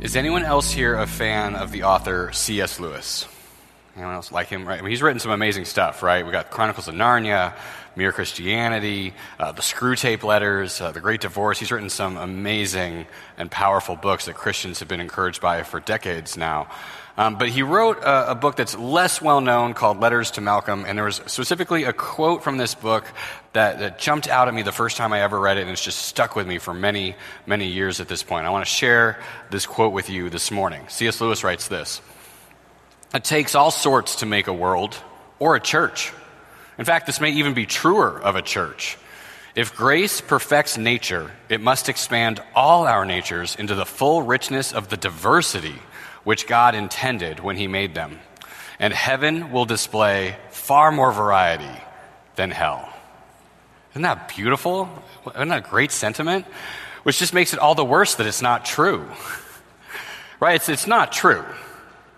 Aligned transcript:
Is 0.00 0.16
anyone 0.16 0.44
else 0.44 0.70
here 0.70 0.94
a 0.96 1.06
fan 1.06 1.54
of 1.54 1.72
the 1.72 1.82
author 1.82 2.32
C.S. 2.32 2.80
Lewis? 2.80 3.28
Anyone 4.00 4.14
else 4.14 4.32
like 4.32 4.48
him? 4.48 4.66
Right? 4.66 4.78
I 4.78 4.82
mean, 4.82 4.88
he's 4.88 5.02
written 5.02 5.20
some 5.20 5.30
amazing 5.30 5.66
stuff, 5.66 6.02
right? 6.02 6.24
We 6.24 6.32
got 6.32 6.50
Chronicles 6.50 6.88
of 6.88 6.94
Narnia, 6.94 7.54
Mere 7.96 8.12
Christianity, 8.12 9.12
uh, 9.38 9.52
the 9.52 9.60
Screwtape 9.60 10.22
Letters, 10.22 10.80
uh, 10.80 10.90
The 10.90 11.00
Great 11.00 11.20
Divorce. 11.20 11.58
He's 11.58 11.70
written 11.70 11.90
some 11.90 12.16
amazing 12.16 13.06
and 13.36 13.50
powerful 13.50 13.96
books 13.96 14.24
that 14.24 14.36
Christians 14.36 14.78
have 14.78 14.88
been 14.88 15.00
encouraged 15.00 15.42
by 15.42 15.64
for 15.64 15.80
decades 15.80 16.38
now. 16.38 16.70
Um, 17.18 17.36
but 17.36 17.50
he 17.50 17.62
wrote 17.62 17.98
a, 17.98 18.30
a, 18.30 18.34
book 18.34 18.56
that's 18.56 18.74
less 18.74 19.20
well 19.20 19.42
known 19.42 19.74
called 19.74 20.00
Letters 20.00 20.30
to 20.32 20.40
Malcolm, 20.40 20.86
and 20.86 20.96
there 20.96 21.04
was 21.04 21.20
specifically 21.26 21.84
a 21.84 21.92
quote 21.92 22.42
from 22.42 22.56
this 22.56 22.74
book 22.74 23.04
that, 23.52 23.80
that 23.80 23.98
jumped 23.98 24.28
out 24.28 24.48
at 24.48 24.54
me 24.54 24.62
the 24.62 24.72
first 24.72 24.96
time 24.96 25.12
I 25.12 25.20
ever 25.20 25.38
read 25.38 25.58
it, 25.58 25.62
and 25.62 25.70
it's 25.70 25.84
just 25.84 25.98
stuck 25.98 26.34
with 26.36 26.46
me 26.46 26.56
for 26.56 26.72
many, 26.72 27.16
many 27.44 27.66
years 27.66 28.00
at 28.00 28.08
this 28.08 28.22
point. 28.22 28.46
I 28.46 28.50
want 28.50 28.64
to 28.64 28.70
share 28.70 29.20
this 29.50 29.66
quote 29.66 29.92
with 29.92 30.08
you 30.08 30.30
this 30.30 30.50
morning. 30.50 30.88
C.S. 30.88 31.20
Lewis 31.20 31.44
writes 31.44 31.68
this 31.68 32.00
It 33.12 33.24
takes 33.24 33.54
all 33.54 33.70
sorts 33.70 34.16
to 34.16 34.26
make 34.26 34.46
a 34.46 34.52
world 34.52 34.96
or 35.38 35.56
a 35.56 35.60
church. 35.60 36.12
In 36.78 36.84
fact, 36.84 37.06
this 37.06 37.20
may 37.20 37.32
even 37.32 37.54
be 37.54 37.66
truer 37.66 38.20
of 38.20 38.36
a 38.36 38.42
church. 38.42 38.96
If 39.56 39.74
grace 39.74 40.20
perfects 40.20 40.78
nature, 40.78 41.30
it 41.48 41.60
must 41.60 41.88
expand 41.88 42.40
all 42.54 42.86
our 42.86 43.04
natures 43.04 43.56
into 43.56 43.74
the 43.74 43.84
full 43.84 44.22
richness 44.22 44.72
of 44.72 44.88
the 44.88 44.96
diversity 44.96 45.74
which 46.22 46.46
God 46.46 46.74
intended 46.74 47.40
when 47.40 47.56
He 47.56 47.66
made 47.66 47.94
them. 47.94 48.20
And 48.78 48.92
heaven 48.92 49.50
will 49.50 49.64
display 49.64 50.36
far 50.50 50.92
more 50.92 51.12
variety 51.12 51.80
than 52.36 52.50
hell. 52.50 52.88
Isn't 53.92 54.02
that 54.02 54.28
beautiful? 54.28 54.88
Isn't 55.34 55.48
that 55.48 55.66
a 55.66 55.68
great 55.68 55.90
sentiment? 55.90 56.46
Which 57.02 57.18
just 57.18 57.34
makes 57.34 57.52
it 57.52 57.58
all 57.58 57.74
the 57.74 57.84
worse 57.84 58.14
that 58.14 58.26
it's 58.26 58.42
not 58.42 58.64
true. 58.64 59.04
right? 60.40 60.56
It's, 60.56 60.68
it's 60.68 60.86
not 60.86 61.10
true. 61.10 61.44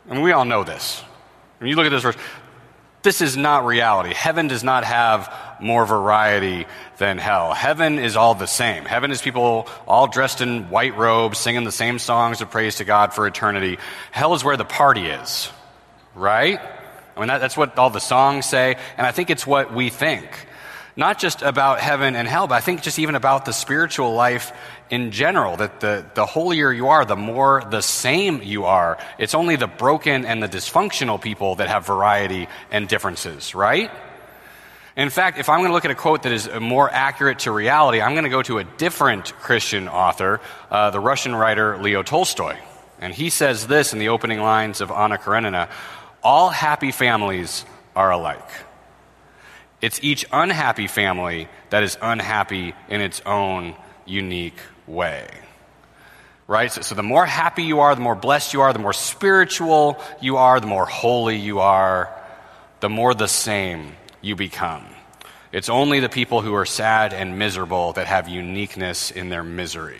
Mean, 0.07 0.23
we 0.23 0.33
all 0.33 0.45
know 0.45 0.65
this. 0.65 1.03
When 1.59 1.69
you 1.69 1.77
look 1.77 1.87
at 1.87 1.91
this 1.91 2.03
verse, 2.03 2.17
this 3.03 3.21
is 3.21 3.37
not 3.37 3.65
reality. 3.67 4.15
Heaven 4.15 4.49
does 4.49 4.63
not 4.63 4.85
have 4.85 5.33
more 5.61 5.87
variety 5.87 6.67
than 6.99 7.19
hell. 7.19 7.53
Heaven 7.53 7.99
is 7.99 8.17
all 8.17 8.35
the 8.35 8.47
same. 8.47 8.85
Heaven 8.85 9.11
is 9.11 9.23
people 9.23 9.69
all 9.87 10.07
dressed 10.07 10.41
in 10.41 10.71
white 10.71 10.97
robes, 10.97 11.39
singing 11.39 11.65
the 11.65 11.73
same 11.73 11.99
songs 11.99 12.41
of 12.41 12.51
praise 12.51 12.77
to 12.77 12.85
God 12.85 13.13
for 13.13 13.27
eternity. 13.27 13.79
Hell 14.11 14.35
is 14.35 14.45
where 14.45 14.57
the 14.57 14.65
party 14.65 15.07
is, 15.07 15.51
right? 16.15 16.61
I 17.17 17.21
mean, 17.21 17.29
that, 17.29 17.39
that's 17.39 17.57
what 17.57 17.79
all 17.79 17.91
the 17.91 18.01
songs 18.01 18.47
say, 18.47 18.77
and 18.97 19.07
I 19.07 19.13
think 19.13 19.31
it's 19.31 19.47
what 19.47 19.73
we 19.73 19.91
think. 19.91 20.29
Not 20.95 21.19
just 21.19 21.41
about 21.41 21.81
heaven 21.81 22.17
and 22.17 22.29
hell, 22.29 22.47
but 22.47 22.57
I 22.57 22.61
think 22.61 22.83
just 22.83 22.99
even 22.99 23.15
about 23.15 23.47
the 23.47 23.53
spiritual 23.53 24.15
life 24.15 24.53
in 24.91 25.11
general, 25.11 25.57
that 25.57 25.81
the, 25.81 26.05
the 26.15 26.27
holier 26.27 26.71
you 26.71 26.89
are, 26.89 27.05
the 27.07 27.17
more 27.17 27.63
the 27.71 27.81
same 27.81 28.43
you 28.43 28.65
are. 28.67 28.99
It's 29.19 29.35
only 29.35 29.57
the 29.57 29.67
broken 29.67 30.27
and 30.27 30.43
the 30.43 30.49
dysfunctional 30.49 31.21
people 31.21 31.57
that 31.57 31.69
have 31.69 31.87
variety 31.87 32.47
and 32.71 32.87
differences, 32.89 33.55
right? 33.55 33.91
In 34.95 35.09
fact, 35.09 35.39
if 35.39 35.49
I'm 35.49 35.61
going 35.61 35.71
to 35.71 35.75
look 35.75 35.87
at 35.87 35.91
a 35.91 35.95
quote 35.95 36.25
that 36.25 36.33
is 36.33 36.51
more 36.61 36.91
accurate 36.91 37.39
to 37.41 37.53
reality, 37.53 38.03
I'm 38.03 38.13
going 38.13 38.25
to 38.25 38.31
go 38.31 38.43
to 38.43 38.59
a 38.59 38.65
different 38.65 39.33
Christian 39.39 39.89
author, 39.89 40.43
uh, 40.71 40.91
the 40.91 41.01
Russian 41.01 41.35
writer 41.35 41.79
Leo 41.79 42.03
Tolstoy. 42.03 42.57
And 43.01 43.15
he 43.15 43.31
says 43.31 43.67
this 43.67 43.95
in 43.95 43.99
the 43.99 44.11
opening 44.11 44.41
lines 44.41 44.83
of 44.83 44.91
Anna 44.91 45.17
Karenina 45.17 45.71
All 46.23 46.51
happy 46.51 46.93
families 46.93 47.65
are 47.97 48.11
alike. 48.11 48.49
It's 49.83 50.03
each 50.03 50.25
unhappy 50.33 50.87
family 50.87 51.49
that 51.71 51.83
is 51.83 51.99
unhappy 52.01 52.73
in 52.89 53.01
its 53.01 53.21
own 53.27 53.75
unique 54.07 54.59
way. 54.87 55.29
Right? 56.47 56.71
So, 56.71 56.83
so, 56.83 56.95
the 56.95 57.03
more 57.03 57.27
happy 57.27 57.65
you 57.65 57.81
are, 57.81 57.95
the 57.95 58.01
more 58.01 58.15
blessed 58.15 58.53
you 58.53 58.61
are, 58.61 58.73
the 58.73 58.79
more 58.79 58.93
spiritual 58.93 60.01
you 60.21 60.37
are, 60.37 60.61
the 60.61 60.67
more 60.67 60.87
holy 60.87 61.37
you 61.37 61.61
are, 61.61 62.15
the 62.81 62.89
more 62.89 63.15
the 63.15 63.29
same 63.29 63.93
you 64.21 64.37
become. 64.37 64.87
It's 65.51 65.69
only 65.69 66.01
the 66.01 66.09
people 66.09 66.41
who 66.41 66.55
are 66.55 66.65
sad 66.65 67.13
and 67.13 67.39
miserable 67.39 67.93
that 67.95 68.07
have 68.07 68.29
uniqueness 68.29 69.11
in 69.11 69.29
their 69.29 69.45
misery. 69.45 69.99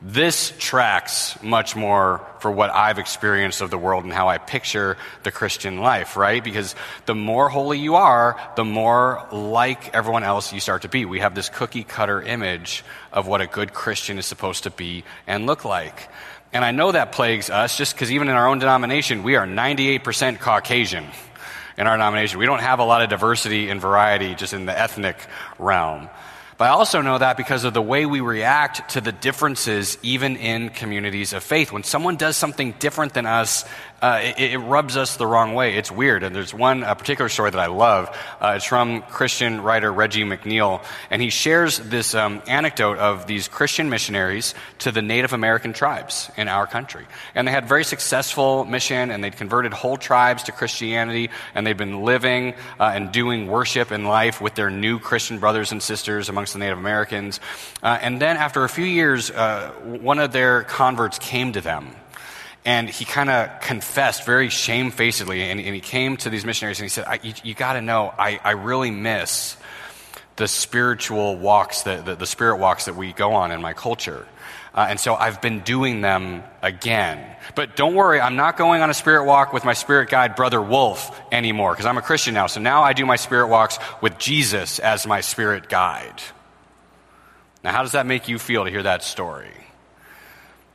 This 0.00 0.52
tracks 0.58 1.42
much 1.42 1.74
more 1.74 2.24
for 2.38 2.52
what 2.52 2.70
I've 2.70 3.00
experienced 3.00 3.60
of 3.60 3.70
the 3.70 3.78
world 3.78 4.04
and 4.04 4.12
how 4.12 4.28
I 4.28 4.38
picture 4.38 4.96
the 5.24 5.32
Christian 5.32 5.78
life, 5.80 6.16
right? 6.16 6.42
Because 6.42 6.76
the 7.06 7.16
more 7.16 7.48
holy 7.48 7.80
you 7.80 7.96
are, 7.96 8.40
the 8.54 8.64
more 8.64 9.26
like 9.32 9.92
everyone 9.96 10.22
else 10.22 10.52
you 10.52 10.60
start 10.60 10.82
to 10.82 10.88
be. 10.88 11.04
We 11.04 11.18
have 11.18 11.34
this 11.34 11.48
cookie 11.48 11.82
cutter 11.82 12.22
image 12.22 12.84
of 13.12 13.26
what 13.26 13.40
a 13.40 13.48
good 13.48 13.74
Christian 13.74 14.18
is 14.18 14.26
supposed 14.26 14.62
to 14.62 14.70
be 14.70 15.02
and 15.26 15.46
look 15.46 15.64
like. 15.64 16.08
And 16.52 16.64
I 16.64 16.70
know 16.70 16.92
that 16.92 17.10
plagues 17.10 17.50
us 17.50 17.76
just 17.76 17.94
because 17.94 18.12
even 18.12 18.28
in 18.28 18.36
our 18.36 18.46
own 18.46 18.60
denomination, 18.60 19.24
we 19.24 19.34
are 19.34 19.46
98% 19.46 20.38
Caucasian 20.38 21.06
in 21.76 21.86
our 21.88 21.96
denomination. 21.96 22.38
We 22.38 22.46
don't 22.46 22.60
have 22.60 22.78
a 22.78 22.84
lot 22.84 23.02
of 23.02 23.08
diversity 23.08 23.68
and 23.68 23.80
variety 23.80 24.36
just 24.36 24.52
in 24.52 24.64
the 24.64 24.78
ethnic 24.78 25.16
realm. 25.58 26.08
But 26.58 26.64
I 26.64 26.68
also 26.70 27.02
know 27.02 27.16
that 27.16 27.36
because 27.36 27.62
of 27.62 27.72
the 27.72 27.80
way 27.80 28.04
we 28.04 28.18
react 28.18 28.90
to 28.90 29.00
the 29.00 29.12
differences, 29.12 29.96
even 30.02 30.36
in 30.36 30.70
communities 30.70 31.32
of 31.32 31.44
faith. 31.44 31.70
When 31.70 31.84
someone 31.84 32.16
does 32.16 32.36
something 32.36 32.72
different 32.80 33.14
than 33.14 33.26
us, 33.26 33.64
uh, 34.00 34.20
it, 34.22 34.52
it, 34.52 34.58
rubs 34.58 34.96
us 34.96 35.16
the 35.16 35.26
wrong 35.26 35.54
way. 35.54 35.74
It's 35.74 35.90
weird. 35.90 36.22
And 36.22 36.34
there's 36.34 36.54
one 36.54 36.82
particular 36.82 37.28
story 37.28 37.50
that 37.50 37.58
I 37.58 37.66
love. 37.66 38.16
Uh, 38.40 38.54
it's 38.56 38.64
from 38.64 39.02
Christian 39.02 39.62
writer 39.62 39.92
Reggie 39.92 40.22
McNeal. 40.22 40.84
And 41.10 41.20
he 41.20 41.30
shares 41.30 41.78
this 41.78 42.14
um, 42.14 42.42
anecdote 42.46 42.98
of 42.98 43.26
these 43.26 43.48
Christian 43.48 43.90
missionaries 43.90 44.54
to 44.80 44.92
the 44.92 45.02
Native 45.02 45.32
American 45.32 45.72
tribes 45.72 46.30
in 46.36 46.46
our 46.46 46.66
country. 46.66 47.06
And 47.34 47.48
they 47.48 47.52
had 47.52 47.66
very 47.68 47.84
successful 47.84 48.64
mission, 48.64 49.10
and 49.10 49.22
they'd 49.24 49.36
converted 49.36 49.72
whole 49.72 49.96
tribes 49.96 50.44
to 50.44 50.52
Christianity, 50.52 51.30
and 51.54 51.66
they'd 51.66 51.76
been 51.76 52.04
living 52.04 52.54
uh, 52.78 52.92
and 52.94 53.10
doing 53.10 53.48
worship 53.48 53.90
and 53.90 54.06
life 54.06 54.40
with 54.40 54.54
their 54.54 54.70
new 54.70 55.00
Christian 55.00 55.40
brothers 55.40 55.72
and 55.72 55.82
sisters 55.82 56.28
amongst 56.28 56.52
the 56.52 56.60
Native 56.60 56.78
Americans. 56.78 57.40
Uh, 57.82 57.98
and 58.00 58.22
then 58.22 58.36
after 58.36 58.62
a 58.62 58.68
few 58.68 58.84
years, 58.84 59.30
uh, 59.30 59.70
one 59.82 60.20
of 60.20 60.30
their 60.30 60.62
converts 60.62 61.18
came 61.18 61.52
to 61.52 61.60
them 61.60 61.96
and 62.68 62.90
he 62.90 63.06
kind 63.06 63.30
of 63.30 63.62
confessed 63.62 64.26
very 64.26 64.50
shamefacedly, 64.50 65.40
and, 65.40 65.58
and, 65.58 65.74
he 65.74 65.80
came 65.80 66.18
to 66.18 66.28
these 66.28 66.44
missionaries 66.44 66.78
and 66.78 66.84
he 66.84 66.90
said, 66.90 67.06
You, 67.22 67.32
you 67.42 67.54
got 67.54 67.72
to 67.72 67.80
know, 67.80 68.12
I, 68.18 68.38
I 68.44 68.50
really 68.50 68.90
miss 68.90 69.56
the 70.36 70.46
spiritual 70.46 71.36
walks, 71.36 71.84
that, 71.84 72.04
the, 72.04 72.14
the 72.14 72.26
spirit 72.26 72.58
walks 72.58 72.84
that 72.84 72.94
we 72.94 73.14
go 73.14 73.32
on 73.32 73.52
in 73.52 73.62
my 73.62 73.72
culture. 73.72 74.28
Uh, 74.74 74.86
and 74.90 75.00
so 75.00 75.14
I've 75.14 75.40
been 75.40 75.60
doing 75.60 76.02
them 76.02 76.42
again. 76.60 77.24
But 77.54 77.74
don't 77.74 77.94
worry, 77.94 78.20
I'm 78.20 78.36
not 78.36 78.58
going 78.58 78.82
on 78.82 78.90
a 78.90 78.94
spirit 78.94 79.24
walk 79.24 79.54
with 79.54 79.64
my 79.64 79.72
spirit 79.72 80.10
guide, 80.10 80.36
Brother 80.36 80.60
Wolf, 80.60 81.18
anymore, 81.32 81.72
because 81.72 81.86
I'm 81.86 81.96
a 81.96 82.02
Christian 82.02 82.34
now. 82.34 82.48
So 82.48 82.60
now 82.60 82.82
I 82.82 82.92
do 82.92 83.06
my 83.06 83.16
spirit 83.16 83.48
walks 83.48 83.78
with 84.02 84.18
Jesus 84.18 84.78
as 84.78 85.06
my 85.06 85.22
spirit 85.22 85.70
guide. 85.70 86.20
Now, 87.64 87.72
how 87.72 87.80
does 87.80 87.92
that 87.92 88.04
make 88.04 88.28
you 88.28 88.38
feel 88.38 88.64
to 88.64 88.70
hear 88.70 88.82
that 88.82 89.02
story? 89.02 89.54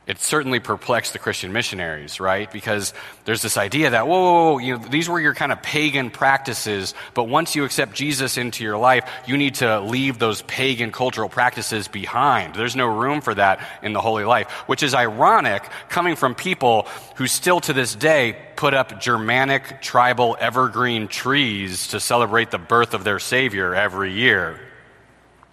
It 0.06 0.18
certainly 0.18 0.60
perplexed 0.60 1.14
the 1.14 1.18
Christian 1.18 1.52
missionaries, 1.52 2.20
right? 2.20 2.50
Because 2.52 2.92
there's 3.24 3.40
this 3.40 3.56
idea 3.56 3.90
that, 3.90 4.06
whoa, 4.06 4.20
whoa, 4.20 4.52
whoa, 4.52 4.58
you 4.58 4.76
know, 4.76 4.84
these 4.88 5.08
were 5.08 5.18
your 5.18 5.34
kind 5.34 5.50
of 5.50 5.62
pagan 5.62 6.10
practices, 6.10 6.92
but 7.14 7.24
once 7.24 7.56
you 7.56 7.64
accept 7.64 7.94
Jesus 7.94 8.36
into 8.36 8.64
your 8.64 8.76
life, 8.76 9.10
you 9.26 9.38
need 9.38 9.54
to 9.56 9.80
leave 9.80 10.18
those 10.18 10.42
pagan 10.42 10.92
cultural 10.92 11.30
practices 11.30 11.88
behind. 11.88 12.54
There's 12.54 12.76
no 12.76 12.86
room 12.86 13.22
for 13.22 13.34
that 13.34 13.66
in 13.82 13.94
the 13.94 14.00
holy 14.00 14.24
life, 14.24 14.50
which 14.66 14.82
is 14.82 14.94
ironic 14.94 15.62
coming 15.88 16.16
from 16.16 16.34
people 16.34 16.86
who 17.16 17.26
still 17.26 17.60
to 17.60 17.72
this 17.72 17.94
day 17.94 18.36
put 18.56 18.74
up 18.74 19.00
Germanic 19.00 19.80
tribal 19.80 20.36
evergreen 20.38 21.08
trees 21.08 21.88
to 21.88 22.00
celebrate 22.00 22.50
the 22.50 22.58
birth 22.58 22.92
of 22.92 23.04
their 23.04 23.18
Savior 23.18 23.74
every 23.74 24.12
year. 24.12 24.60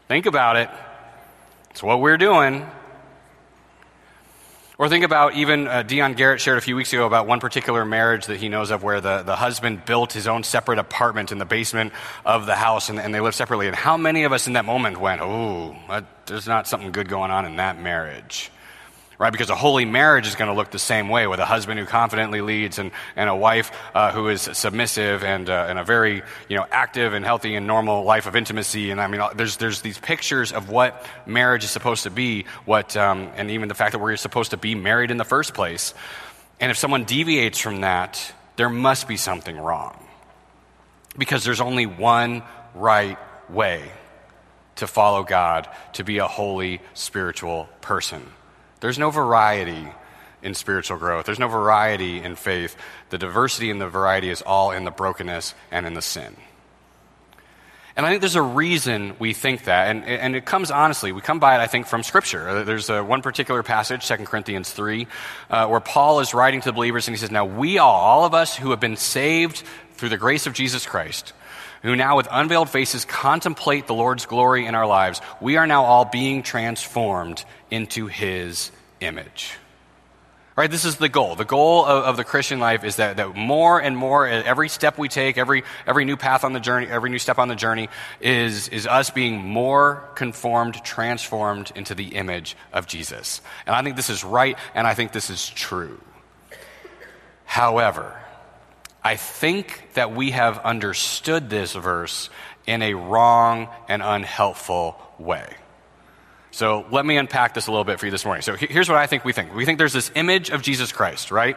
Think 0.09 0.25
about 0.25 0.57
it. 0.57 0.69
It's 1.69 1.81
what 1.81 2.01
we're 2.01 2.17
doing. 2.17 2.69
Or 4.81 4.89
think 4.89 5.05
about 5.05 5.35
even 5.35 5.67
uh, 5.67 5.83
Dion 5.83 6.15
Garrett 6.15 6.41
shared 6.41 6.57
a 6.57 6.61
few 6.61 6.75
weeks 6.75 6.91
ago 6.91 7.05
about 7.05 7.27
one 7.27 7.39
particular 7.39 7.85
marriage 7.85 8.25
that 8.25 8.37
he 8.37 8.49
knows 8.49 8.71
of 8.71 8.81
where 8.81 8.99
the, 8.99 9.21
the 9.21 9.35
husband 9.35 9.85
built 9.85 10.11
his 10.11 10.27
own 10.27 10.43
separate 10.43 10.79
apartment 10.79 11.31
in 11.31 11.37
the 11.37 11.45
basement 11.45 11.93
of 12.25 12.47
the 12.47 12.55
house 12.55 12.89
and, 12.89 12.99
and 12.99 13.13
they 13.13 13.19
lived 13.19 13.35
separately. 13.35 13.67
And 13.67 13.75
how 13.75 13.95
many 13.95 14.23
of 14.23 14.33
us 14.33 14.47
in 14.47 14.53
that 14.53 14.65
moment 14.65 14.99
went, 14.99 15.21
oh, 15.21 15.75
there's 16.25 16.47
not 16.47 16.67
something 16.67 16.91
good 16.91 17.07
going 17.07 17.29
on 17.29 17.45
in 17.45 17.57
that 17.57 17.79
marriage? 17.79 18.49
Right? 19.21 19.31
Because 19.31 19.51
a 19.51 19.55
holy 19.55 19.85
marriage 19.85 20.25
is 20.25 20.33
going 20.33 20.49
to 20.49 20.55
look 20.55 20.71
the 20.71 20.79
same 20.79 21.07
way 21.07 21.27
with 21.27 21.39
a 21.39 21.45
husband 21.45 21.79
who 21.79 21.85
confidently 21.85 22.41
leads 22.41 22.79
and, 22.79 22.89
and 23.15 23.29
a 23.29 23.35
wife 23.35 23.71
uh, 23.93 24.11
who 24.11 24.29
is 24.29 24.41
submissive 24.41 25.23
and, 25.23 25.47
uh, 25.47 25.67
and 25.69 25.77
a 25.77 25.83
very, 25.83 26.23
you 26.49 26.57
know, 26.57 26.65
active 26.71 27.13
and 27.13 27.23
healthy 27.23 27.53
and 27.53 27.67
normal 27.67 28.03
life 28.03 28.25
of 28.25 28.35
intimacy. 28.35 28.89
And 28.89 28.99
I 28.99 29.05
mean, 29.05 29.21
there's, 29.35 29.57
there's 29.57 29.81
these 29.81 29.99
pictures 29.99 30.51
of 30.51 30.71
what 30.71 31.05
marriage 31.27 31.63
is 31.63 31.69
supposed 31.69 32.01
to 32.01 32.09
be, 32.09 32.45
what, 32.65 32.97
um, 32.97 33.29
and 33.35 33.51
even 33.51 33.69
the 33.69 33.75
fact 33.75 33.91
that 33.91 33.99
we're 33.99 34.17
supposed 34.17 34.51
to 34.51 34.57
be 34.57 34.73
married 34.73 35.11
in 35.11 35.17
the 35.17 35.23
first 35.23 35.53
place. 35.53 35.93
And 36.59 36.71
if 36.71 36.77
someone 36.79 37.03
deviates 37.03 37.59
from 37.59 37.81
that, 37.81 38.33
there 38.55 38.69
must 38.69 39.07
be 39.07 39.17
something 39.17 39.55
wrong. 39.55 40.03
Because 41.15 41.43
there's 41.43 41.61
only 41.61 41.85
one 41.85 42.41
right 42.73 43.19
way 43.51 43.83
to 44.77 44.87
follow 44.87 45.21
God, 45.21 45.69
to 45.93 46.03
be 46.03 46.17
a 46.17 46.27
holy 46.27 46.81
spiritual 46.95 47.69
person. 47.81 48.25
There's 48.81 48.99
no 48.99 49.09
variety 49.09 49.87
in 50.43 50.53
spiritual 50.53 50.97
growth. 50.97 51.25
There's 51.25 51.39
no 51.39 51.47
variety 51.47 52.21
in 52.21 52.35
faith. 52.35 52.75
The 53.09 53.17
diversity 53.17 53.69
and 53.69 53.79
the 53.79 53.87
variety 53.87 54.29
is 54.29 54.41
all 54.41 54.71
in 54.71 54.83
the 54.83 54.91
brokenness 54.91 55.53
and 55.71 55.85
in 55.85 55.93
the 55.93 56.01
sin. 56.01 56.35
And 57.95 58.05
I 58.05 58.09
think 58.09 58.21
there's 58.21 58.35
a 58.35 58.41
reason 58.41 59.15
we 59.19 59.33
think 59.33 59.65
that, 59.65 59.89
and, 59.89 60.05
and 60.05 60.35
it 60.35 60.45
comes 60.45 60.71
honestly, 60.71 61.11
we 61.11 61.21
come 61.21 61.39
by 61.39 61.55
it, 61.55 61.59
I 61.59 61.67
think, 61.67 61.87
from 61.87 62.03
Scripture. 62.03 62.63
There's 62.63 62.89
a, 62.89 63.03
one 63.03 63.21
particular 63.21 63.63
passage, 63.63 64.07
2 64.07 64.17
Corinthians 64.17 64.71
3, 64.71 65.07
uh, 65.49 65.67
where 65.67 65.81
Paul 65.81 66.21
is 66.21 66.33
writing 66.33 66.61
to 66.61 66.69
the 66.69 66.73
believers 66.73 67.07
and 67.07 67.15
he 67.15 67.19
says, 67.19 67.31
Now 67.31 67.45
we 67.45 67.79
all, 67.79 67.99
all 67.99 68.25
of 68.25 68.33
us 68.33 68.55
who 68.55 68.71
have 68.71 68.79
been 68.79 68.95
saved 68.95 69.63
through 69.95 70.09
the 70.09 70.17
grace 70.17 70.47
of 70.47 70.53
Jesus 70.53 70.85
Christ, 70.85 71.33
who 71.81 71.95
now 71.95 72.17
with 72.17 72.27
unveiled 72.31 72.69
faces 72.69 73.05
contemplate 73.05 73.87
the 73.87 73.93
Lord's 73.93 74.25
glory 74.25 74.65
in 74.65 74.75
our 74.75 74.87
lives, 74.87 75.21
we 75.39 75.57
are 75.57 75.67
now 75.67 75.83
all 75.83 76.05
being 76.05 76.43
transformed 76.43 77.43
into 77.69 78.07
his 78.07 78.71
image. 78.99 79.53
Right? 80.55 80.69
This 80.69 80.83
is 80.83 80.97
the 80.97 81.09
goal. 81.09 81.35
The 81.35 81.45
goal 81.45 81.85
of, 81.85 82.03
of, 82.03 82.17
the 82.17 82.25
Christian 82.25 82.59
life 82.59 82.83
is 82.83 82.97
that, 82.97 83.17
that 83.17 83.35
more 83.35 83.81
and 83.81 83.95
more, 83.95 84.27
every 84.27 84.67
step 84.67 84.97
we 84.97 85.07
take, 85.07 85.37
every, 85.37 85.63
every 85.87 86.03
new 86.03 86.17
path 86.17 86.43
on 86.43 86.51
the 86.51 86.59
journey, 86.59 86.87
every 86.87 87.09
new 87.09 87.19
step 87.19 87.39
on 87.39 87.47
the 87.47 87.55
journey 87.55 87.87
is, 88.19 88.67
is 88.67 88.85
us 88.85 89.09
being 89.09 89.37
more 89.37 90.03
conformed, 90.15 90.75
transformed 90.83 91.71
into 91.73 91.95
the 91.95 92.15
image 92.15 92.57
of 92.73 92.85
Jesus. 92.85 93.41
And 93.65 93.73
I 93.73 93.81
think 93.81 93.95
this 93.95 94.09
is 94.09 94.25
right, 94.25 94.57
and 94.75 94.85
I 94.85 94.93
think 94.93 95.13
this 95.13 95.29
is 95.29 95.49
true. 95.49 95.99
However, 97.45 98.21
I 99.03 99.15
think 99.15 99.89
that 99.93 100.13
we 100.13 100.31
have 100.31 100.59
understood 100.59 101.49
this 101.49 101.73
verse 101.73 102.29
in 102.67 102.81
a 102.81 102.93
wrong 102.93 103.69
and 103.87 104.01
unhelpful 104.01 104.95
way. 105.17 105.55
So 106.53 106.85
let 106.91 107.05
me 107.05 107.15
unpack 107.15 107.53
this 107.53 107.67
a 107.67 107.71
little 107.71 107.85
bit 107.85 107.97
for 107.97 108.05
you 108.05 108.11
this 108.11 108.25
morning. 108.25 108.41
So 108.41 108.55
here's 108.55 108.89
what 108.89 108.97
I 108.97 109.07
think 109.07 109.23
we 109.23 109.31
think. 109.31 109.55
We 109.55 109.65
think 109.65 109.77
there's 109.77 109.93
this 109.93 110.11
image 110.15 110.49
of 110.49 110.61
Jesus 110.61 110.91
Christ, 110.91 111.31
right? 111.31 111.55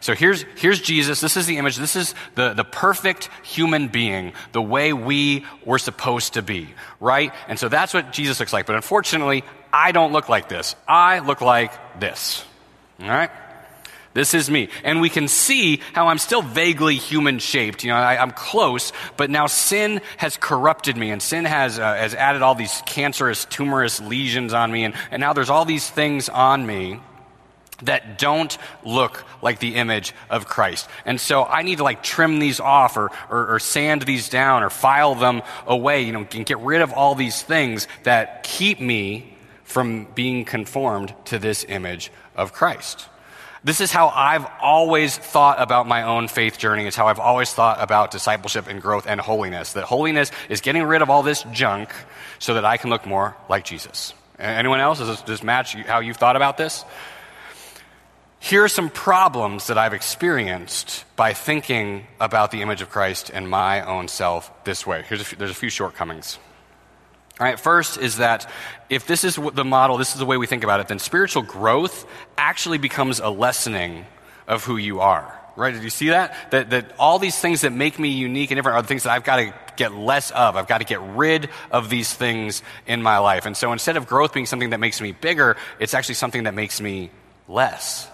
So 0.00 0.14
here's, 0.14 0.46
here's 0.56 0.80
Jesus. 0.80 1.20
This 1.20 1.36
is 1.36 1.46
the 1.46 1.58
image. 1.58 1.76
This 1.76 1.94
is 1.94 2.14
the, 2.36 2.54
the 2.54 2.64
perfect 2.64 3.28
human 3.42 3.88
being, 3.88 4.32
the 4.52 4.62
way 4.62 4.94
we 4.94 5.44
were 5.66 5.78
supposed 5.78 6.34
to 6.34 6.42
be, 6.42 6.70
right? 7.00 7.34
And 7.48 7.58
so 7.58 7.68
that's 7.68 7.92
what 7.92 8.12
Jesus 8.12 8.40
looks 8.40 8.54
like. 8.54 8.64
But 8.64 8.76
unfortunately, 8.76 9.44
I 9.72 9.92
don't 9.92 10.12
look 10.12 10.30
like 10.30 10.48
this. 10.48 10.74
I 10.88 11.18
look 11.18 11.42
like 11.42 12.00
this, 12.00 12.42
all 12.98 13.08
right? 13.08 13.30
This 14.12 14.34
is 14.34 14.50
me. 14.50 14.68
And 14.82 15.00
we 15.00 15.08
can 15.08 15.28
see 15.28 15.80
how 15.92 16.08
I'm 16.08 16.18
still 16.18 16.42
vaguely 16.42 16.96
human 16.96 17.38
shaped. 17.38 17.84
You 17.84 17.90
know, 17.90 17.96
I, 17.96 18.20
am 18.20 18.32
close, 18.32 18.92
but 19.16 19.30
now 19.30 19.46
sin 19.46 20.00
has 20.16 20.36
corrupted 20.36 20.96
me, 20.96 21.10
and 21.10 21.22
sin 21.22 21.44
has, 21.44 21.78
uh, 21.78 21.94
has 21.94 22.14
added 22.14 22.42
all 22.42 22.56
these 22.56 22.82
cancerous, 22.86 23.44
tumorous 23.44 24.00
lesions 24.00 24.52
on 24.52 24.72
me, 24.72 24.84
and, 24.84 24.94
and 25.12 25.20
now 25.20 25.32
there's 25.32 25.50
all 25.50 25.64
these 25.64 25.88
things 25.88 26.28
on 26.28 26.66
me 26.66 26.98
that 27.82 28.18
don't 28.18 28.58
look 28.84 29.24
like 29.42 29.58
the 29.58 29.76
image 29.76 30.12
of 30.28 30.46
Christ. 30.46 30.88
And 31.04 31.20
so 31.20 31.44
I 31.44 31.62
need 31.62 31.76
to 31.76 31.84
like 31.84 32.02
trim 32.02 32.38
these 32.38 32.60
off 32.60 32.96
or, 32.96 33.10
or, 33.30 33.54
or, 33.54 33.58
sand 33.58 34.02
these 34.02 34.28
down 34.28 34.62
or 34.62 34.68
file 34.68 35.14
them 35.14 35.40
away, 35.66 36.02
you 36.02 36.12
know, 36.12 36.26
and 36.32 36.44
get 36.44 36.58
rid 36.58 36.82
of 36.82 36.92
all 36.92 37.14
these 37.14 37.42
things 37.42 37.88
that 38.02 38.42
keep 38.42 38.80
me 38.80 39.34
from 39.64 40.04
being 40.14 40.44
conformed 40.44 41.14
to 41.26 41.38
this 41.38 41.64
image 41.68 42.12
of 42.36 42.52
Christ. 42.52 43.08
This 43.62 43.82
is 43.82 43.92
how 43.92 44.08
I've 44.08 44.46
always 44.62 45.18
thought 45.18 45.60
about 45.60 45.86
my 45.86 46.04
own 46.04 46.28
faith 46.28 46.56
journey. 46.56 46.86
It's 46.86 46.96
how 46.96 47.08
I've 47.08 47.18
always 47.18 47.52
thought 47.52 47.82
about 47.82 48.10
discipleship 48.10 48.68
and 48.68 48.80
growth 48.80 49.06
and 49.06 49.20
holiness. 49.20 49.74
That 49.74 49.84
holiness 49.84 50.30
is 50.48 50.62
getting 50.62 50.84
rid 50.84 51.02
of 51.02 51.10
all 51.10 51.22
this 51.22 51.44
junk 51.52 51.92
so 52.38 52.54
that 52.54 52.64
I 52.64 52.78
can 52.78 52.88
look 52.88 53.04
more 53.04 53.36
like 53.50 53.64
Jesus. 53.64 54.14
Anyone 54.38 54.80
else? 54.80 54.98
Does 54.98 55.22
this, 55.22 55.42
match 55.42 55.74
how 55.74 56.00
you've 56.00 56.16
thought 56.16 56.36
about 56.36 56.56
this? 56.56 56.86
Here 58.38 58.64
are 58.64 58.68
some 58.68 58.88
problems 58.88 59.66
that 59.66 59.76
I've 59.76 59.92
experienced 59.92 61.04
by 61.14 61.34
thinking 61.34 62.06
about 62.18 62.52
the 62.52 62.62
image 62.62 62.80
of 62.80 62.88
Christ 62.88 63.30
and 63.32 63.50
my 63.50 63.82
own 63.82 64.08
self 64.08 64.50
this 64.64 64.86
way. 64.86 65.04
Here's 65.06 65.20
a 65.20 65.24
few, 65.24 65.36
there's 65.36 65.50
a 65.50 65.54
few 65.54 65.68
shortcomings. 65.68 66.38
All 67.40 67.46
right, 67.46 67.58
first 67.58 67.96
is 67.96 68.18
that 68.18 68.50
if 68.90 69.06
this 69.06 69.24
is 69.24 69.36
the 69.54 69.64
model, 69.64 69.96
this 69.96 70.12
is 70.12 70.18
the 70.18 70.26
way 70.26 70.36
we 70.36 70.46
think 70.46 70.62
about 70.62 70.80
it, 70.80 70.88
then 70.88 70.98
spiritual 70.98 71.42
growth 71.42 72.06
actually 72.36 72.76
becomes 72.76 73.18
a 73.18 73.30
lessening 73.30 74.04
of 74.46 74.62
who 74.64 74.76
you 74.76 75.00
are. 75.00 75.34
Right? 75.56 75.72
Did 75.72 75.82
you 75.82 75.88
see 75.88 76.10
that? 76.10 76.34
That, 76.50 76.68
that 76.70 76.92
all 76.98 77.18
these 77.18 77.38
things 77.38 77.62
that 77.62 77.72
make 77.72 77.98
me 77.98 78.10
unique 78.10 78.50
and 78.50 78.58
different 78.58 78.76
are 78.76 78.82
the 78.82 78.88
things 78.88 79.04
that 79.04 79.12
I've 79.12 79.24
got 79.24 79.36
to 79.36 79.54
get 79.76 79.94
less 79.94 80.30
of. 80.32 80.54
I've 80.54 80.68
got 80.68 80.78
to 80.78 80.84
get 80.84 81.00
rid 81.00 81.48
of 81.70 81.88
these 81.88 82.12
things 82.12 82.62
in 82.86 83.02
my 83.02 83.16
life. 83.16 83.46
And 83.46 83.56
so 83.56 83.72
instead 83.72 83.96
of 83.96 84.06
growth 84.06 84.34
being 84.34 84.44
something 84.44 84.70
that 84.70 84.80
makes 84.80 85.00
me 85.00 85.12
bigger, 85.12 85.56
it's 85.78 85.94
actually 85.94 86.16
something 86.16 86.42
that 86.42 86.52
makes 86.52 86.78
me 86.78 87.10
less. 87.48 88.09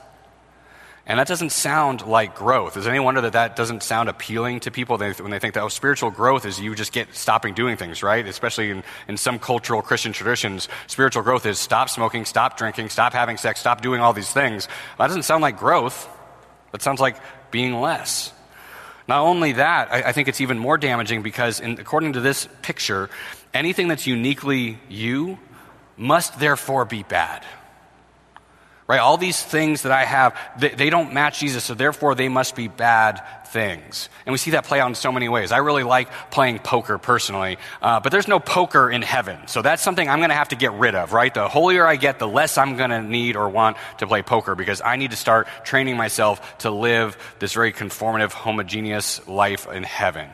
And 1.09 1.21
that 1.21 1.29
doesn't 1.29 1.51
sound 1.51 2.05
like 2.05 2.35
growth. 2.35 2.77
Is 2.77 2.89
any 2.89 2.99
wonder 2.99 3.21
that 3.21 3.35
that 3.35 3.55
doesn't 3.55 3.85
sound 3.85 4.09
appealing 4.09 4.59
to 4.61 4.73
people 4.73 4.99
when 4.99 5.31
they 5.31 5.39
think 5.39 5.55
that, 5.55 5.63
oh, 5.63 5.69
spiritual 5.69 6.11
growth 6.11 6.45
is 6.45 6.59
you 6.59 6.75
just 6.75 6.93
get 6.93 7.15
stopping 7.15 7.55
doing 7.55 7.77
things, 7.77 8.03
right? 8.03 8.27
Especially 8.27 8.71
in, 8.71 8.83
in 9.07 9.17
some 9.17 9.39
cultural 9.39 9.83
Christian 9.83 10.13
traditions, 10.13 10.69
spiritual 10.89 11.23
growth 11.23 11.47
is 11.47 11.61
stop 11.61 11.91
smoking, 11.91 12.25
stop 12.25 12.57
drinking, 12.57 12.89
stop 12.89 13.13
having 13.13 13.37
sex, 13.37 13.61
stop 13.61 13.83
doing 13.83 14.01
all 14.01 14.13
these 14.13 14.33
things. 14.33 14.67
That 14.99 15.07
doesn't 15.07 15.23
sound 15.23 15.43
like 15.43 15.59
growth. 15.59 16.09
That 16.73 16.83
sounds 16.83 17.01
like 17.01 17.17
being 17.53 17.81
less. 17.81 18.33
Not 19.07 19.21
only 19.21 19.53
that, 19.53 19.93
I, 19.93 20.09
I 20.09 20.13
think 20.13 20.27
it's 20.27 20.41
even 20.41 20.59
more 20.59 20.77
damaging 20.77 21.23
because, 21.23 21.61
in, 21.61 21.79
according 21.79 22.15
to 22.15 22.21
this 22.21 22.49
picture, 22.63 23.11
anything 23.55 23.87
that's 23.87 24.09
uniquely 24.09 24.81
you 24.89 25.39
must 25.97 26.41
therefore 26.41 26.85
be 26.85 27.05
bad 27.05 27.45
right? 28.89 29.01
All 29.01 29.17
these 29.17 29.43
things 29.43 29.83
that 29.83 29.93
I 29.93 30.05
have, 30.05 30.37
they, 30.59 30.71
they, 30.71 30.91
don't 30.91 31.13
match 31.13 31.41
Jesus, 31.41 31.65
so 31.65 31.75
therefore 31.75 32.15
they 32.15 32.29
must 32.29 32.55
be 32.55 32.69
bad 32.69 33.23
things. 33.57 34.11
And 34.27 34.33
we 34.33 34.37
see 34.37 34.51
that 34.51 34.65
play 34.65 34.81
out 34.81 34.89
in 34.89 34.95
so 34.95 35.11
many 35.11 35.31
ways. 35.31 35.51
I 35.51 35.59
really 35.59 35.83
like 35.83 36.11
playing 36.31 36.59
poker 36.59 36.99
personally, 36.99 37.57
uh, 37.81 38.01
but 38.01 38.13
there's 38.13 38.29
no 38.29 38.39
poker 38.39 38.91
in 38.91 39.01
heaven. 39.01 39.39
So 39.49 39.63
that's 39.63 39.83
something 39.83 40.07
I'm 40.07 40.19
going 40.19 40.29
to 40.29 40.37
have 40.37 40.51
to 40.51 40.57
get 40.57 40.75
rid 40.75 40.95
of, 40.95 41.15
right? 41.15 41.33
The 41.33 41.49
holier 41.49 41.87
I 41.87 41.97
get, 41.97 42.19
the 42.19 42.29
less 42.29 42.59
I'm 42.59 42.77
going 42.77 42.91
to 42.91 43.01
need 43.01 43.35
or 43.35 43.49
want 43.49 43.79
to 43.99 44.07
play 44.07 44.21
poker 44.21 44.55
because 44.55 44.83
I 44.83 44.97
need 44.97 45.13
to 45.13 45.17
start 45.17 45.49
training 45.65 45.97
myself 45.97 46.59
to 46.59 46.71
live 46.71 47.17
this 47.39 47.55
very 47.55 47.73
conformative, 47.73 48.33
homogeneous 48.33 49.27
life 49.27 49.67
in 49.73 49.85
heaven. 49.85 50.29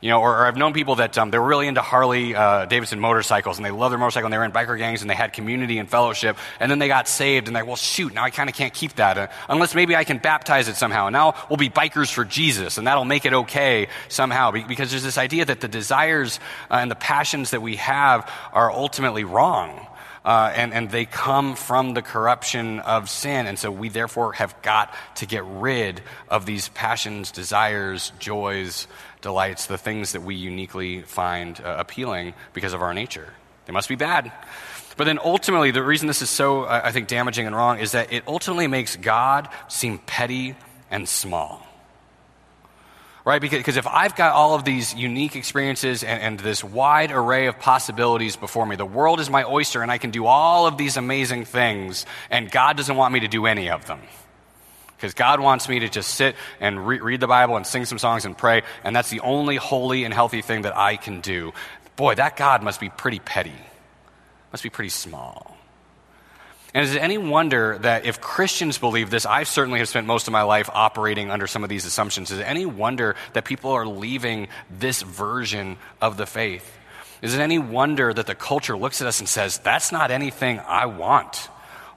You 0.00 0.10
know, 0.10 0.20
or, 0.20 0.30
or 0.38 0.46
I've 0.46 0.56
known 0.56 0.74
people 0.74 0.96
that 0.96 1.18
um, 1.18 1.32
they 1.32 1.38
were 1.38 1.48
really 1.48 1.66
into 1.66 1.82
Harley 1.82 2.32
uh, 2.32 2.66
Davidson 2.66 3.00
motorcycles 3.00 3.58
and 3.58 3.66
they 3.66 3.72
love 3.72 3.90
their 3.90 3.98
motorcycle 3.98 4.26
and 4.26 4.32
they 4.32 4.38
were 4.38 4.44
in 4.44 4.52
biker 4.52 4.78
gangs 4.78 5.00
and 5.00 5.10
they 5.10 5.16
had 5.16 5.32
community 5.32 5.78
and 5.78 5.90
fellowship 5.90 6.36
and 6.60 6.70
then 6.70 6.78
they 6.78 6.86
got 6.86 7.08
saved 7.08 7.48
and 7.48 7.56
they're, 7.56 7.64
like, 7.64 7.66
well, 7.66 7.76
shoot, 7.76 8.14
now 8.14 8.22
I 8.22 8.30
kind 8.30 8.48
of 8.48 8.54
can't 8.54 8.72
keep 8.72 8.94
that 8.94 9.18
uh, 9.18 9.26
unless 9.48 9.74
maybe 9.74 9.96
I 9.96 10.04
can 10.04 10.18
baptize 10.18 10.68
it 10.68 10.76
somehow. 10.76 11.08
And 11.08 11.14
now 11.14 11.34
we'll 11.50 11.56
be 11.56 11.68
bikers 11.68 12.12
for 12.12 12.24
Jesus 12.24 12.67
and 12.76 12.86
that'll 12.86 13.04
make 13.04 13.24
it 13.24 13.32
okay 13.32 13.88
somehow 14.08 14.50
because 14.50 14.90
there's 14.90 15.02
this 15.02 15.16
idea 15.16 15.44
that 15.44 15.60
the 15.60 15.68
desires 15.68 16.40
uh, 16.70 16.74
and 16.74 16.90
the 16.90 16.96
passions 16.96 17.52
that 17.52 17.62
we 17.62 17.76
have 17.76 18.30
are 18.52 18.70
ultimately 18.70 19.24
wrong. 19.24 19.86
Uh, 20.24 20.52
and, 20.54 20.74
and 20.74 20.90
they 20.90 21.06
come 21.06 21.54
from 21.54 21.94
the 21.94 22.02
corruption 22.02 22.80
of 22.80 23.08
sin. 23.08 23.46
And 23.46 23.58
so 23.58 23.70
we 23.70 23.88
therefore 23.88 24.34
have 24.34 24.60
got 24.60 24.92
to 25.16 25.26
get 25.26 25.42
rid 25.44 26.02
of 26.28 26.44
these 26.44 26.68
passions, 26.68 27.30
desires, 27.30 28.12
joys, 28.18 28.88
delights, 29.22 29.66
the 29.66 29.78
things 29.78 30.12
that 30.12 30.22
we 30.22 30.34
uniquely 30.34 31.00
find 31.02 31.58
uh, 31.60 31.76
appealing 31.78 32.34
because 32.52 32.74
of 32.74 32.82
our 32.82 32.92
nature. 32.92 33.32
They 33.64 33.72
must 33.72 33.88
be 33.88 33.94
bad. 33.94 34.30
But 34.98 35.04
then 35.04 35.20
ultimately, 35.22 35.70
the 35.70 35.82
reason 35.82 36.08
this 36.08 36.22
is 36.22 36.28
so, 36.28 36.64
uh, 36.64 36.80
I 36.82 36.90
think, 36.90 37.06
damaging 37.06 37.46
and 37.46 37.54
wrong 37.54 37.78
is 37.78 37.92
that 37.92 38.12
it 38.12 38.24
ultimately 38.26 38.66
makes 38.66 38.96
God 38.96 39.48
seem 39.68 39.98
petty 39.98 40.56
and 40.90 41.08
small. 41.08 41.67
Right? 43.28 43.42
Because 43.42 43.76
if 43.76 43.86
I've 43.86 44.16
got 44.16 44.32
all 44.32 44.54
of 44.54 44.64
these 44.64 44.94
unique 44.94 45.36
experiences 45.36 46.02
and, 46.02 46.22
and 46.22 46.40
this 46.40 46.64
wide 46.64 47.12
array 47.12 47.46
of 47.46 47.58
possibilities 47.58 48.36
before 48.36 48.64
me, 48.64 48.74
the 48.74 48.86
world 48.86 49.20
is 49.20 49.28
my 49.28 49.44
oyster 49.44 49.82
and 49.82 49.90
I 49.90 49.98
can 49.98 50.10
do 50.10 50.24
all 50.24 50.66
of 50.66 50.78
these 50.78 50.96
amazing 50.96 51.44
things, 51.44 52.06
and 52.30 52.50
God 52.50 52.78
doesn't 52.78 52.96
want 52.96 53.12
me 53.12 53.20
to 53.20 53.28
do 53.28 53.44
any 53.44 53.68
of 53.68 53.86
them. 53.86 54.00
Because 54.96 55.12
God 55.12 55.40
wants 55.40 55.68
me 55.68 55.80
to 55.80 55.90
just 55.90 56.14
sit 56.14 56.36
and 56.58 56.86
re- 56.88 57.00
read 57.00 57.20
the 57.20 57.26
Bible 57.26 57.58
and 57.58 57.66
sing 57.66 57.84
some 57.84 57.98
songs 57.98 58.24
and 58.24 58.34
pray, 58.34 58.62
and 58.82 58.96
that's 58.96 59.10
the 59.10 59.20
only 59.20 59.56
holy 59.56 60.04
and 60.04 60.14
healthy 60.14 60.40
thing 60.40 60.62
that 60.62 60.74
I 60.74 60.96
can 60.96 61.20
do. 61.20 61.52
Boy, 61.96 62.14
that 62.14 62.34
God 62.34 62.62
must 62.62 62.80
be 62.80 62.88
pretty 62.88 63.18
petty, 63.18 63.52
must 64.52 64.62
be 64.62 64.70
pretty 64.70 64.88
small. 64.88 65.57
And 66.78 66.86
is 66.86 66.94
it 66.94 67.02
any 67.02 67.18
wonder 67.18 67.76
that 67.78 68.06
if 68.06 68.20
Christians 68.20 68.78
believe 68.78 69.10
this, 69.10 69.26
I 69.26 69.42
certainly 69.42 69.80
have 69.80 69.88
spent 69.88 70.06
most 70.06 70.28
of 70.28 70.32
my 70.32 70.42
life 70.42 70.70
operating 70.72 71.28
under 71.28 71.48
some 71.48 71.64
of 71.64 71.68
these 71.68 71.84
assumptions. 71.84 72.30
Is 72.30 72.38
it 72.38 72.44
any 72.44 72.66
wonder 72.66 73.16
that 73.32 73.44
people 73.44 73.72
are 73.72 73.84
leaving 73.84 74.46
this 74.70 75.02
version 75.02 75.76
of 76.00 76.16
the 76.16 76.24
faith? 76.24 76.78
Is 77.20 77.34
it 77.34 77.40
any 77.40 77.58
wonder 77.58 78.14
that 78.14 78.28
the 78.28 78.36
culture 78.36 78.76
looks 78.76 79.00
at 79.00 79.08
us 79.08 79.18
and 79.18 79.28
says, 79.28 79.58
that's 79.58 79.90
not 79.90 80.12
anything 80.12 80.60
I 80.60 80.86
want? 80.86 81.48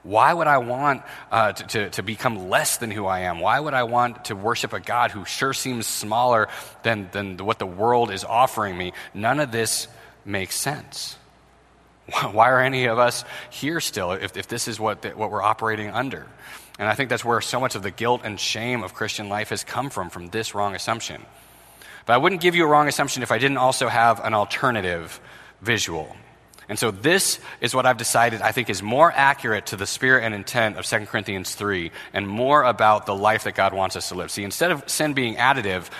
Why 0.02 0.34
would 0.34 0.48
I 0.48 0.58
want 0.58 1.04
uh, 1.30 1.52
to, 1.52 1.64
to, 1.64 1.90
to, 1.90 2.02
become 2.02 2.48
less 2.48 2.78
than 2.78 2.90
who 2.90 3.06
I 3.06 3.20
am? 3.20 3.38
Why 3.38 3.60
would 3.60 3.74
I 3.74 3.84
want 3.84 4.24
to 4.24 4.34
worship 4.34 4.72
a 4.72 4.80
God 4.80 5.12
who 5.12 5.24
sure 5.24 5.52
seems 5.52 5.86
smaller 5.86 6.48
than, 6.82 7.08
than 7.12 7.36
what 7.36 7.60
the 7.60 7.66
world 7.66 8.10
is 8.10 8.24
offering 8.24 8.76
me? 8.76 8.94
None 9.14 9.38
of 9.38 9.52
this 9.52 9.86
makes 10.24 10.56
sense. 10.56 11.16
Why 12.32 12.50
are 12.50 12.60
any 12.60 12.86
of 12.86 12.98
us 12.98 13.24
here 13.50 13.80
still 13.80 14.12
if, 14.12 14.36
if 14.36 14.48
this 14.48 14.68
is 14.68 14.78
what, 14.78 15.02
the, 15.02 15.10
what 15.10 15.30
we're 15.30 15.42
operating 15.42 15.90
under? 15.90 16.26
And 16.78 16.88
I 16.88 16.94
think 16.94 17.10
that's 17.10 17.24
where 17.24 17.40
so 17.40 17.60
much 17.60 17.74
of 17.74 17.82
the 17.82 17.90
guilt 17.90 18.22
and 18.24 18.38
shame 18.40 18.82
of 18.82 18.94
Christian 18.94 19.28
life 19.28 19.50
has 19.50 19.62
come 19.64 19.90
from, 19.90 20.10
from 20.10 20.28
this 20.28 20.54
wrong 20.54 20.74
assumption. 20.74 21.22
But 22.06 22.14
I 22.14 22.16
wouldn't 22.16 22.40
give 22.40 22.54
you 22.54 22.64
a 22.64 22.66
wrong 22.66 22.88
assumption 22.88 23.22
if 23.22 23.30
I 23.30 23.38
didn't 23.38 23.58
also 23.58 23.88
have 23.88 24.20
an 24.24 24.34
alternative 24.34 25.20
visual. 25.60 26.16
And 26.68 26.78
so 26.78 26.90
this 26.90 27.38
is 27.60 27.74
what 27.74 27.86
I've 27.86 27.98
decided 27.98 28.40
I 28.40 28.52
think 28.52 28.70
is 28.70 28.82
more 28.82 29.12
accurate 29.12 29.66
to 29.66 29.76
the 29.76 29.86
spirit 29.86 30.24
and 30.24 30.34
intent 30.34 30.78
of 30.78 30.86
2 30.86 31.06
Corinthians 31.06 31.54
3 31.54 31.90
and 32.12 32.26
more 32.26 32.62
about 32.62 33.06
the 33.06 33.14
life 33.14 33.44
that 33.44 33.54
God 33.54 33.74
wants 33.74 33.94
us 33.96 34.08
to 34.08 34.14
live. 34.14 34.30
See, 34.30 34.44
instead 34.44 34.70
of 34.70 34.88
sin 34.88 35.12
being 35.12 35.36
additive, 35.36 35.90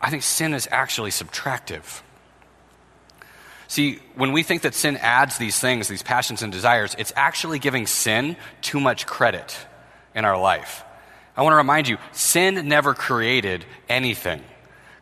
I 0.00 0.10
think 0.10 0.22
sin 0.22 0.54
is 0.54 0.68
actually 0.70 1.10
subtractive. 1.10 2.02
See, 3.68 4.00
when 4.14 4.32
we 4.32 4.42
think 4.42 4.62
that 4.62 4.74
sin 4.74 4.96
adds 4.96 5.36
these 5.36 5.60
things, 5.60 5.88
these 5.88 6.02
passions 6.02 6.42
and 6.42 6.50
desires, 6.50 6.96
it's 6.98 7.12
actually 7.14 7.58
giving 7.58 7.86
sin 7.86 8.36
too 8.62 8.80
much 8.80 9.06
credit 9.06 9.56
in 10.14 10.24
our 10.24 10.38
life. 10.38 10.82
I 11.36 11.42
want 11.42 11.52
to 11.52 11.58
remind 11.58 11.86
you 11.86 11.98
sin 12.12 12.66
never 12.66 12.94
created 12.94 13.64
anything. 13.88 14.42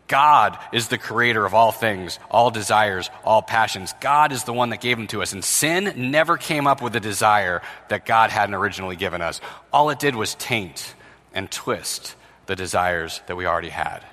God 0.08 0.58
is 0.73 0.88
the 0.88 0.99
creator 0.99 1.46
of 1.46 1.54
all 1.54 1.73
things, 1.73 2.18
all 2.30 2.50
desires, 2.50 3.08
all 3.25 3.40
passions. 3.40 3.94
God 4.00 4.32
is 4.32 4.44
the 4.44 4.52
one 4.52 4.70
that 4.70 4.80
gave 4.80 4.96
them 4.96 5.06
to 5.08 5.23
us. 5.23 5.32
And 5.32 5.44
sin 5.44 6.11
never 6.11 6.37
came 6.37 6.66
up 6.66 6.82
with 6.82 6.94
a 6.96 7.00
desire 7.00 7.62
that 7.88 8.04
God 8.04 8.30
hadn't 8.30 8.54
originally 8.54 8.96
given 8.96 9.23
us. 9.23 9.40
All 9.73 9.90
it 9.90 9.99
did 9.99 10.14
was 10.14 10.35
taint 10.35 10.94
and 11.32 11.50
twist 11.50 12.16
the 12.46 12.56
desires 12.56 13.20
that 13.26 13.37
we 13.37 13.46
already 13.46 13.68
had. 13.68 14.04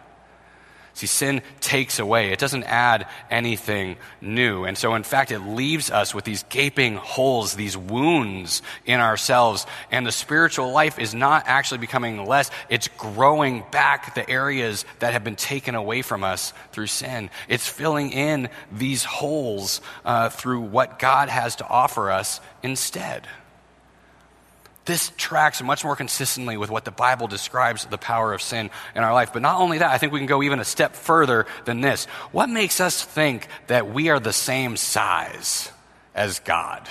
See, 0.96 1.08
sin 1.08 1.42
takes 1.60 1.98
away, 1.98 2.32
it 2.32 2.38
doesn't 2.38 2.66
add 2.66 3.08
anything 3.32 3.98
new. 4.22 4.64
And 4.64 4.78
so, 4.78 4.94
in 4.94 5.02
fact, 5.02 5.32
it 5.32 5.40
leaves 5.40 5.90
us 5.90 6.14
with 6.14 6.24
these 6.24 6.44
gaping 6.50 6.98
holes, 6.98 7.56
these 7.56 7.76
wounds 7.76 8.62
in 8.86 9.00
ourselves. 9.00 9.66
And 9.90 10.06
the 10.06 10.12
spiritual 10.12 10.72
life 10.72 11.00
is 11.00 11.16
not 11.16 11.46
actually 11.48 11.80
becoming 11.80 12.26
less, 12.28 12.52
it's 12.70 12.90
growing 12.90 13.64
back 13.72 14.14
the 14.14 14.30
areas 14.30 14.86
that 15.00 15.14
have 15.14 15.24
been 15.24 15.36
taken 15.36 15.74
away 15.74 16.04
from 16.04 16.24
us 16.24 16.54
through 16.72 16.88
sin. 16.88 17.32
It's 17.50 17.68
filling 17.68 18.12
in 18.12 18.50
these 18.72 19.04
holes 19.04 19.82
uh, 20.06 20.30
through 20.30 20.62
what 20.62 21.00
God 21.00 21.28
has 21.28 21.56
to 21.56 21.68
offer 21.68 22.12
us 22.12 22.40
instead. 22.62 23.28
This 24.86 25.12
tracks 25.16 25.62
much 25.62 25.86
more 25.86 25.96
consistently 25.96 26.58
with 26.58 26.70
what 26.70 26.84
the 26.84 26.92
Bible 26.92 27.28
describes 27.28 27.86
the 27.86 27.98
power 27.98 28.34
of 28.34 28.42
sin 28.42 28.70
in 28.96 29.04
our 29.04 29.14
life. 29.14 29.32
But 29.32 29.42
not 29.42 29.62
only 29.62 29.78
that, 29.78 29.92
I 29.92 29.98
think 29.98 30.12
we 30.12 30.20
can 30.20 30.28
go 30.28 30.44
even 30.44 30.60
a 30.60 30.66
step 30.66 30.96
further 30.96 31.46
than 31.66 31.82
this. 31.82 32.06
What 32.32 32.50
makes 32.50 32.82
us 32.82 33.04
think 33.04 33.48
that 33.68 33.94
we 33.94 34.10
are 34.10 34.20
the 34.20 34.34
same 34.34 34.76
size 34.76 35.72
as 36.14 36.40
God? 36.40 36.88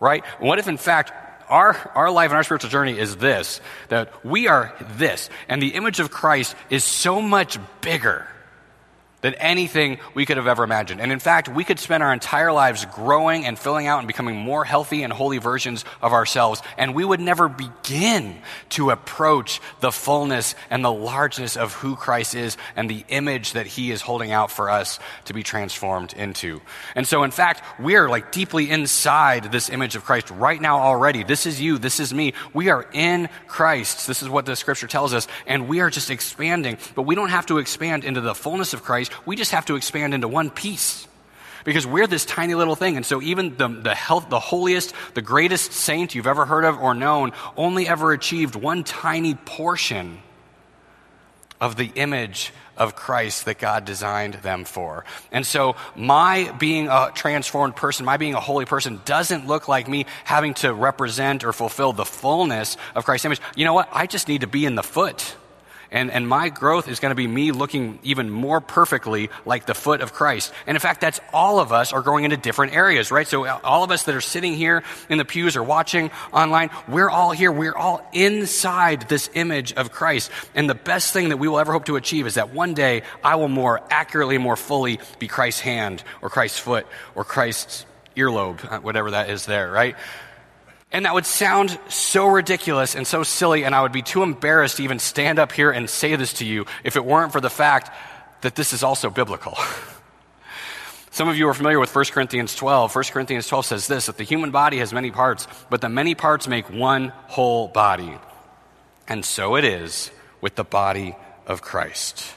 Right? 0.00 0.24
What 0.40 0.58
if, 0.58 0.66
in 0.66 0.76
fact, 0.76 1.12
our, 1.48 1.74
our 1.94 2.10
life 2.10 2.30
and 2.30 2.36
our 2.36 2.42
spiritual 2.42 2.70
journey 2.70 2.98
is 2.98 3.16
this 3.16 3.60
that 3.88 4.24
we 4.24 4.48
are 4.48 4.74
this, 4.96 5.30
and 5.48 5.62
the 5.62 5.74
image 5.74 6.00
of 6.00 6.10
Christ 6.10 6.56
is 6.70 6.82
so 6.82 7.20
much 7.20 7.58
bigger 7.80 8.26
than 9.22 9.34
anything 9.34 9.98
we 10.14 10.26
could 10.26 10.36
have 10.36 10.46
ever 10.46 10.62
imagined. 10.62 11.00
And 11.00 11.10
in 11.10 11.18
fact, 11.18 11.48
we 11.48 11.64
could 11.64 11.78
spend 11.78 12.02
our 12.02 12.12
entire 12.12 12.52
lives 12.52 12.84
growing 12.86 13.46
and 13.46 13.58
filling 13.58 13.86
out 13.86 14.00
and 14.00 14.06
becoming 14.06 14.36
more 14.36 14.64
healthy 14.64 15.02
and 15.02 15.12
holy 15.12 15.38
versions 15.38 15.84
of 16.02 16.12
ourselves, 16.12 16.60
and 16.76 16.94
we 16.94 17.04
would 17.04 17.20
never 17.20 17.48
begin 17.48 18.36
to 18.70 18.90
approach 18.90 19.60
the 19.80 19.92
fullness 19.92 20.54
and 20.70 20.84
the 20.84 20.92
largeness 20.92 21.56
of 21.56 21.72
who 21.74 21.96
Christ 21.96 22.34
is 22.34 22.56
and 22.76 22.90
the 22.90 23.04
image 23.08 23.52
that 23.52 23.66
he 23.66 23.90
is 23.90 24.02
holding 24.02 24.32
out 24.32 24.50
for 24.50 24.68
us 24.68 24.98
to 25.26 25.32
be 25.32 25.42
transformed 25.42 26.12
into. 26.12 26.60
And 26.94 27.06
so, 27.06 27.22
in 27.22 27.30
fact, 27.30 27.62
we're 27.80 28.08
like 28.08 28.32
deeply 28.32 28.70
inside 28.70 29.52
this 29.52 29.70
image 29.70 29.96
of 29.96 30.04
Christ 30.04 30.30
right 30.30 30.60
now 30.60 30.78
already. 30.78 31.22
This 31.22 31.46
is 31.46 31.60
you, 31.60 31.78
this 31.78 32.00
is 32.00 32.12
me. 32.12 32.34
We 32.52 32.70
are 32.70 32.86
in 32.92 33.28
Christ. 33.46 34.06
This 34.06 34.22
is 34.22 34.28
what 34.28 34.46
the 34.46 34.56
scripture 34.56 34.88
tells 34.88 35.14
us, 35.14 35.28
and 35.46 35.68
we 35.68 35.80
are 35.80 35.90
just 35.90 36.10
expanding, 36.10 36.78
but 36.96 37.02
we 37.02 37.14
don't 37.14 37.28
have 37.28 37.46
to 37.46 37.58
expand 37.58 38.04
into 38.04 38.20
the 38.20 38.34
fullness 38.34 38.74
of 38.74 38.82
Christ 38.82 39.11
we 39.26 39.36
just 39.36 39.52
have 39.52 39.66
to 39.66 39.76
expand 39.76 40.14
into 40.14 40.28
one 40.28 40.50
piece. 40.50 41.06
Because 41.64 41.86
we're 41.86 42.08
this 42.08 42.24
tiny 42.24 42.56
little 42.56 42.74
thing. 42.74 42.96
And 42.96 43.06
so 43.06 43.22
even 43.22 43.56
the, 43.56 43.68
the, 43.68 43.94
health, 43.94 44.28
the 44.28 44.40
holiest, 44.40 44.94
the 45.14 45.22
greatest 45.22 45.72
saint 45.72 46.14
you've 46.14 46.26
ever 46.26 46.44
heard 46.44 46.64
of 46.64 46.76
or 46.80 46.92
known 46.92 47.32
only 47.56 47.86
ever 47.86 48.12
achieved 48.12 48.56
one 48.56 48.82
tiny 48.82 49.34
portion 49.34 50.18
of 51.60 51.76
the 51.76 51.92
image 51.94 52.52
of 52.76 52.96
Christ 52.96 53.44
that 53.44 53.58
God 53.58 53.84
designed 53.84 54.34
them 54.34 54.64
for. 54.64 55.04
And 55.30 55.46
so, 55.46 55.76
my 55.94 56.52
being 56.58 56.88
a 56.88 57.12
transformed 57.14 57.76
person, 57.76 58.04
my 58.04 58.16
being 58.16 58.34
a 58.34 58.40
holy 58.40 58.64
person, 58.64 59.00
doesn't 59.04 59.46
look 59.46 59.68
like 59.68 59.88
me 59.88 60.06
having 60.24 60.54
to 60.54 60.74
represent 60.74 61.44
or 61.44 61.52
fulfill 61.52 61.92
the 61.92 62.04
fullness 62.04 62.76
of 62.96 63.04
Christ's 63.04 63.26
image. 63.26 63.40
You 63.54 63.64
know 63.64 63.74
what? 63.74 63.88
I 63.92 64.06
just 64.06 64.26
need 64.26 64.40
to 64.40 64.48
be 64.48 64.66
in 64.66 64.74
the 64.74 64.82
foot. 64.82 65.36
And, 65.92 66.10
and 66.10 66.26
my 66.26 66.48
growth 66.48 66.88
is 66.88 66.98
going 67.00 67.10
to 67.10 67.14
be 67.16 67.26
me 67.26 67.52
looking 67.52 67.98
even 68.02 68.30
more 68.30 68.60
perfectly 68.60 69.28
like 69.44 69.66
the 69.66 69.74
foot 69.74 70.00
of 70.00 70.12
Christ. 70.12 70.52
And 70.66 70.74
in 70.74 70.80
fact, 70.80 71.02
that's 71.02 71.20
all 71.32 71.60
of 71.60 71.70
us 71.70 71.92
are 71.92 72.00
growing 72.00 72.24
into 72.24 72.38
different 72.38 72.74
areas, 72.74 73.10
right? 73.10 73.28
So 73.28 73.46
all 73.46 73.84
of 73.84 73.90
us 73.90 74.04
that 74.04 74.14
are 74.14 74.22
sitting 74.22 74.54
here 74.54 74.82
in 75.10 75.18
the 75.18 75.24
pews 75.24 75.54
or 75.54 75.62
watching 75.62 76.10
online, 76.32 76.70
we're 76.88 77.10
all 77.10 77.30
here. 77.30 77.52
We're 77.52 77.76
all 77.76 78.04
inside 78.12 79.02
this 79.02 79.28
image 79.34 79.74
of 79.74 79.92
Christ. 79.92 80.30
And 80.54 80.68
the 80.68 80.74
best 80.74 81.12
thing 81.12 81.28
that 81.28 81.36
we 81.36 81.46
will 81.46 81.60
ever 81.60 81.72
hope 81.72 81.84
to 81.84 81.96
achieve 81.96 82.26
is 82.26 82.34
that 82.34 82.54
one 82.54 82.72
day 82.72 83.02
I 83.22 83.36
will 83.36 83.48
more 83.48 83.82
accurately, 83.90 84.38
more 84.38 84.56
fully 84.56 84.98
be 85.18 85.28
Christ's 85.28 85.60
hand 85.60 86.02
or 86.22 86.30
Christ's 86.30 86.58
foot 86.58 86.86
or 87.14 87.24
Christ's 87.24 87.84
earlobe, 88.16 88.70
uh, 88.70 88.80
whatever 88.80 89.12
that 89.12 89.28
is 89.28 89.46
there, 89.46 89.70
right? 89.70 89.96
And 90.92 91.06
that 91.06 91.14
would 91.14 91.24
sound 91.26 91.78
so 91.88 92.26
ridiculous 92.26 92.94
and 92.94 93.06
so 93.06 93.22
silly, 93.22 93.64
and 93.64 93.74
I 93.74 93.80
would 93.80 93.92
be 93.92 94.02
too 94.02 94.22
embarrassed 94.22 94.76
to 94.76 94.82
even 94.82 94.98
stand 94.98 95.38
up 95.38 95.50
here 95.50 95.70
and 95.70 95.88
say 95.88 96.16
this 96.16 96.34
to 96.34 96.44
you 96.44 96.66
if 96.84 96.96
it 96.96 97.04
weren't 97.04 97.32
for 97.32 97.40
the 97.40 97.50
fact 97.50 97.90
that 98.42 98.54
this 98.54 98.72
is 98.74 98.82
also 98.82 99.08
biblical. 99.08 99.56
Some 101.10 101.28
of 101.28 101.36
you 101.36 101.48
are 101.48 101.54
familiar 101.54 101.78
with 101.78 101.94
1 101.94 102.04
Corinthians 102.06 102.54
12. 102.54 102.94
1 102.94 103.04
Corinthians 103.04 103.46
12 103.46 103.66
says 103.66 103.86
this 103.86 104.06
that 104.06 104.18
the 104.18 104.24
human 104.24 104.50
body 104.50 104.78
has 104.78 104.92
many 104.92 105.10
parts, 105.10 105.46
but 105.70 105.80
the 105.80 105.88
many 105.88 106.14
parts 106.14 106.46
make 106.46 106.70
one 106.70 107.08
whole 107.26 107.68
body. 107.68 108.16
And 109.08 109.24
so 109.24 109.56
it 109.56 109.64
is 109.64 110.10
with 110.40 110.54
the 110.54 110.64
body 110.64 111.16
of 111.46 111.62
Christ 111.62 112.34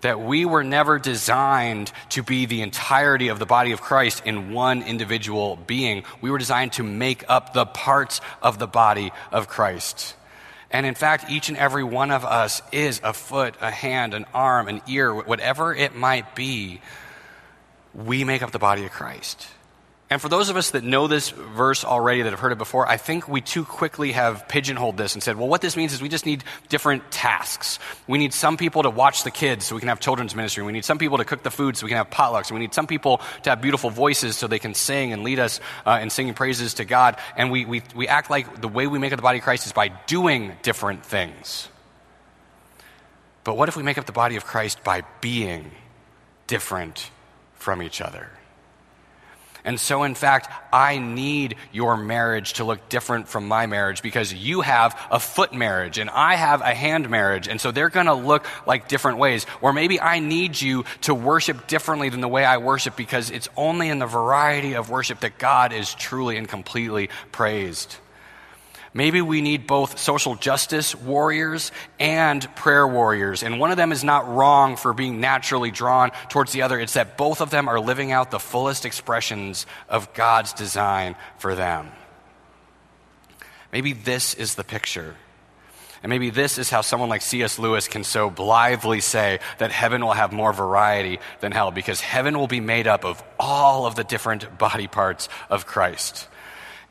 that 0.00 0.20
we 0.20 0.44
were 0.44 0.64
never 0.64 0.98
designed 0.98 1.92
to 2.10 2.22
be 2.22 2.46
the 2.46 2.62
entirety 2.62 3.28
of 3.28 3.38
the 3.38 3.46
body 3.46 3.72
of 3.72 3.80
Christ 3.80 4.22
in 4.24 4.52
one 4.52 4.82
individual 4.82 5.56
being. 5.56 6.04
We 6.20 6.30
were 6.30 6.38
designed 6.38 6.72
to 6.74 6.82
make 6.82 7.24
up 7.28 7.52
the 7.52 7.66
parts 7.66 8.20
of 8.42 8.58
the 8.58 8.66
body 8.66 9.12
of 9.30 9.48
Christ. 9.48 10.14
And 10.70 10.86
in 10.86 10.94
fact, 10.94 11.30
each 11.30 11.48
and 11.48 11.58
every 11.58 11.84
one 11.84 12.10
of 12.10 12.24
us 12.24 12.62
is 12.70 13.00
a 13.02 13.12
foot, 13.12 13.56
a 13.60 13.70
hand, 13.70 14.14
an 14.14 14.24
arm, 14.32 14.68
an 14.68 14.82
ear, 14.86 15.12
whatever 15.14 15.74
it 15.74 15.94
might 15.94 16.36
be. 16.36 16.80
We 17.92 18.22
make 18.22 18.42
up 18.42 18.52
the 18.52 18.60
body 18.60 18.84
of 18.84 18.92
Christ. 18.92 19.48
And 20.10 20.20
for 20.20 20.28
those 20.28 20.48
of 20.48 20.56
us 20.56 20.72
that 20.72 20.82
know 20.82 21.06
this 21.06 21.30
verse 21.30 21.84
already, 21.84 22.22
that 22.22 22.30
have 22.30 22.40
heard 22.40 22.50
it 22.50 22.58
before, 22.58 22.84
I 22.88 22.96
think 22.96 23.28
we 23.28 23.40
too 23.40 23.64
quickly 23.64 24.10
have 24.10 24.48
pigeonholed 24.48 24.96
this 24.96 25.14
and 25.14 25.22
said, 25.22 25.36
well, 25.36 25.46
what 25.46 25.60
this 25.60 25.76
means 25.76 25.92
is 25.92 26.02
we 26.02 26.08
just 26.08 26.26
need 26.26 26.42
different 26.68 27.08
tasks. 27.12 27.78
We 28.08 28.18
need 28.18 28.34
some 28.34 28.56
people 28.56 28.82
to 28.82 28.90
watch 28.90 29.22
the 29.22 29.30
kids 29.30 29.66
so 29.66 29.76
we 29.76 29.80
can 29.80 29.88
have 29.88 30.00
children's 30.00 30.34
ministry. 30.34 30.64
We 30.64 30.72
need 30.72 30.84
some 30.84 30.98
people 30.98 31.18
to 31.18 31.24
cook 31.24 31.44
the 31.44 31.50
food 31.52 31.76
so 31.76 31.86
we 31.86 31.90
can 31.90 31.96
have 31.96 32.10
potlucks. 32.10 32.50
We 32.50 32.58
need 32.58 32.74
some 32.74 32.88
people 32.88 33.20
to 33.44 33.50
have 33.50 33.62
beautiful 33.62 33.88
voices 33.88 34.36
so 34.36 34.48
they 34.48 34.58
can 34.58 34.74
sing 34.74 35.12
and 35.12 35.22
lead 35.22 35.38
us 35.38 35.60
uh, 35.86 36.00
in 36.02 36.10
singing 36.10 36.34
praises 36.34 36.74
to 36.74 36.84
God. 36.84 37.16
And 37.36 37.52
we, 37.52 37.64
we, 37.64 37.82
we 37.94 38.08
act 38.08 38.30
like 38.30 38.60
the 38.60 38.68
way 38.68 38.88
we 38.88 38.98
make 38.98 39.12
up 39.12 39.16
the 39.16 39.22
body 39.22 39.38
of 39.38 39.44
Christ 39.44 39.66
is 39.66 39.72
by 39.72 39.88
doing 40.08 40.54
different 40.62 41.06
things. 41.06 41.68
But 43.44 43.56
what 43.56 43.68
if 43.68 43.76
we 43.76 43.84
make 43.84 43.96
up 43.96 44.06
the 44.06 44.12
body 44.12 44.34
of 44.34 44.44
Christ 44.44 44.82
by 44.82 45.04
being 45.20 45.70
different 46.48 47.12
from 47.54 47.80
each 47.80 48.00
other? 48.00 48.28
And 49.64 49.78
so, 49.78 50.02
in 50.02 50.14
fact, 50.14 50.48
I 50.72 50.98
need 50.98 51.56
your 51.72 51.96
marriage 51.96 52.54
to 52.54 52.64
look 52.64 52.88
different 52.88 53.28
from 53.28 53.48
my 53.48 53.66
marriage 53.66 54.02
because 54.02 54.32
you 54.32 54.60
have 54.60 54.98
a 55.10 55.20
foot 55.20 55.52
marriage 55.52 55.98
and 55.98 56.10
I 56.10 56.36
have 56.36 56.60
a 56.60 56.74
hand 56.74 57.08
marriage. 57.10 57.48
And 57.48 57.60
so 57.60 57.70
they're 57.70 57.90
going 57.90 58.06
to 58.06 58.14
look 58.14 58.46
like 58.66 58.88
different 58.88 59.18
ways. 59.18 59.46
Or 59.60 59.72
maybe 59.72 60.00
I 60.00 60.18
need 60.18 60.60
you 60.60 60.84
to 61.02 61.14
worship 61.14 61.66
differently 61.66 62.08
than 62.08 62.20
the 62.20 62.28
way 62.28 62.44
I 62.44 62.58
worship 62.58 62.96
because 62.96 63.30
it's 63.30 63.48
only 63.56 63.88
in 63.88 63.98
the 63.98 64.06
variety 64.06 64.74
of 64.74 64.90
worship 64.90 65.20
that 65.20 65.38
God 65.38 65.72
is 65.72 65.94
truly 65.94 66.36
and 66.36 66.48
completely 66.48 67.10
praised. 67.32 67.96
Maybe 68.92 69.22
we 69.22 69.40
need 69.40 69.68
both 69.68 70.00
social 70.00 70.34
justice 70.34 70.96
warriors 70.96 71.70
and 72.00 72.42
prayer 72.56 72.86
warriors. 72.86 73.44
And 73.44 73.60
one 73.60 73.70
of 73.70 73.76
them 73.76 73.92
is 73.92 74.02
not 74.02 74.28
wrong 74.28 74.76
for 74.76 74.92
being 74.92 75.20
naturally 75.20 75.70
drawn 75.70 76.10
towards 76.28 76.52
the 76.52 76.62
other. 76.62 76.78
It's 76.80 76.94
that 76.94 77.16
both 77.16 77.40
of 77.40 77.50
them 77.50 77.68
are 77.68 77.78
living 77.78 78.10
out 78.10 78.32
the 78.32 78.40
fullest 78.40 78.84
expressions 78.84 79.64
of 79.88 80.12
God's 80.12 80.52
design 80.52 81.14
for 81.38 81.54
them. 81.54 81.92
Maybe 83.72 83.92
this 83.92 84.34
is 84.34 84.56
the 84.56 84.64
picture. 84.64 85.14
And 86.02 86.10
maybe 86.10 86.30
this 86.30 86.58
is 86.58 86.70
how 86.70 86.80
someone 86.80 87.10
like 87.10 87.22
C.S. 87.22 87.58
Lewis 87.58 87.86
can 87.86 88.04
so 88.04 88.30
blithely 88.30 89.00
say 89.00 89.38
that 89.58 89.70
heaven 89.70 90.04
will 90.04 90.14
have 90.14 90.32
more 90.32 90.52
variety 90.52 91.20
than 91.40 91.52
hell, 91.52 91.70
because 91.70 92.00
heaven 92.00 92.38
will 92.38 92.48
be 92.48 92.60
made 92.60 92.86
up 92.86 93.04
of 93.04 93.22
all 93.38 93.86
of 93.86 93.94
the 93.94 94.04
different 94.04 94.58
body 94.58 94.88
parts 94.88 95.28
of 95.50 95.66
Christ. 95.66 96.26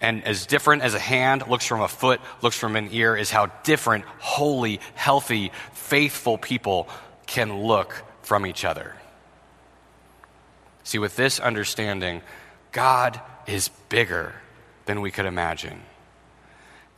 And 0.01 0.23
as 0.23 0.45
different 0.45 0.81
as 0.81 0.93
a 0.93 0.99
hand 0.99 1.47
looks 1.47 1.65
from 1.65 1.81
a 1.81 1.87
foot, 1.87 2.21
looks 2.41 2.57
from 2.57 2.75
an 2.75 2.89
ear, 2.91 3.15
is 3.15 3.31
how 3.31 3.47
different, 3.63 4.05
holy, 4.19 4.79
healthy, 4.95 5.51
faithful 5.73 6.37
people 6.37 6.87
can 7.27 7.63
look 7.63 8.03
from 8.21 8.45
each 8.45 8.63
other. 8.63 8.95
See, 10.83 10.99
with 10.99 11.15
this 11.15 11.39
understanding, 11.39 12.21
God 12.71 13.19
is 13.45 13.69
bigger 13.89 14.33
than 14.85 15.01
we 15.01 15.11
could 15.11 15.25
imagine. 15.25 15.81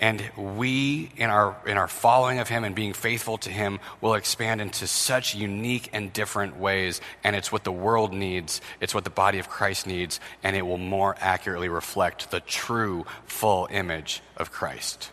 And 0.01 0.23
we, 0.35 1.11
in 1.15 1.29
our, 1.29 1.55
in 1.67 1.77
our 1.77 1.87
following 1.87 2.39
of 2.39 2.49
Him 2.49 2.63
and 2.63 2.73
being 2.73 2.93
faithful 2.93 3.37
to 3.37 3.51
Him, 3.51 3.79
will 4.01 4.15
expand 4.15 4.59
into 4.59 4.87
such 4.87 5.35
unique 5.35 5.91
and 5.93 6.11
different 6.11 6.57
ways. 6.59 6.99
And 7.23 7.35
it's 7.35 7.51
what 7.51 7.63
the 7.63 7.71
world 7.71 8.11
needs, 8.11 8.61
it's 8.81 8.95
what 8.95 9.03
the 9.03 9.11
body 9.11 9.37
of 9.37 9.47
Christ 9.47 9.85
needs, 9.85 10.19
and 10.41 10.55
it 10.55 10.63
will 10.63 10.79
more 10.79 11.15
accurately 11.19 11.69
reflect 11.69 12.31
the 12.31 12.39
true, 12.39 13.05
full 13.27 13.67
image 13.69 14.23
of 14.37 14.51
Christ. 14.51 15.11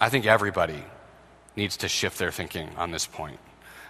I 0.00 0.08
think 0.08 0.26
everybody 0.26 0.82
needs 1.54 1.76
to 1.78 1.88
shift 1.88 2.18
their 2.18 2.32
thinking 2.32 2.68
on 2.76 2.90
this 2.90 3.06
point. 3.06 3.38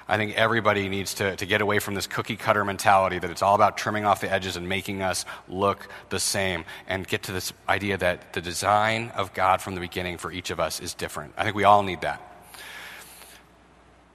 I 0.08 0.16
think 0.16 0.34
everybody 0.34 0.88
needs 0.88 1.14
to, 1.14 1.36
to 1.36 1.46
get 1.46 1.60
away 1.60 1.78
from 1.78 1.94
this 1.94 2.06
cookie 2.06 2.36
cutter 2.36 2.64
mentality 2.64 3.18
that 3.18 3.30
it's 3.30 3.42
all 3.42 3.54
about 3.54 3.76
trimming 3.76 4.04
off 4.04 4.20
the 4.20 4.30
edges 4.30 4.56
and 4.56 4.68
making 4.68 5.02
us 5.02 5.24
look 5.48 5.88
the 6.10 6.20
same 6.20 6.64
and 6.86 7.06
get 7.06 7.22
to 7.24 7.32
this 7.32 7.52
idea 7.68 7.96
that 7.98 8.32
the 8.34 8.40
design 8.40 9.10
of 9.16 9.32
God 9.34 9.62
from 9.62 9.74
the 9.74 9.80
beginning 9.80 10.18
for 10.18 10.30
each 10.30 10.50
of 10.50 10.60
us 10.60 10.80
is 10.80 10.94
different. 10.94 11.32
I 11.36 11.44
think 11.44 11.56
we 11.56 11.64
all 11.64 11.82
need 11.82 12.02
that. 12.02 12.33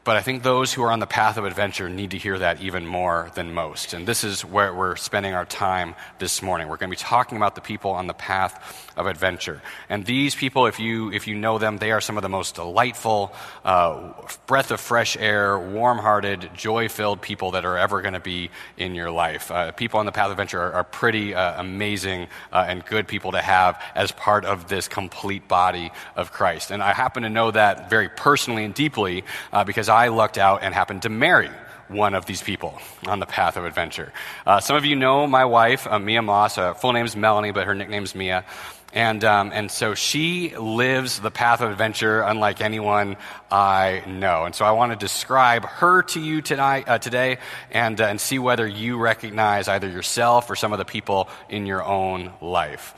But 0.09 0.17
I 0.17 0.23
think 0.23 0.41
those 0.41 0.73
who 0.73 0.81
are 0.81 0.91
on 0.91 0.97
the 0.97 1.05
path 1.05 1.37
of 1.37 1.45
adventure 1.45 1.87
need 1.87 2.09
to 2.09 2.17
hear 2.17 2.39
that 2.39 2.61
even 2.61 2.87
more 2.87 3.29
than 3.35 3.53
most. 3.53 3.93
And 3.93 4.07
this 4.07 4.23
is 4.23 4.43
where 4.43 4.73
we're 4.73 4.95
spending 4.95 5.35
our 5.35 5.45
time 5.45 5.93
this 6.17 6.41
morning. 6.41 6.67
We're 6.67 6.77
going 6.77 6.89
to 6.89 6.97
be 6.97 6.99
talking 6.99 7.37
about 7.37 7.53
the 7.53 7.61
people 7.61 7.91
on 7.91 8.07
the 8.07 8.15
path 8.15 8.91
of 8.97 9.05
adventure. 9.05 9.61
And 9.87 10.03
these 10.03 10.33
people, 10.33 10.65
if 10.65 10.79
you, 10.79 11.11
if 11.11 11.27
you 11.27 11.35
know 11.35 11.59
them, 11.59 11.77
they 11.77 11.91
are 11.91 12.01
some 12.01 12.17
of 12.17 12.23
the 12.23 12.29
most 12.29 12.55
delightful, 12.55 13.35
uh, 13.63 14.13
breath 14.47 14.71
of 14.71 14.79
fresh 14.79 15.15
air, 15.15 15.59
warm 15.59 15.99
hearted, 15.99 16.49
joy 16.55 16.89
filled 16.89 17.21
people 17.21 17.51
that 17.51 17.63
are 17.63 17.77
ever 17.77 18.01
going 18.01 18.15
to 18.15 18.19
be 18.19 18.49
in 18.77 18.95
your 18.95 19.11
life. 19.11 19.51
Uh, 19.51 19.71
people 19.73 19.99
on 19.99 20.07
the 20.07 20.11
path 20.11 20.25
of 20.25 20.31
adventure 20.31 20.59
are, 20.59 20.73
are 20.73 20.83
pretty 20.83 21.35
uh, 21.35 21.61
amazing 21.61 22.27
uh, 22.51 22.65
and 22.67 22.83
good 22.83 23.07
people 23.07 23.33
to 23.33 23.41
have 23.41 23.79
as 23.93 24.11
part 24.11 24.43
of 24.43 24.67
this 24.69 24.87
complete 24.87 25.47
body 25.47 25.91
of 26.15 26.31
Christ. 26.31 26.71
And 26.71 26.81
I 26.81 26.93
happen 26.93 27.21
to 27.21 27.29
know 27.29 27.51
that 27.51 27.91
very 27.91 28.09
personally 28.09 28.65
and 28.65 28.73
deeply 28.73 29.23
uh, 29.53 29.63
because 29.65 29.87
I 29.87 29.98
I 29.99 30.07
lucked 30.07 30.37
out 30.37 30.63
and 30.63 30.73
happened 30.73 31.01
to 31.01 31.09
marry 31.09 31.49
one 31.89 32.15
of 32.15 32.25
these 32.25 32.41
people 32.41 32.79
on 33.05 33.19
the 33.19 33.25
path 33.25 33.57
of 33.57 33.65
adventure. 33.65 34.13
Uh, 34.45 34.61
some 34.61 34.77
of 34.77 34.85
you 34.85 34.95
know 34.95 35.27
my 35.27 35.43
wife, 35.43 35.85
uh, 35.87 35.99
Mia 35.99 36.21
Moss. 36.21 36.57
Uh, 36.57 36.73
full 36.73 36.95
is 36.95 37.17
Melanie, 37.17 37.51
but 37.51 37.67
her 37.67 37.75
nickname's 37.75 38.15
Mia. 38.15 38.45
And, 38.93 39.21
um, 39.25 39.51
and 39.53 39.69
so 39.69 39.95
she 39.95 40.55
lives 40.55 41.19
the 41.19 41.31
path 41.31 41.59
of 41.59 41.69
adventure 41.69 42.21
unlike 42.21 42.61
anyone 42.61 43.17
I 43.51 44.03
know. 44.07 44.45
And 44.45 44.55
so 44.55 44.63
I 44.63 44.71
want 44.71 44.93
to 44.93 44.95
describe 44.95 45.65
her 45.65 46.03
to 46.03 46.21
you 46.21 46.41
tonight, 46.41 46.87
uh, 46.87 46.97
today 46.99 47.39
and, 47.69 47.99
uh, 47.99 48.05
and 48.05 48.21
see 48.21 48.39
whether 48.39 48.65
you 48.65 48.97
recognize 48.97 49.67
either 49.67 49.89
yourself 49.89 50.49
or 50.49 50.55
some 50.55 50.71
of 50.71 50.79
the 50.79 50.85
people 50.85 51.27
in 51.49 51.65
your 51.65 51.83
own 51.83 52.31
life. 52.39 52.95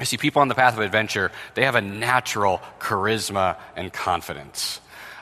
You 0.00 0.06
see, 0.06 0.16
people 0.16 0.42
on 0.42 0.48
the 0.48 0.56
path 0.56 0.74
of 0.74 0.80
adventure, 0.80 1.30
they 1.54 1.66
have 1.66 1.76
a 1.76 1.80
natural 1.80 2.60
charisma 2.80 3.58
and 3.76 3.92
confidence. 3.92 4.80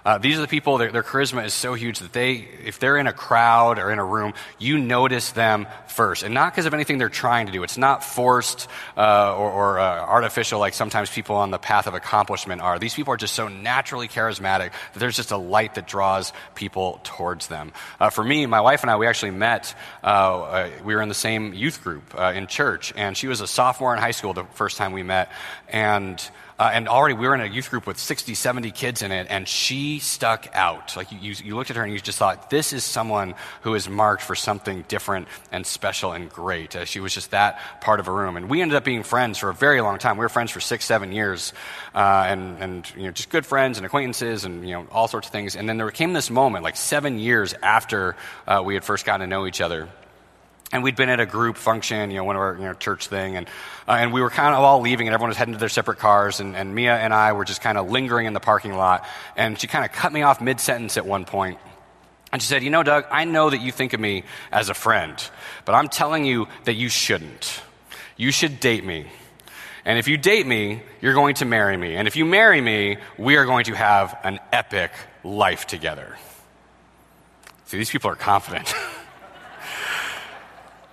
Uh, 0.09 0.17
these 0.17 0.39
are 0.39 0.41
the 0.41 0.49
people, 0.49 0.79
their, 0.79 0.91
their, 0.91 1.03
charisma 1.03 1.45
is 1.45 1.53
so 1.53 1.75
huge 1.75 1.99
that 1.99 2.15
they, 2.15 2.49
if 2.65 2.79
they're 2.79 2.97
in 2.97 3.07
a 3.07 3.13
crowd 3.13 3.79
or 3.79 3.91
in 3.91 3.99
a 3.99 4.05
room, 4.05 4.33
you 4.59 4.79
notice 4.79 5.33
them 5.33 5.67
first. 5.87 6.23
And 6.23 6.33
not 6.33 6.51
because 6.51 6.65
of 6.65 6.73
anything 6.73 6.97
they're 6.97 7.11
trying 7.11 7.45
to 7.45 7.53
do. 7.53 7.63
It's 7.63 7.77
not 7.77 8.03
forced 8.03 8.69
uh, 8.97 9.37
or, 9.37 9.51
or 9.51 9.79
uh, 9.79 10.01
artificial 10.01 10.61
like 10.61 10.73
sometimes 10.73 11.11
people 11.11 11.37
on 11.37 11.51
the 11.51 11.59
path 11.59 11.87
of 11.87 11.93
accomplishment 11.93 12.63
are. 12.63 12.79
These 12.79 12.95
people 12.95 13.13
are 13.13 13.19
just 13.19 13.35
so 13.35 13.49
naturally 13.49 14.09
charismatic 14.09 14.73
that 14.95 14.99
there's 14.99 15.17
just 15.17 15.31
a 15.31 15.37
light 15.37 15.75
that 15.75 15.87
draws 15.87 16.33
people 16.55 17.01
towards 17.05 17.49
them. 17.49 17.75
Uh, 18.01 18.09
for 18.09 18.25
me, 18.25 18.47
my 18.47 18.63
wife 18.63 18.81
and 18.81 18.91
I, 18.91 18.97
we 18.97 19.07
actually 19.07 19.33
met, 19.33 19.75
uh, 20.03 20.07
uh, 20.07 20.71
we 20.85 20.95
were 20.95 21.03
in 21.03 21.11
the 21.11 21.15
same 21.15 21.53
youth 21.53 21.85
group 21.85 22.15
in 22.19 22.47
church, 22.47 22.95
and 22.97 23.15
she 23.15 23.27
was 23.27 23.43
a 23.43 23.47
sophomore 23.47 23.93
in 23.93 24.01
high 24.01 24.13
school 24.13 24.33
the 24.33 24.45
first 24.55 24.79
time 24.79 24.93
we 24.93 25.03
met. 25.03 25.31
And 25.69 26.19
uh, 26.59 26.71
and 26.73 26.89
already 26.89 27.15
we 27.15 27.27
were 27.27 27.35
in 27.35 27.41
a 27.41 27.47
youth 27.47 27.71
group 27.71 27.87
with 27.87 27.99
60, 27.99 28.35
70 28.35 28.71
kids 28.73 29.03
in 29.03 29.13
it, 29.13 29.29
and 29.31 29.47
she 29.47 30.01
stuck 30.01 30.49
out. 30.55 30.97
Like 30.97 31.13
you, 31.13 31.35
you 31.45 31.55
looked 31.55 31.71
at 31.71 31.77
her 31.77 31.85
and 31.85 31.93
you 31.93 32.01
just 32.01 32.19
thought, 32.19 32.51
this 32.51 32.73
is 32.73 32.83
someone 32.83 33.35
who 33.63 33.75
is 33.75 33.89
marked 33.89 34.23
for 34.23 34.35
something 34.35 34.85
different 34.89 35.29
and 35.53 35.65
special 35.65 36.13
and 36.13 36.29
great. 36.29 36.75
Uh, 36.75 36.85
she 36.85 36.99
was 36.99 37.15
just 37.15 37.31
that 37.31 37.61
part 37.81 38.01
of 38.01 38.09
a 38.09 38.13
room. 38.13 38.37
And 38.37 38.51
we 38.51 38.61
ended 38.61 38.77
up 38.77 38.85
being 38.85 39.05
friends 39.05 39.39
for 39.39 39.51
a 39.51 39.55
very 39.55 39.81
long 39.81 39.99
time. 39.99 40.17
We 40.17 40.25
were 40.25 40.29
friends 40.29 40.51
for 40.51 40.61
six, 40.61 40.85
seven 40.85 41.13
years, 41.13 41.53
uh, 41.95 42.25
and, 42.27 42.59
and 42.59 42.93
you 42.97 43.05
know, 43.05 43.13
just 43.13 43.31
good 43.31 43.47
friends 43.47 43.79
and 43.79 43.87
acquaintances 43.87 44.45
and 44.45 44.69
you 44.69 44.75
know, 44.75 44.87
all 44.91 45.07
sorts 45.07 45.29
of 45.29 45.33
things. 45.33 45.55
And 45.55 45.69
then 45.69 45.77
there 45.77 45.89
came 45.91 46.13
this 46.13 46.31
moment, 46.31 46.65
like 46.65 46.77
seven 46.77 47.19
years 47.19 47.55
after 47.63 48.17
uh, 48.47 48.63
we 48.65 48.75
had 48.75 48.85
first 48.85 49.07
gotten 49.07 49.21
to 49.21 49.27
know 49.27 49.47
each 49.47 49.61
other 49.61 49.89
and 50.73 50.83
we'd 50.83 50.97
been 50.97 51.09
at 51.09 51.21
a 51.21 51.27
group 51.27 51.57
function, 51.57 52.11
you 52.11 52.19
know, 52.19 52.25
one 52.25 52.37
of 52.37 52.43
our 52.43 52.55
you 52.57 52.65
know, 52.65 52.75
church 52.75 53.07
thing, 53.07 53.37
and, 53.37 53.49
uh, 53.87 53.93
and 53.93 54.13
we 54.13 54.21
were 54.21 54.31
kind 54.31 54.55
of 54.55 54.61
all 54.61 54.81
leaving, 54.81 55.07
and 55.09 55.15
everyone 55.15 55.31
was 55.31 55.37
heading 55.37 55.55
to 55.55 55.61
their 55.61 55.69
separate 55.69 55.99
cars, 55.99 56.41
and, 56.41 56.55
and 56.55 56.75
Mia 56.75 56.95
and 56.95 57.15
I 57.15 57.33
were 57.33 57.45
just 57.45 57.61
kind 57.63 57.79
of 57.79 57.91
lingering 57.91 58.27
in 58.27 58.33
the 58.35 58.41
parking 58.41 58.75
lot, 58.75 59.07
and 59.37 59.59
she 59.59 59.67
kind 59.67 59.85
of 59.85 59.93
cut 59.93 60.13
me 60.13 60.23
off 60.23 60.41
mid 60.41 60.61
sentence 60.61 60.97
at 60.97 61.07
one 61.07 61.25
point, 61.25 61.59
and 62.33 62.43
she 62.43 62.49
said, 62.49 62.63
You 62.63 62.71
know, 62.71 62.83
Doug, 62.83 63.07
I 63.11 63.25
know 63.25 63.51
that 63.51 63.61
you 63.61 63.73
think 63.73 63.93
of 63.93 64.01
me 64.01 64.25
as 64.53 64.69
a 64.69 64.75
friend, 64.75 65.17
but 65.65 65.75
I'm 65.75 65.89
telling 65.89 66.25
you 66.25 66.49
that 66.65 66.75
you 66.75 66.89
shouldn't. 66.89 67.63
You 68.17 68.31
should 68.31 68.61
date 68.61 68.85
me. 68.85 69.07
And 69.85 69.99
if 69.99 70.09
you 70.09 70.19
date 70.19 70.47
me, 70.47 70.83
you're 71.01 71.15
going 71.15 71.37
to 71.37 71.47
marry 71.47 71.77
me. 71.77 71.95
And 71.95 72.07
if 72.07 72.17
you 72.17 72.27
marry 72.27 72.61
me, 72.61 72.99
we 73.17 73.37
are 73.37 73.47
going 73.47 73.65
to 73.67 73.75
have 73.75 74.19
an 74.23 74.39
epic 74.53 74.91
life 75.25 75.67
together. 75.67 76.17
See, 77.67 77.79
these 77.79 77.91
people 77.91 78.11
are 78.11 78.17
confident. 78.17 78.75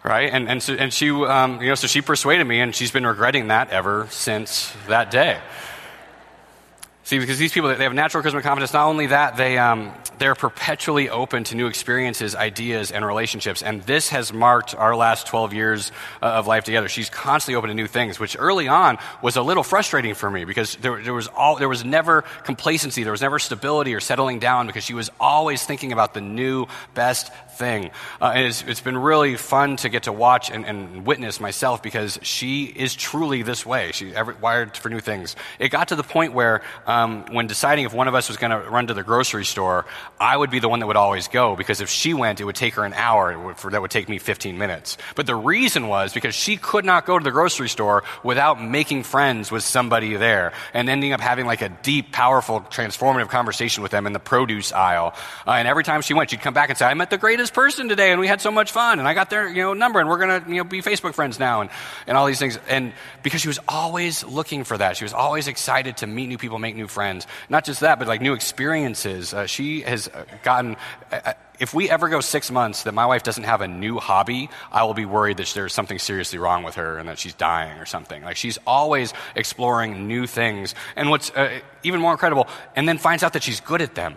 right? 0.06 0.32
And, 0.32 0.48
and, 0.48 0.62
so, 0.62 0.74
and 0.74 0.94
she, 0.94 1.10
um, 1.10 1.62
you 1.62 1.70
know, 1.70 1.76
so 1.76 1.88
she 1.88 2.02
persuaded 2.02 2.46
me, 2.46 2.62
and 2.62 2.76
she's 2.76 2.92
been 2.92 3.06
regretting 3.06 3.48
that 3.48 3.72
ever 3.72 4.08
since 4.12 4.72
that 4.88 5.12
day. 5.12 5.40
See, 7.06 7.20
because 7.20 7.38
these 7.38 7.52
people, 7.52 7.70
they 7.76 7.84
have 7.84 7.94
natural 7.94 8.24
charisma 8.24 8.42
confidence. 8.42 8.74
Not 8.74 8.88
only 8.88 9.08
that, 9.08 9.38
they, 9.38 9.60
um, 9.60 9.94
they're 10.18 10.34
perpetually 10.34 11.08
open 11.08 11.44
to 11.46 11.56
new 11.56 11.68
experiences, 11.68 12.34
ideas, 12.34 12.92
and 12.92 13.06
relationships. 13.06 13.62
And 13.62 13.84
this 13.84 14.10
has 14.10 14.34
marked 14.34 14.74
our 14.74 14.96
last 14.96 15.28
12 15.28 15.54
years 15.54 15.92
uh, 16.22 16.26
of 16.26 16.48
life 16.48 16.64
together. 16.64 16.90
She's 16.90 17.12
constantly 17.12 17.58
open 17.58 17.68
to 17.68 17.76
new 17.76 17.86
things, 17.86 18.20
which 18.20 18.36
early 18.40 18.68
on 18.68 18.98
was 19.22 19.36
a 19.36 19.44
little 19.44 19.62
frustrating 19.62 20.16
for 20.16 20.32
me 20.32 20.46
because 20.46 20.78
there, 20.78 21.00
there, 21.00 21.14
was, 21.14 21.28
all, 21.28 21.58
there 21.58 21.70
was 21.70 21.86
never 21.86 22.24
complacency, 22.44 23.04
there 23.04 23.12
was 23.12 23.22
never 23.22 23.38
stability 23.38 23.94
or 23.94 24.00
settling 24.00 24.40
down 24.40 24.66
because 24.66 24.84
she 24.84 24.96
was 24.96 25.12
always 25.20 25.64
thinking 25.64 25.92
about 25.92 26.16
the 26.16 26.22
new, 26.22 26.66
best 26.96 27.32
thing. 27.58 27.92
Uh, 28.22 28.34
and 28.36 28.46
it's, 28.48 28.64
it's 28.64 28.82
been 28.82 28.98
really 28.98 29.36
fun 29.36 29.78
to 29.78 29.90
get 29.90 30.04
to 30.04 30.14
watch 30.14 30.50
and, 30.52 30.66
and 30.66 31.06
witness 31.06 31.40
myself 31.40 31.82
because 31.82 32.20
she 32.22 32.66
is 32.66 32.96
truly 32.96 33.42
this 33.42 33.66
way. 33.66 33.92
She's 33.94 34.14
wired 34.42 34.78
for 34.78 34.90
new 34.90 35.00
things. 35.00 35.36
It 35.60 35.70
got 35.70 35.90
to 35.90 35.96
the 35.96 36.04
point 36.04 36.34
where, 36.34 36.62
um, 36.86 37.26
when 37.32 37.48
deciding 37.48 37.86
if 37.86 37.94
one 37.94 38.08
of 38.08 38.16
us 38.16 38.28
was 38.28 38.38
going 38.38 38.52
to 38.52 38.70
run 38.70 38.88
to 38.88 38.94
the 38.94 39.04
grocery 39.04 39.46
store, 39.46 39.86
I 40.20 40.36
would 40.36 40.50
be 40.50 40.60
the 40.60 40.70
one 40.70 40.80
that 40.80 40.88
would 40.88 40.96
always 40.96 41.28
go 41.28 41.56
because 41.56 41.82
if 41.82 41.90
she 41.90 42.14
went, 42.14 42.40
it 42.40 42.46
would 42.46 42.56
take 42.56 42.76
her 42.76 42.86
an 42.86 42.94
hour. 42.94 43.38
Would, 43.38 43.58
for, 43.58 43.72
that 43.72 43.82
would 43.82 43.92
take 43.92 44.10
me 44.10 44.18
15 44.18 44.58
minutes. 44.58 44.98
But 45.16 45.28
the 45.28 45.36
reason 45.36 45.88
was 45.88 46.14
because 46.14 46.36
she 46.36 46.58
could 46.58 46.86
not 46.86 47.06
go 47.06 47.18
to 47.18 47.24
the 47.24 47.32
grocery 47.32 47.70
store 47.70 48.04
without 48.24 48.62
making 48.62 49.04
friends 49.04 49.52
with 49.52 49.64
somebody 49.64 50.16
there 50.16 50.54
and 50.74 50.90
ending 50.90 51.14
up 51.14 51.22
having 51.22 51.46
like 51.46 51.62
a 51.62 51.70
deep, 51.70 52.12
powerful, 52.12 52.62
transformative 52.62 53.30
conversation 53.30 53.84
with 53.84 53.92
them 53.92 54.08
in 54.08 54.14
the 54.14 54.20
produce 54.20 54.72
aisle. 54.72 55.14
Uh, 55.48 55.52
and 55.52 55.68
every 55.68 55.84
time 55.84 56.02
she 56.02 56.14
went, 56.14 56.30
she'd 56.30 56.42
come 56.42 56.54
back 56.54 56.70
and 56.70 56.78
say, 56.78 56.86
I 56.86 56.94
met 56.94 57.10
the 57.10 57.18
greatest 57.18 57.45
person 57.52 57.90
today 57.90 58.12
and 58.12 58.20
we 58.20 58.28
had 58.28 58.42
so 58.42 58.52
much 58.52 58.72
fun 58.72 59.00
and 59.00 59.08
I 59.08 59.14
got 59.14 59.30
their 59.30 59.48
you 59.48 59.64
know, 59.64 59.74
number 59.74 60.00
and 60.00 60.10
we're 60.10 60.18
going 60.18 60.44
to 60.44 60.50
you 60.50 60.58
know, 60.58 60.64
be 60.64 60.82
Facebook 60.82 61.14
friends 61.14 61.40
now 61.40 61.62
and, 61.62 61.70
and 62.08 62.18
all 62.18 62.26
these 62.26 62.40
things. 62.40 62.58
And 62.70 62.94
because 63.24 63.42
she 63.42 63.48
was 63.48 63.60
always 63.68 64.24
looking 64.24 64.64
for 64.64 64.78
that. 64.78 64.98
She 64.98 65.04
was 65.04 65.14
always 65.14 65.48
excited 65.48 65.98
to 65.98 66.08
meet 66.08 66.28
new 66.28 66.38
people, 66.38 66.60
make 66.60 66.76
new 66.76 66.88
friends. 66.88 67.28
Not 67.50 67.66
just 67.66 67.82
that, 67.82 68.00
but 68.00 68.08
like 68.08 68.22
new 68.22 68.34
experiences. 68.34 69.34
Uh, 69.34 69.46
she 69.46 69.82
has 69.82 70.10
gotten, 70.44 70.78
uh, 71.12 71.34
if 71.60 71.74
we 71.74 71.90
ever 71.90 72.10
go 72.10 72.20
six 72.22 72.52
months 72.52 72.84
that 72.84 72.94
my 72.94 73.06
wife 73.06 73.24
doesn't 73.24 73.44
have 73.44 73.62
a 73.62 73.68
new 73.68 73.98
hobby, 73.98 74.50
I 74.72 74.84
will 74.84 74.94
be 74.94 75.06
worried 75.06 75.38
that 75.38 75.48
there's 75.56 75.74
something 75.74 76.00
seriously 76.00 76.40
wrong 76.40 76.64
with 76.64 76.76
her 76.76 76.98
and 76.98 77.08
that 77.10 77.20
she's 77.20 77.34
dying 77.34 77.80
or 77.80 77.86
something. 77.86 78.24
Like 78.24 78.38
she's 78.38 78.58
always 78.68 79.14
exploring 79.36 80.08
new 80.08 80.28
things. 80.28 80.76
And 80.96 81.10
what's 81.10 81.32
uh, 81.32 81.60
even 81.84 82.02
more 82.02 82.12
incredible, 82.12 82.48
and 82.76 82.88
then 82.88 82.98
finds 82.98 83.24
out 83.24 83.34
that 83.34 83.44
she's 83.44 83.60
good 83.62 83.82
at 83.82 83.96
them. 83.96 84.16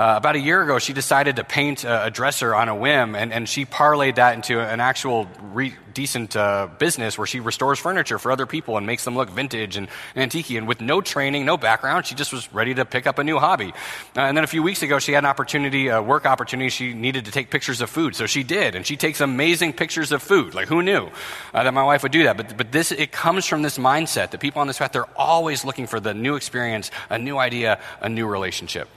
Uh, 0.00 0.16
about 0.16 0.34
a 0.34 0.40
year 0.40 0.62
ago, 0.62 0.78
she 0.78 0.94
decided 0.94 1.36
to 1.36 1.44
paint 1.44 1.84
a, 1.84 2.06
a 2.06 2.10
dresser 2.10 2.54
on 2.54 2.70
a 2.70 2.74
whim, 2.74 3.14
and, 3.14 3.34
and 3.34 3.46
she 3.46 3.66
parlayed 3.66 4.14
that 4.14 4.34
into 4.34 4.58
an 4.58 4.80
actual 4.80 5.28
re- 5.52 5.74
decent 5.92 6.34
uh, 6.34 6.68
business 6.78 7.18
where 7.18 7.26
she 7.26 7.38
restores 7.38 7.78
furniture 7.78 8.18
for 8.18 8.32
other 8.32 8.46
people 8.46 8.78
and 8.78 8.86
makes 8.86 9.04
them 9.04 9.14
look 9.14 9.28
vintage 9.28 9.76
and, 9.76 9.88
and 10.14 10.22
antique. 10.22 10.48
And 10.52 10.66
with 10.66 10.80
no 10.80 11.02
training, 11.02 11.44
no 11.44 11.58
background, 11.58 12.06
she 12.06 12.14
just 12.14 12.32
was 12.32 12.50
ready 12.50 12.72
to 12.72 12.86
pick 12.86 13.06
up 13.06 13.18
a 13.18 13.24
new 13.24 13.38
hobby. 13.38 13.74
Uh, 14.16 14.22
and 14.22 14.34
then 14.34 14.42
a 14.42 14.46
few 14.46 14.62
weeks 14.62 14.82
ago, 14.82 15.00
she 15.00 15.12
had 15.12 15.24
an 15.24 15.28
opportunity, 15.28 15.88
a 15.88 16.00
work 16.00 16.24
opportunity. 16.24 16.70
She 16.70 16.94
needed 16.94 17.26
to 17.26 17.30
take 17.30 17.50
pictures 17.50 17.82
of 17.82 17.90
food, 17.90 18.16
so 18.16 18.24
she 18.24 18.42
did, 18.42 18.76
and 18.76 18.86
she 18.86 18.96
takes 18.96 19.20
amazing 19.20 19.74
pictures 19.74 20.12
of 20.12 20.22
food. 20.22 20.54
Like 20.54 20.68
who 20.68 20.82
knew 20.82 21.10
uh, 21.52 21.62
that 21.62 21.74
my 21.74 21.84
wife 21.84 22.04
would 22.04 22.12
do 22.12 22.22
that? 22.22 22.38
But 22.38 22.56
but 22.56 22.72
this 22.72 22.90
it 22.90 23.12
comes 23.12 23.44
from 23.44 23.60
this 23.60 23.76
mindset 23.76 24.30
that 24.30 24.40
people 24.40 24.62
on 24.62 24.66
this 24.66 24.78
path 24.78 24.92
they're 24.92 25.18
always 25.18 25.62
looking 25.62 25.86
for 25.86 26.00
the 26.00 26.14
new 26.14 26.36
experience, 26.36 26.90
a 27.10 27.18
new 27.18 27.36
idea, 27.36 27.78
a 28.00 28.08
new 28.08 28.26
relationship. 28.26 28.88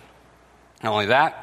Not 0.83 0.91
only 0.91 1.05
that, 1.07 1.42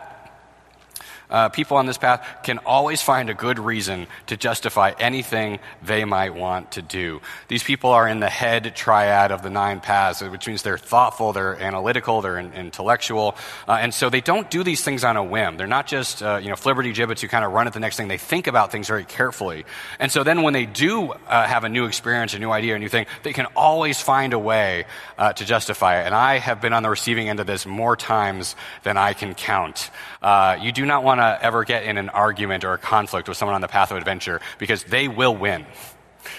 uh, 1.30 1.48
people 1.48 1.76
on 1.76 1.86
this 1.86 1.98
path 1.98 2.26
can 2.42 2.58
always 2.58 3.02
find 3.02 3.30
a 3.30 3.34
good 3.34 3.58
reason 3.58 4.06
to 4.26 4.36
justify 4.36 4.92
anything 4.98 5.58
they 5.82 6.04
might 6.04 6.34
want 6.34 6.72
to 6.72 6.82
do. 6.82 7.20
These 7.48 7.62
people 7.62 7.90
are 7.90 8.08
in 8.08 8.20
the 8.20 8.28
head 8.28 8.74
triad 8.74 9.32
of 9.32 9.42
the 9.42 9.50
nine 9.50 9.80
paths, 9.80 10.22
which 10.22 10.46
means 10.46 10.62
they're 10.62 10.78
thoughtful, 10.78 11.32
they're 11.32 11.60
analytical, 11.60 12.20
they're 12.20 12.38
in, 12.38 12.52
intellectual, 12.52 13.36
uh, 13.68 13.78
and 13.80 13.92
so 13.94 14.10
they 14.10 14.20
don't 14.20 14.50
do 14.50 14.62
these 14.62 14.82
things 14.82 15.04
on 15.04 15.16
a 15.16 15.24
whim. 15.24 15.56
They're 15.56 15.66
not 15.66 15.86
just 15.86 16.22
uh, 16.22 16.40
you 16.42 16.48
know 16.48 16.56
flibberty 16.56 16.94
gibbets 16.94 17.22
who 17.22 17.28
kind 17.28 17.44
of 17.44 17.52
run 17.52 17.66
at 17.66 17.72
the 17.72 17.80
next 17.80 17.96
thing. 17.96 18.08
They 18.08 18.18
think 18.18 18.46
about 18.46 18.72
things 18.72 18.88
very 18.88 19.04
carefully, 19.04 19.64
and 19.98 20.10
so 20.10 20.24
then 20.24 20.42
when 20.42 20.52
they 20.52 20.66
do 20.66 21.12
uh, 21.12 21.46
have 21.46 21.64
a 21.64 21.68
new 21.68 21.84
experience, 21.84 22.34
a 22.34 22.38
new 22.38 22.50
idea, 22.50 22.76
a 22.76 22.78
new 22.78 22.88
thing, 22.88 23.06
they 23.22 23.32
can 23.32 23.46
always 23.56 24.00
find 24.00 24.32
a 24.32 24.38
way 24.38 24.84
uh, 25.18 25.32
to 25.32 25.44
justify 25.44 26.00
it. 26.00 26.06
And 26.06 26.14
I 26.14 26.38
have 26.38 26.60
been 26.60 26.72
on 26.72 26.82
the 26.82 26.90
receiving 26.90 27.28
end 27.28 27.40
of 27.40 27.46
this 27.46 27.66
more 27.66 27.96
times 27.96 28.56
than 28.82 28.96
I 28.96 29.12
can 29.12 29.34
count. 29.34 29.90
Uh, 30.22 30.58
you 30.60 30.72
do 30.72 30.84
not 30.84 31.02
want 31.02 31.20
to 31.20 31.38
ever 31.42 31.64
get 31.64 31.84
in 31.84 31.96
an 31.96 32.08
argument 32.10 32.64
or 32.64 32.72
a 32.72 32.78
conflict 32.78 33.28
with 33.28 33.36
someone 33.36 33.54
on 33.54 33.60
the 33.60 33.68
path 33.68 33.90
of 33.90 33.96
adventure 33.96 34.40
because 34.58 34.84
they 34.84 35.08
will 35.08 35.34
win. 35.34 35.64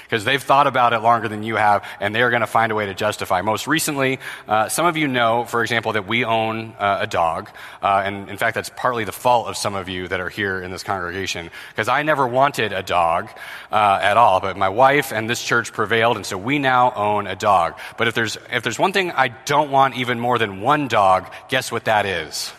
Because 0.03 0.25
they've 0.25 0.41
thought 0.41 0.67
about 0.67 0.93
it 0.93 0.99
longer 0.99 1.27
than 1.27 1.41
you 1.41 1.55
have, 1.55 1.83
and 1.99 2.13
they're 2.13 2.29
going 2.29 2.41
to 2.41 2.47
find 2.47 2.71
a 2.71 2.75
way 2.75 2.85
to 2.85 2.93
justify. 2.93 3.41
Most 3.41 3.65
recently, 3.65 4.19
uh, 4.47 4.69
some 4.69 4.85
of 4.85 4.95
you 4.95 5.07
know, 5.07 5.43
for 5.45 5.63
example, 5.63 5.93
that 5.93 6.07
we 6.07 6.23
own 6.23 6.75
uh, 6.77 6.99
a 7.01 7.07
dog. 7.07 7.49
Uh, 7.81 8.03
and 8.05 8.29
in 8.29 8.37
fact, 8.37 8.53
that's 8.53 8.69
partly 8.75 9.05
the 9.05 9.11
fault 9.11 9.47
of 9.47 9.57
some 9.57 9.73
of 9.73 9.89
you 9.89 10.07
that 10.07 10.19
are 10.19 10.29
here 10.29 10.61
in 10.61 10.69
this 10.69 10.83
congregation. 10.83 11.49
Because 11.69 11.87
I 11.87 12.03
never 12.03 12.27
wanted 12.27 12.73
a 12.73 12.83
dog 12.83 13.29
uh, 13.71 13.99
at 14.03 14.17
all, 14.17 14.39
but 14.39 14.55
my 14.55 14.69
wife 14.69 15.11
and 15.11 15.27
this 15.27 15.41
church 15.43 15.73
prevailed, 15.73 16.15
and 16.15 16.27
so 16.27 16.37
we 16.37 16.59
now 16.59 16.93
own 16.93 17.25
a 17.25 17.35
dog. 17.35 17.79
But 17.97 18.07
if 18.07 18.13
there's, 18.13 18.37
if 18.51 18.61
there's 18.61 18.77
one 18.77 18.93
thing 18.93 19.11
I 19.11 19.29
don't 19.29 19.71
want 19.71 19.95
even 19.95 20.19
more 20.19 20.37
than 20.37 20.61
one 20.61 20.89
dog, 20.89 21.31
guess 21.49 21.71
what 21.71 21.85
that 21.85 22.05
is? 22.05 22.53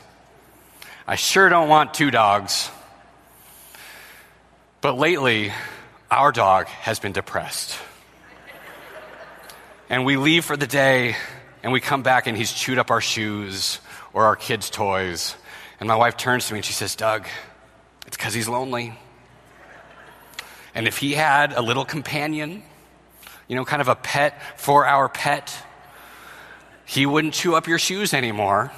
I 1.07 1.17
sure 1.17 1.49
don't 1.49 1.69
want 1.69 1.95
two 1.95 2.11
dogs. 2.11 2.71
But 4.81 4.99
lately, 4.99 5.53
our 6.11 6.31
dog 6.31 6.67
has 6.67 7.01
been 7.01 7.13
depressed. 7.13 7.77
And 9.89 10.05
we 10.05 10.17
leave 10.17 10.45
for 10.45 10.57
the 10.57 10.67
day, 10.67 11.17
and 11.63 11.73
we 11.73 11.81
come 11.81 12.03
back, 12.03 12.27
and 12.27 12.37
he's 12.37 12.53
chewed 12.53 12.79
up 12.79 12.91
our 12.91 13.01
shoes 13.01 13.81
or 14.13 14.27
our 14.27 14.37
kids' 14.37 14.71
toys. 14.71 15.35
And 15.81 15.89
my 15.89 15.97
wife 15.97 16.17
turns 16.17 16.47
to 16.47 16.53
me 16.55 16.61
and 16.61 16.65
she 16.65 16.73
says, 16.73 16.95
Doug, 16.95 17.27
it's 18.07 18.17
because 18.17 18.35
he's 18.35 18.49
lonely. 18.49 18.97
And 20.75 20.87
if 20.87 20.99
he 20.99 21.13
had 21.13 21.53
a 21.53 21.61
little 21.61 21.85
companion, 21.85 22.63
you 23.49 23.57
know, 23.57 23.65
kind 23.65 23.83
of 23.83 23.89
a 23.89 23.97
pet 23.97 24.41
for 24.57 24.87
our 24.87 25.09
pet, 25.09 25.53
he 26.85 27.05
wouldn't 27.05 27.35
chew 27.35 27.57
up 27.57 27.67
your 27.67 27.79
shoes 27.79 28.15
anymore. 28.15 28.71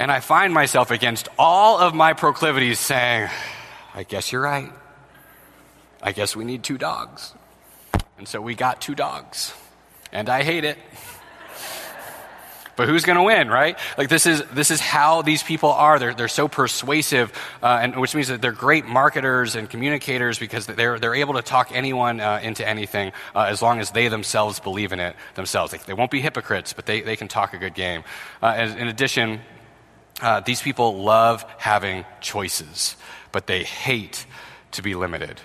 And 0.00 0.10
I 0.10 0.20
find 0.20 0.54
myself 0.54 0.90
against 0.90 1.28
all 1.38 1.78
of 1.78 1.94
my 1.94 2.14
proclivities 2.14 2.78
saying, 2.78 3.28
I 3.94 4.02
guess 4.02 4.32
you're 4.32 4.40
right. 4.40 4.72
I 6.02 6.12
guess 6.12 6.34
we 6.34 6.46
need 6.46 6.62
two 6.62 6.78
dogs. 6.78 7.34
And 8.16 8.26
so 8.26 8.40
we 8.40 8.54
got 8.54 8.80
two 8.80 8.94
dogs. 8.94 9.52
And 10.10 10.30
I 10.30 10.42
hate 10.42 10.64
it. 10.64 10.78
But 12.76 12.88
who's 12.88 13.04
going 13.04 13.18
to 13.18 13.22
win, 13.22 13.48
right? 13.48 13.78
Like 13.98 14.08
this 14.08 14.24
is 14.24 14.42
this 14.54 14.70
is 14.70 14.80
how 14.80 15.20
these 15.20 15.42
people 15.42 15.70
are. 15.70 15.98
They're 15.98 16.14
they're 16.14 16.28
so 16.28 16.48
persuasive, 16.48 17.30
uh, 17.62 17.80
and 17.82 17.96
which 17.96 18.14
means 18.14 18.28
that 18.28 18.40
they're 18.40 18.52
great 18.52 18.86
marketers 18.86 19.54
and 19.54 19.68
communicators 19.68 20.38
because 20.38 20.64
they're 20.64 20.98
they're 20.98 21.14
able 21.14 21.34
to 21.34 21.42
talk 21.42 21.72
anyone 21.74 22.20
uh, 22.20 22.40
into 22.42 22.66
anything 22.66 23.12
uh, 23.34 23.42
as 23.50 23.60
long 23.60 23.80
as 23.80 23.90
they 23.90 24.08
themselves 24.08 24.60
believe 24.60 24.92
in 24.92 25.00
it 25.00 25.14
themselves. 25.34 25.72
They, 25.72 25.78
they, 25.78 25.92
won't 25.92 26.10
be 26.10 26.22
hypocrites, 26.22 26.72
but 26.72 26.86
they 26.86 27.02
they 27.02 27.16
can 27.16 27.28
talk 27.28 27.52
a 27.52 27.58
good 27.58 27.74
game. 27.74 28.02
Uh, 28.40 28.74
in 28.78 28.88
addition, 28.88 29.40
uh, 30.20 30.40
these 30.40 30.62
people 30.62 31.02
love 31.02 31.44
having 31.58 32.04
choices, 32.20 32.96
but 33.32 33.46
they 33.46 33.64
hate 33.64 34.26
to 34.72 34.82
be 34.82 34.94
limited. 34.94 35.40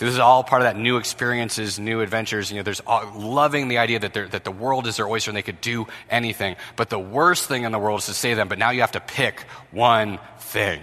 So 0.00 0.06
this 0.06 0.14
is 0.14 0.20
all 0.20 0.42
part 0.42 0.62
of 0.62 0.64
that 0.64 0.78
new 0.78 0.96
experiences, 0.96 1.78
new 1.78 2.00
adventures. 2.00 2.50
You 2.50 2.56
know, 2.56 2.62
there's 2.62 2.80
all, 2.80 3.12
loving 3.14 3.68
the 3.68 3.76
idea 3.76 3.98
that, 3.98 4.14
that 4.14 4.44
the 4.44 4.50
world 4.50 4.86
is 4.86 4.96
their 4.96 5.06
oyster 5.06 5.30
and 5.30 5.36
they 5.36 5.42
could 5.42 5.60
do 5.60 5.88
anything. 6.08 6.56
But 6.76 6.88
the 6.88 6.98
worst 6.98 7.48
thing 7.48 7.64
in 7.64 7.72
the 7.72 7.78
world 7.78 8.00
is 8.00 8.06
to 8.06 8.14
say 8.14 8.30
to 8.30 8.36
them, 8.36 8.48
but 8.48 8.58
now 8.58 8.70
you 8.70 8.80
have 8.80 8.92
to 8.92 9.00
pick 9.00 9.40
one 9.72 10.18
thing. 10.38 10.80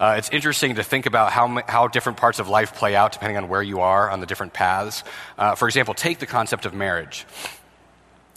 Uh, 0.00 0.14
it's 0.16 0.30
interesting 0.30 0.76
to 0.76 0.82
think 0.82 1.06
about 1.06 1.32
how, 1.32 1.60
how 1.66 1.88
different 1.88 2.16
parts 2.16 2.38
of 2.38 2.48
life 2.48 2.74
play 2.74 2.96
out 2.96 3.12
depending 3.12 3.36
on 3.36 3.48
where 3.48 3.62
you 3.62 3.80
are 3.80 4.08
on 4.08 4.20
the 4.20 4.26
different 4.26 4.54
paths. 4.54 5.04
Uh, 5.36 5.54
for 5.54 5.68
example, 5.68 5.92
take 5.92 6.18
the 6.18 6.26
concept 6.26 6.64
of 6.64 6.72
marriage. 6.72 7.26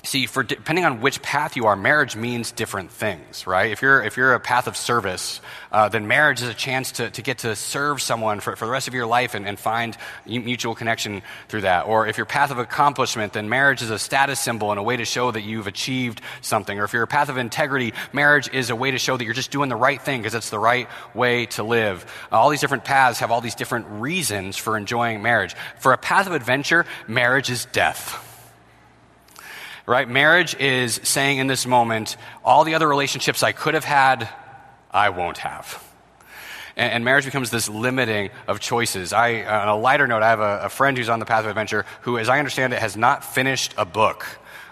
See, 0.03 0.25
for 0.25 0.41
depending 0.41 0.83
on 0.83 0.99
which 0.99 1.21
path 1.21 1.55
you 1.55 1.67
are, 1.67 1.75
marriage 1.75 2.15
means 2.15 2.51
different 2.51 2.89
things, 2.89 3.45
right? 3.45 3.71
If 3.71 3.83
you're, 3.83 4.01
if 4.01 4.17
you're 4.17 4.33
a 4.33 4.39
path 4.39 4.65
of 4.65 4.75
service, 4.75 5.41
uh, 5.71 5.89
then 5.89 6.07
marriage 6.07 6.41
is 6.41 6.49
a 6.49 6.55
chance 6.55 6.93
to, 6.93 7.11
to 7.11 7.21
get 7.21 7.39
to 7.39 7.55
serve 7.55 8.01
someone 8.01 8.39
for, 8.39 8.55
for 8.55 8.65
the 8.65 8.71
rest 8.71 8.87
of 8.87 8.95
your 8.95 9.05
life 9.05 9.35
and, 9.35 9.47
and 9.47 9.59
find 9.59 9.95
mutual 10.25 10.73
connection 10.73 11.21
through 11.49 11.61
that. 11.61 11.85
Or 11.85 12.07
if 12.07 12.17
you're 12.17 12.25
path 12.25 12.49
of 12.49 12.57
accomplishment, 12.57 13.33
then 13.33 13.47
marriage 13.47 13.83
is 13.83 13.91
a 13.91 13.99
status 13.99 14.39
symbol 14.39 14.71
and 14.71 14.79
a 14.79 14.83
way 14.83 14.97
to 14.97 15.05
show 15.05 15.29
that 15.29 15.41
you've 15.41 15.67
achieved 15.67 16.19
something. 16.41 16.79
Or 16.79 16.83
if 16.83 16.93
you're 16.93 17.03
a 17.03 17.07
path 17.07 17.29
of 17.29 17.37
integrity, 17.37 17.93
marriage 18.11 18.49
is 18.51 18.71
a 18.71 18.75
way 18.75 18.89
to 18.89 18.97
show 18.97 19.17
that 19.17 19.23
you're 19.23 19.35
just 19.35 19.51
doing 19.51 19.69
the 19.69 19.75
right 19.75 20.01
thing 20.01 20.21
because 20.21 20.33
it's 20.33 20.49
the 20.49 20.59
right 20.59 20.89
way 21.13 21.45
to 21.47 21.61
live. 21.61 22.11
Uh, 22.31 22.39
all 22.39 22.49
these 22.49 22.61
different 22.61 22.85
paths 22.85 23.19
have 23.19 23.29
all 23.29 23.41
these 23.41 23.55
different 23.55 23.85
reasons 23.87 24.57
for 24.57 24.77
enjoying 24.77 25.21
marriage. 25.21 25.55
For 25.77 25.93
a 25.93 25.97
path 25.97 26.25
of 26.25 26.33
adventure, 26.33 26.87
marriage 27.07 27.51
is 27.51 27.65
death 27.65 28.29
right? 29.85 30.07
Marriage 30.07 30.55
is 30.59 30.99
saying 31.03 31.39
in 31.39 31.47
this 31.47 31.65
moment, 31.65 32.17
all 32.43 32.63
the 32.63 32.75
other 32.75 32.87
relationships 32.87 33.43
I 33.43 33.51
could 33.51 33.73
have 33.73 33.83
had, 33.83 34.29
I 34.91 35.09
won't 35.09 35.39
have. 35.39 35.83
And, 36.75 36.93
and 36.93 37.05
marriage 37.05 37.25
becomes 37.25 37.49
this 37.49 37.69
limiting 37.69 38.29
of 38.47 38.59
choices. 38.59 39.13
I, 39.13 39.43
on 39.43 39.67
a 39.67 39.77
lighter 39.77 40.07
note, 40.07 40.23
I 40.23 40.29
have 40.29 40.39
a, 40.39 40.61
a, 40.63 40.69
friend 40.69 40.97
who's 40.97 41.09
on 41.09 41.19
the 41.19 41.25
path 41.25 41.43
of 41.43 41.49
adventure 41.49 41.85
who, 42.01 42.17
as 42.17 42.29
I 42.29 42.39
understand 42.39 42.73
it, 42.73 42.79
has 42.79 42.95
not 42.95 43.23
finished 43.23 43.73
a 43.77 43.85
book. 43.85 44.25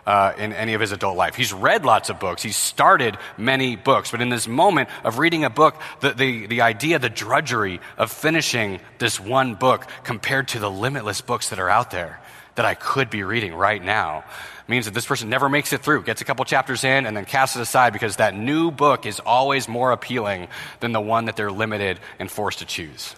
Uh, 0.06 0.34
in 0.39 0.54
any 0.54 0.74
of 0.74 0.82
his 0.82 0.91
adult 0.91 1.15
life. 1.15 1.36
He's 1.36 1.54
read 1.54 1.86
lots 1.86 2.10
of 2.10 2.19
books. 2.19 2.41
He's 2.41 2.56
started 2.56 3.15
many 3.38 3.76
books. 3.76 4.10
But 4.10 4.22
in 4.22 4.30
this 4.30 4.48
moment 4.48 4.89
of 5.04 5.19
reading 5.19 5.43
a 5.43 5.52
book, 5.52 5.80
the, 6.00 6.13
the, 6.13 6.48
the 6.48 6.62
idea, 6.62 6.98
the 6.98 7.12
drudgery 7.12 7.80
of 7.95 8.12
finishing 8.12 8.80
this 8.98 9.19
one 9.19 9.54
book 9.54 9.86
compared 10.04 10.48
to 10.48 10.60
the 10.60 10.72
limitless 10.72 11.22
books 11.22 11.50
that 11.50 11.60
are 11.60 11.69
out 11.69 11.91
there 11.91 12.19
that 12.56 12.65
I 12.65 12.74
could 12.74 13.12
be 13.12 13.22
reading 13.22 13.54
right 13.54 13.84
now 13.84 14.24
means 14.69 14.86
that 14.86 14.93
this 14.93 15.05
person 15.05 15.29
never 15.29 15.49
makes 15.49 15.73
it 15.73 15.82
through, 15.82 16.03
gets 16.03 16.21
a 16.21 16.25
couple 16.25 16.45
chapters 16.45 16.84
in, 16.84 17.05
and 17.05 17.17
then 17.17 17.25
casts 17.25 17.55
it 17.55 17.62
aside 17.62 17.91
because 17.91 18.17
that 18.17 18.36
new 18.36 18.71
book 18.71 19.05
is 19.05 19.19
always 19.19 19.67
more 19.67 19.91
appealing 19.91 20.47
than 20.79 20.91
the 20.91 21.01
one 21.01 21.25
that 21.25 21.36
they're 21.36 21.51
limited 21.51 21.99
and 22.19 22.29
forced 22.29 22.60
to 22.60 22.65
choose. 22.65 23.15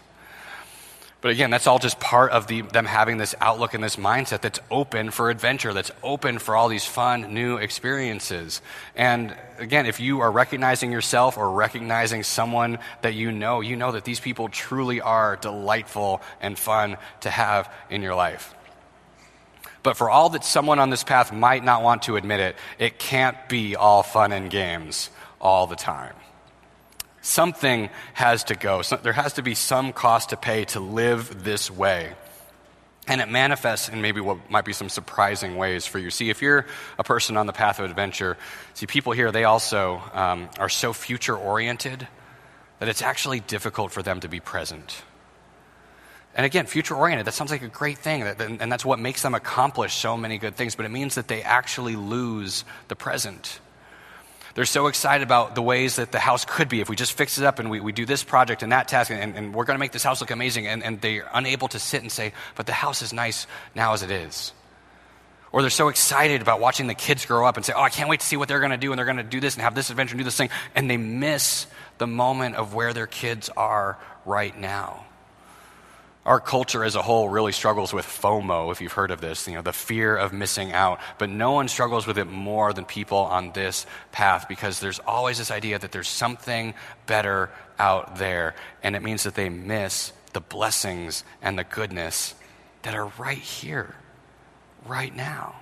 But 1.22 1.30
again, 1.30 1.52
that's 1.52 1.68
all 1.68 1.78
just 1.78 2.00
part 2.00 2.32
of 2.32 2.48
the, 2.48 2.62
them 2.62 2.86
having 2.86 3.18
this 3.18 3.36
outlook 3.40 3.76
and 3.76 3.84
this 3.84 3.96
mindset 3.96 4.42
that's 4.42 4.60
open 4.72 5.12
for 5.12 5.30
adventure, 5.30 5.72
that's 5.72 5.92
open 6.02 6.40
for 6.40 6.56
all 6.56 6.68
these 6.68 6.84
fun 6.84 7.36
new 7.36 7.58
experiences. 7.58 8.60
And 8.96 9.36
again, 9.60 9.86
if 9.86 10.00
you 10.00 10.22
are 10.22 10.32
recognizing 10.32 10.92
yourself 10.92 11.38
or 11.38 11.52
recognizing 11.52 12.24
someone 12.24 12.80
that 13.04 13.14
you 13.14 13.32
know, 13.32 13.62
you 13.62 13.76
know 13.76 13.92
that 13.92 14.04
these 14.04 14.20
people 14.20 14.50
truly 14.50 15.00
are 15.00 15.36
delightful 15.36 16.24
and 16.42 16.58
fun 16.58 16.98
to 17.20 17.30
have 17.30 17.72
in 17.92 18.02
your 18.02 18.16
life. 18.16 18.56
But 19.84 19.98
for 19.98 20.10
all 20.10 20.30
that 20.30 20.46
someone 20.46 20.80
on 20.80 20.90
this 20.90 21.04
path 21.04 21.34
might 21.34 21.64
not 21.64 21.82
want 21.82 22.04
to 22.04 22.16
admit 22.16 22.40
it, 22.40 22.56
it 22.78 23.00
can't 23.00 23.38
be 23.50 23.76
all 23.76 24.04
fun 24.04 24.32
and 24.32 24.50
games 24.50 25.10
all 25.40 25.68
the 25.68 25.76
time. 25.76 26.14
Something 27.22 27.90
has 28.14 28.46
to 28.46 28.56
go. 28.56 28.82
there 29.04 29.14
has 29.14 29.34
to 29.34 29.44
be 29.44 29.56
some 29.56 29.94
cost 29.94 30.30
to 30.30 30.38
pay 30.38 30.66
to 30.66 30.80
live 30.80 31.44
this 31.44 31.70
way. 31.70 32.14
And 33.08 33.20
it 33.20 33.30
manifests 33.30 33.90
in 33.90 34.02
maybe 34.02 34.22
what 34.22 34.50
might 34.50 34.66
be 34.66 34.74
some 34.74 34.90
surprising 34.90 35.58
ways 35.58 35.88
for 35.88 35.98
you. 35.98 36.12
See, 36.12 36.30
if 36.30 36.42
you're 36.42 36.68
a 37.00 37.04
person 37.04 37.36
on 37.36 37.48
the 37.48 37.54
path 37.54 37.80
of 37.80 37.86
adventure, 37.86 38.38
see, 38.76 38.86
people 38.86 39.12
here, 39.12 39.32
they 39.32 39.44
also 39.44 40.02
um, 40.14 40.50
are 40.60 40.70
so 40.70 40.94
future 40.94 41.36
oriented 41.36 42.08
that 42.80 42.90
it's 42.90 43.02
actually 43.02 43.40
difficult 43.40 43.92
for 43.92 44.04
them 44.04 44.20
to 44.20 44.28
be 44.28 44.40
present. 44.40 45.04
And 46.34 46.46
again, 46.46 46.66
future 46.66 46.96
oriented, 46.96 47.28
that 47.28 47.34
sounds 47.34 47.52
like 47.52 47.62
a 47.62 47.68
great 47.68 47.98
thing. 47.98 48.22
And 48.24 48.72
that's 48.72 48.86
what 48.86 49.00
makes 49.00 49.22
them 49.22 49.36
accomplish 49.36 49.94
so 49.94 50.16
many 50.16 50.38
good 50.38 50.56
things, 50.56 50.76
but 50.76 50.86
it 50.86 50.92
means 50.92 51.16
that 51.16 51.28
they 51.28 51.42
actually 51.42 51.96
lose 51.96 52.64
the 52.88 52.96
present. 52.96 53.60
They're 54.54 54.66
so 54.66 54.88
excited 54.88 55.24
about 55.24 55.56
the 55.56 55.62
ways 55.62 55.96
that 55.96 56.12
the 56.12 56.20
house 56.20 56.46
could 56.46 56.68
be 56.68 56.82
if 56.82 56.90
we 56.90 56.96
just 56.96 57.14
fix 57.14 57.38
it 57.38 57.46
up 57.46 57.60
and 57.60 57.70
we, 57.70 57.80
we 57.80 57.92
do 57.92 58.06
this 58.06 58.24
project 58.24 58.64
and 58.64 58.72
that 58.72 58.88
task 58.88 59.12
and, 59.12 59.36
and 59.36 59.54
we're 59.54 59.64
going 59.64 59.76
to 59.76 59.80
make 59.80 59.94
this 59.94 60.04
house 60.04 60.20
look 60.20 60.32
amazing. 60.32 60.68
And, 60.68 60.84
and 60.84 61.00
they're 61.00 61.30
unable 61.34 61.68
to 61.70 61.80
sit 61.80 62.02
and 62.02 62.12
say, 62.12 62.34
but 62.56 62.66
the 62.66 62.74
house 62.74 63.02
is 63.02 63.14
nice 63.14 63.48
now 63.76 63.94
as 63.94 64.04
it 64.04 64.12
is. 64.12 64.54
Or 65.54 65.62
they're 65.62 65.70
so 65.70 65.90
excited 65.90 66.42
about 66.42 66.62
watching 66.62 66.88
the 66.88 66.96
kids 66.96 67.26
grow 67.26 67.46
up 67.46 67.58
and 67.58 67.66
say, 67.66 67.74
oh, 67.76 67.82
I 67.82 67.90
can't 67.90 68.10
wait 68.10 68.22
to 68.22 68.26
see 68.26 68.38
what 68.38 68.48
they're 68.48 68.60
going 68.60 68.72
to 68.72 68.78
do 68.78 68.92
and 68.92 69.00
they're 69.00 69.06
going 69.06 69.18
to 69.18 69.24
do 69.24 69.42
this 69.42 69.56
and 69.56 69.64
have 69.64 69.76
this 69.76 69.90
adventure 69.90 70.14
and 70.14 70.20
do 70.20 70.24
this 70.24 70.38
thing. 70.38 70.50
And 70.76 70.90
they 70.90 70.98
miss 70.98 71.68
the 71.98 72.08
moment 72.08 72.56
of 72.56 72.74
where 72.74 72.94
their 72.94 73.08
kids 73.08 73.50
are 73.56 73.98
right 74.26 74.58
now. 74.58 75.06
Our 76.24 76.40
culture 76.40 76.84
as 76.84 76.96
a 76.96 77.02
whole 77.02 77.30
really 77.30 77.52
struggles 77.52 77.94
with 77.94 78.06
FOMO, 78.06 78.72
if 78.72 78.80
you've 78.80 78.92
heard 78.92 79.10
of 79.10 79.22
this, 79.22 79.48
you 79.48 79.56
know, 79.56 79.64
the 79.64 79.74
fear 79.74 80.16
of 80.16 80.32
missing 80.32 80.72
out. 80.72 81.00
But 81.18 81.32
no 81.32 81.54
one 81.54 81.68
struggles 81.68 82.06
with 82.06 82.20
it 82.20 82.26
more 82.26 82.74
than 82.74 82.86
people 82.86 83.18
on 83.18 83.54
this 83.54 83.88
path 84.12 84.48
because 84.48 84.80
there's 84.80 85.00
always 85.00 85.40
this 85.40 85.50
idea 85.50 85.80
that 85.80 85.92
there's 85.92 86.08
something 86.08 86.76
better 87.08 87.50
out 87.80 88.18
there. 88.18 88.54
And 88.84 88.96
it 88.96 89.02
means 89.02 89.24
that 89.24 89.34
they 89.34 89.50
miss 89.50 90.14
the 90.34 90.42
blessings 90.42 91.24
and 91.42 91.58
the 91.58 91.64
goodness 91.64 92.36
that 92.84 92.94
are 92.94 93.08
right 93.18 93.38
here, 93.38 93.96
right 94.86 95.16
now. 95.16 95.56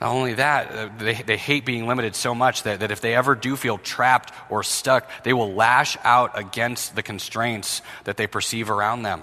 Not 0.00 0.10
only 0.10 0.34
that, 0.34 0.70
uh, 0.70 0.88
they, 0.98 1.14
they 1.14 1.36
hate 1.36 1.64
being 1.64 1.88
limited 1.88 2.14
so 2.14 2.34
much 2.34 2.62
that, 2.62 2.80
that 2.80 2.90
if 2.92 3.00
they 3.00 3.14
ever 3.14 3.34
do 3.34 3.56
feel 3.56 3.78
trapped 3.78 4.32
or 4.48 4.62
stuck, 4.62 5.10
they 5.24 5.32
will 5.32 5.52
lash 5.52 5.96
out 6.04 6.38
against 6.38 6.94
the 6.94 7.02
constraints 7.02 7.82
that 8.04 8.16
they 8.16 8.28
perceive 8.28 8.70
around 8.70 9.02
them. 9.02 9.22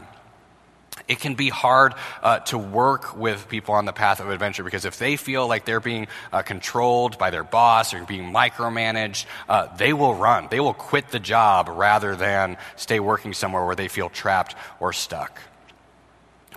It 1.07 1.19
can 1.19 1.35
be 1.35 1.49
hard 1.49 1.93
uh, 2.23 2.39
to 2.39 2.57
work 2.57 3.15
with 3.15 3.47
people 3.47 3.75
on 3.75 3.85
the 3.85 3.93
path 3.93 4.19
of 4.19 4.29
adventure 4.29 4.63
because 4.63 4.85
if 4.85 4.97
they 4.97 5.17
feel 5.17 5.47
like 5.47 5.63
they're 5.63 5.79
being 5.79 6.07
uh, 6.33 6.41
controlled 6.41 7.17
by 7.17 7.29
their 7.29 7.43
boss 7.43 7.93
or 7.93 8.03
being 8.05 8.33
micromanaged, 8.33 9.25
uh, 9.47 9.75
they 9.77 9.93
will 9.93 10.15
run. 10.15 10.47
They 10.49 10.59
will 10.59 10.73
quit 10.73 11.09
the 11.09 11.19
job 11.19 11.69
rather 11.69 12.15
than 12.15 12.57
stay 12.75 12.99
working 12.99 13.33
somewhere 13.33 13.65
where 13.65 13.75
they 13.75 13.87
feel 13.87 14.09
trapped 14.09 14.55
or 14.79 14.93
stuck. 14.93 15.39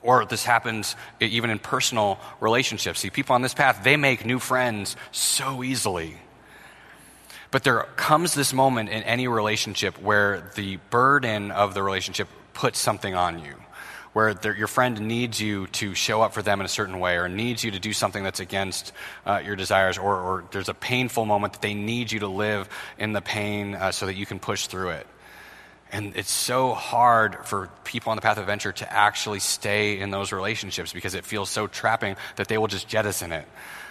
Or 0.09 0.25
this 0.25 0.43
happens 0.43 0.97
even 1.21 1.51
in 1.51 1.59
personal 1.59 2.19
relationships. 2.41 3.01
See, 3.01 3.11
people 3.11 3.35
on 3.35 3.43
this 3.43 3.53
path, 3.53 3.85
they 3.85 3.99
make 3.99 4.25
new 4.25 4.39
friends 4.39 4.97
so 5.13 5.63
easily. 5.63 6.17
But 7.51 7.63
there 7.63 7.83
comes 7.97 8.33
this 8.33 8.55
moment 8.55 8.89
in 8.89 9.03
any 9.03 9.29
relationship 9.29 10.01
where 10.01 10.51
the 10.55 10.77
burden 10.89 11.51
of 11.51 11.75
the 11.75 11.83
relationship 11.83 12.27
puts 12.55 12.79
something 12.79 13.15
on 13.15 13.45
you. 13.45 13.57
Where 14.15 14.35
your 14.57 14.67
friend 14.67 14.99
needs 15.03 15.43
you 15.43 15.67
to 15.67 15.95
show 15.95 16.23
up 16.23 16.33
for 16.33 16.41
them 16.41 16.61
in 16.61 16.65
a 16.65 16.71
certain 16.71 17.01
way, 17.01 17.17
or 17.17 17.29
needs 17.29 17.63
you 17.63 17.73
to 17.73 17.79
do 17.79 17.93
something 17.93 18.25
that's 18.25 18.41
against 18.41 18.95
uh, 19.27 19.43
your 19.45 19.57
desires, 19.57 19.99
or, 19.99 20.17
or, 20.17 20.45
there's 20.53 20.71
a 20.71 20.75
painful 20.75 21.27
moment 21.27 21.53
that 21.53 21.61
they 21.61 21.75
need 21.75 22.11
you 22.11 22.21
to 22.21 22.29
live 22.29 22.67
in 22.97 23.13
the 23.13 23.21
pain 23.21 23.75
uh, 23.75 23.93
so 23.93 24.07
that 24.07 24.17
you 24.17 24.25
can 24.25 24.39
push 24.39 24.69
through 24.69 24.89
it. 24.89 25.07
And 25.91 26.15
it's 26.17 26.31
so 26.31 26.75
hard 26.75 27.47
for 27.47 27.71
people 27.85 28.11
on 28.11 28.17
the 28.17 28.23
path 28.23 28.37
of 28.37 28.43
adventure 28.43 28.73
to 28.73 28.93
actually 28.93 29.41
stay 29.41 29.99
in 29.99 30.11
those 30.11 30.33
relationships 30.33 30.93
because 30.93 31.15
it 31.15 31.25
feels 31.25 31.49
so 31.49 31.67
trapping 31.67 32.17
that 32.37 32.49
they 32.49 32.59
will 32.59 32.67
just 32.67 32.89
jettison 32.89 33.33
it. 33.33 33.47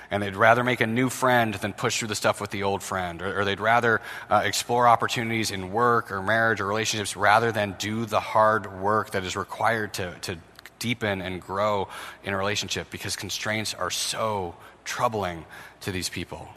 And 0.10 0.23
they'd 0.23 0.36
rather 0.36 0.63
make 0.63 0.79
a 0.79 0.88
new 0.88 1.10
friend 1.10 1.53
than 1.55 1.73
push 1.73 1.99
through 1.99 2.07
the 2.07 2.15
stuff 2.15 2.39
with 2.39 2.51
the 2.51 2.63
old 2.63 2.81
friend. 2.81 3.21
Or, 3.21 3.41
or 3.41 3.45
they'd 3.45 3.60
rather 3.60 3.99
uh, 4.29 4.43
explore 4.45 4.88
opportunities 4.88 5.51
in 5.51 5.71
work 5.71 6.12
or 6.12 6.21
marriage 6.21 6.62
or 6.62 6.67
relationships 6.67 7.17
rather 7.17 7.51
than 7.51 7.75
do 7.79 8.05
the 8.05 8.19
hard 8.19 8.79
work 8.79 9.12
that 9.12 9.23
is 9.23 9.36
required 9.36 9.93
to, 9.95 10.13
to 10.21 10.38
deepen 10.79 11.21
and 11.21 11.41
grow 11.41 11.88
in 12.23 12.33
a 12.33 12.38
relationship 12.38 12.89
because 12.91 13.15
constraints 13.15 13.73
are 13.73 13.91
so 13.91 14.55
troubling 14.86 15.45
to 15.81 15.91
these 15.91 16.10
people. 16.10 16.47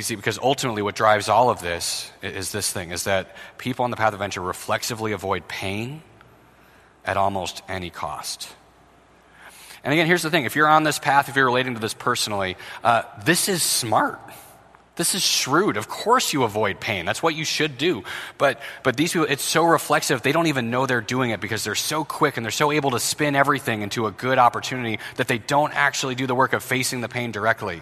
See, 0.00 0.16
because 0.16 0.38
ultimately 0.38 0.82
what 0.82 0.94
drives 0.94 1.28
all 1.28 1.50
of 1.50 1.60
this 1.60 2.10
is 2.22 2.52
this 2.52 2.72
thing, 2.72 2.90
is 2.90 3.04
that 3.04 3.36
people 3.58 3.84
on 3.84 3.90
the 3.90 3.96
path 3.96 4.12
of 4.12 4.18
venture 4.18 4.40
reflexively 4.40 5.12
avoid 5.12 5.48
pain 5.48 6.02
at 7.04 7.16
almost 7.16 7.62
any 7.68 7.90
cost. 7.90 8.48
And 9.84 9.92
again, 9.92 10.06
here's 10.06 10.22
the 10.22 10.30
thing 10.30 10.44
if 10.44 10.56
you're 10.56 10.68
on 10.68 10.82
this 10.82 10.98
path, 10.98 11.28
if 11.28 11.36
you're 11.36 11.46
relating 11.46 11.74
to 11.74 11.80
this 11.80 11.94
personally, 11.94 12.56
uh, 12.84 13.02
this 13.24 13.48
is 13.48 13.62
smart. 13.62 14.20
This 14.96 15.14
is 15.14 15.22
shrewd. 15.22 15.76
Of 15.76 15.88
course, 15.88 16.32
you 16.32 16.42
avoid 16.42 16.80
pain. 16.80 17.06
That's 17.06 17.22
what 17.22 17.36
you 17.36 17.44
should 17.44 17.78
do. 17.78 18.02
But, 18.36 18.60
but 18.82 18.96
these 18.96 19.12
people, 19.12 19.28
it's 19.30 19.44
so 19.44 19.64
reflexive, 19.64 20.22
they 20.22 20.32
don't 20.32 20.48
even 20.48 20.70
know 20.70 20.86
they're 20.86 21.00
doing 21.00 21.30
it 21.30 21.40
because 21.40 21.62
they're 21.62 21.76
so 21.76 22.04
quick 22.04 22.36
and 22.36 22.44
they're 22.44 22.50
so 22.50 22.72
able 22.72 22.90
to 22.90 22.98
spin 22.98 23.36
everything 23.36 23.82
into 23.82 24.06
a 24.08 24.10
good 24.10 24.38
opportunity 24.38 24.98
that 25.14 25.28
they 25.28 25.38
don't 25.38 25.72
actually 25.72 26.16
do 26.16 26.26
the 26.26 26.34
work 26.34 26.52
of 26.52 26.64
facing 26.64 27.00
the 27.00 27.08
pain 27.08 27.30
directly. 27.30 27.80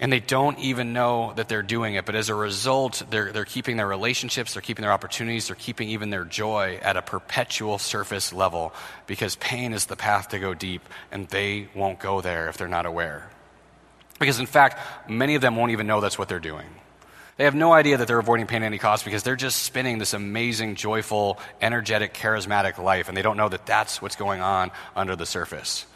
And 0.00 0.12
they 0.12 0.20
don't 0.20 0.58
even 0.60 0.92
know 0.92 1.32
that 1.34 1.48
they're 1.48 1.62
doing 1.62 1.94
it. 1.96 2.06
But 2.06 2.14
as 2.14 2.28
a 2.28 2.34
result, 2.34 3.02
they're, 3.10 3.32
they're 3.32 3.44
keeping 3.44 3.76
their 3.76 3.86
relationships, 3.86 4.54
they're 4.54 4.62
keeping 4.62 4.82
their 4.82 4.92
opportunities, 4.92 5.48
they're 5.48 5.56
keeping 5.56 5.88
even 5.88 6.10
their 6.10 6.24
joy 6.24 6.78
at 6.82 6.96
a 6.96 7.02
perpetual 7.02 7.78
surface 7.78 8.32
level 8.32 8.72
because 9.06 9.34
pain 9.36 9.72
is 9.72 9.86
the 9.86 9.96
path 9.96 10.28
to 10.28 10.38
go 10.38 10.54
deep, 10.54 10.82
and 11.10 11.26
they 11.28 11.68
won't 11.74 11.98
go 11.98 12.20
there 12.20 12.48
if 12.48 12.56
they're 12.56 12.68
not 12.68 12.86
aware. 12.86 13.28
Because 14.20 14.38
in 14.38 14.46
fact, 14.46 14.78
many 15.08 15.34
of 15.34 15.42
them 15.42 15.56
won't 15.56 15.72
even 15.72 15.86
know 15.86 16.00
that's 16.00 16.18
what 16.18 16.28
they're 16.28 16.38
doing. 16.38 16.66
They 17.38 17.44
have 17.44 17.54
no 17.54 17.72
idea 17.72 17.96
that 17.96 18.08
they're 18.08 18.18
avoiding 18.18 18.48
pain 18.48 18.62
at 18.64 18.66
any 18.66 18.78
cost 18.78 19.04
because 19.04 19.22
they're 19.22 19.36
just 19.36 19.62
spinning 19.62 19.98
this 19.98 20.12
amazing, 20.12 20.74
joyful, 20.74 21.38
energetic, 21.60 22.12
charismatic 22.12 22.78
life, 22.78 23.08
and 23.08 23.16
they 23.16 23.22
don't 23.22 23.36
know 23.36 23.48
that 23.48 23.64
that's 23.64 24.02
what's 24.02 24.16
going 24.16 24.40
on 24.40 24.72
under 24.96 25.14
the 25.14 25.24
surface. 25.24 25.86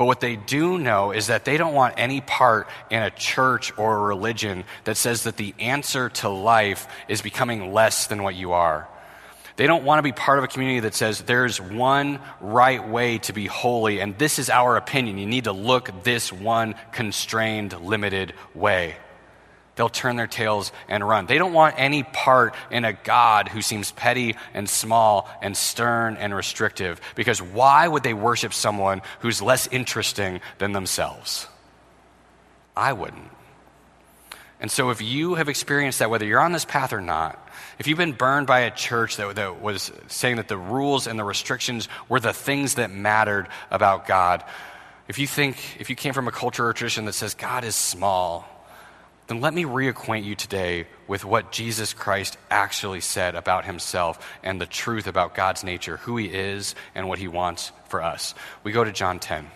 But 0.00 0.06
what 0.06 0.20
they 0.20 0.36
do 0.36 0.78
know 0.78 1.10
is 1.10 1.26
that 1.26 1.44
they 1.44 1.58
don't 1.58 1.74
want 1.74 1.96
any 1.98 2.22
part 2.22 2.68
in 2.88 3.02
a 3.02 3.10
church 3.10 3.70
or 3.76 3.98
a 3.98 4.00
religion 4.00 4.64
that 4.84 4.96
says 4.96 5.24
that 5.24 5.36
the 5.36 5.54
answer 5.58 6.08
to 6.08 6.30
life 6.30 6.88
is 7.06 7.20
becoming 7.20 7.74
less 7.74 8.06
than 8.06 8.22
what 8.22 8.34
you 8.34 8.52
are. 8.52 8.88
They 9.56 9.66
don't 9.66 9.84
want 9.84 9.98
to 9.98 10.02
be 10.02 10.12
part 10.12 10.38
of 10.38 10.44
a 10.44 10.48
community 10.48 10.80
that 10.80 10.94
says 10.94 11.20
there's 11.20 11.60
one 11.60 12.18
right 12.40 12.88
way 12.88 13.18
to 13.18 13.34
be 13.34 13.44
holy, 13.44 14.00
and 14.00 14.16
this 14.16 14.38
is 14.38 14.48
our 14.48 14.78
opinion. 14.78 15.18
You 15.18 15.26
need 15.26 15.44
to 15.44 15.52
look 15.52 15.90
this 16.02 16.32
one 16.32 16.76
constrained, 16.92 17.78
limited 17.78 18.32
way 18.54 18.96
they'll 19.80 19.88
turn 19.88 20.16
their 20.16 20.26
tails 20.26 20.72
and 20.90 21.08
run. 21.08 21.24
They 21.24 21.38
don't 21.38 21.54
want 21.54 21.76
any 21.78 22.02
part 22.02 22.54
in 22.70 22.84
a 22.84 22.92
God 22.92 23.48
who 23.48 23.62
seems 23.62 23.92
petty 23.92 24.36
and 24.52 24.68
small 24.68 25.26
and 25.40 25.56
stern 25.56 26.18
and 26.18 26.34
restrictive. 26.34 27.00
Because 27.14 27.40
why 27.40 27.88
would 27.88 28.02
they 28.02 28.12
worship 28.12 28.52
someone 28.52 29.00
who's 29.20 29.40
less 29.40 29.66
interesting 29.68 30.42
than 30.58 30.72
themselves? 30.72 31.46
I 32.76 32.92
wouldn't. 32.92 33.30
And 34.60 34.70
so, 34.70 34.90
if 34.90 35.00
you 35.00 35.36
have 35.36 35.48
experienced 35.48 36.00
that, 36.00 36.10
whether 36.10 36.26
you're 36.26 36.40
on 36.40 36.52
this 36.52 36.66
path 36.66 36.92
or 36.92 37.00
not, 37.00 37.48
if 37.78 37.86
you've 37.86 37.96
been 37.96 38.12
burned 38.12 38.46
by 38.46 38.60
a 38.60 38.70
church 38.70 39.16
that, 39.16 39.34
that 39.36 39.62
was 39.62 39.90
saying 40.08 40.36
that 40.36 40.48
the 40.48 40.58
rules 40.58 41.06
and 41.06 41.18
the 41.18 41.24
restrictions 41.24 41.88
were 42.10 42.20
the 42.20 42.34
things 42.34 42.74
that 42.74 42.90
mattered 42.90 43.48
about 43.70 44.06
God, 44.06 44.44
if 45.08 45.18
you 45.18 45.26
think, 45.26 45.56
if 45.80 45.88
you 45.88 45.96
came 45.96 46.12
from 46.12 46.28
a 46.28 46.32
culture 46.32 46.66
or 46.66 46.74
tradition 46.74 47.06
that 47.06 47.14
says 47.14 47.32
God 47.32 47.64
is 47.64 47.74
small, 47.74 48.59
then 49.30 49.40
let 49.40 49.54
me 49.54 49.64
reacquaint 49.64 50.24
you 50.24 50.34
today 50.34 50.88
with 51.06 51.24
what 51.24 51.52
Jesus 51.52 51.92
Christ 51.92 52.36
actually 52.50 53.00
said 53.00 53.36
about 53.36 53.64
himself 53.64 54.18
and 54.42 54.60
the 54.60 54.66
truth 54.66 55.06
about 55.06 55.36
God's 55.36 55.62
nature, 55.62 55.98
who 55.98 56.16
he 56.16 56.26
is, 56.26 56.74
and 56.96 57.08
what 57.08 57.20
he 57.20 57.28
wants 57.28 57.70
for 57.88 58.02
us. 58.02 58.34
We 58.64 58.72
go 58.72 58.82
to 58.82 58.90
John 58.90 59.20
10. 59.20 59.48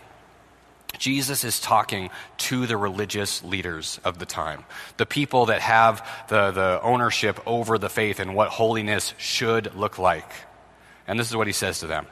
Jesus 0.97 1.43
is 1.43 1.59
talking 1.59 2.09
to 2.37 2.67
the 2.67 2.77
religious 2.77 3.43
leaders 3.43 3.99
of 4.05 4.17
the 4.17 4.25
time, 4.25 4.63
the 4.95 5.05
people 5.05 5.47
that 5.47 5.59
have 5.59 6.07
the, 6.29 6.51
the 6.51 6.79
ownership 6.81 7.37
over 7.45 7.77
the 7.77 7.89
faith 7.89 8.21
and 8.21 8.33
what 8.33 8.51
holiness 8.51 9.13
should 9.17 9.75
look 9.75 9.99
like. 9.99 10.31
And 11.05 11.19
this 11.19 11.29
is 11.29 11.35
what 11.35 11.47
he 11.47 11.53
says 11.53 11.81
to 11.81 11.87
them 11.87 12.07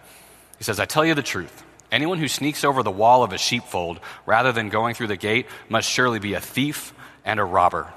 He 0.58 0.66
says, 0.66 0.82
I 0.82 0.86
tell 0.86 1.06
you 1.06 1.16
the 1.16 1.24
truth. 1.24 1.64
Anyone 1.94 2.18
who 2.18 2.28
sneaks 2.28 2.66
over 2.66 2.84
the 2.84 2.92
wall 2.92 3.24
of 3.24 3.32
a 3.32 3.38
sheepfold 3.38 4.02
rather 4.26 4.52
than 4.52 4.68
going 4.68 4.96
through 4.96 5.08
the 5.08 5.16
gate 5.16 5.46
must 5.70 5.90
surely 5.90 6.20
be 6.20 6.34
a 6.34 6.42
thief 6.42 6.94
and 7.26 7.40
a 7.40 7.44
robber. 7.44 7.94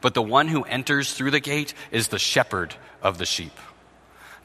But 0.00 0.14
the 0.14 0.22
one 0.22 0.48
who 0.48 0.62
enters 0.62 1.12
through 1.12 1.32
the 1.32 1.40
gate 1.40 1.74
is 1.90 2.08
the 2.08 2.18
shepherd 2.18 2.74
of 3.02 3.18
the 3.18 3.26
sheep. 3.26 3.56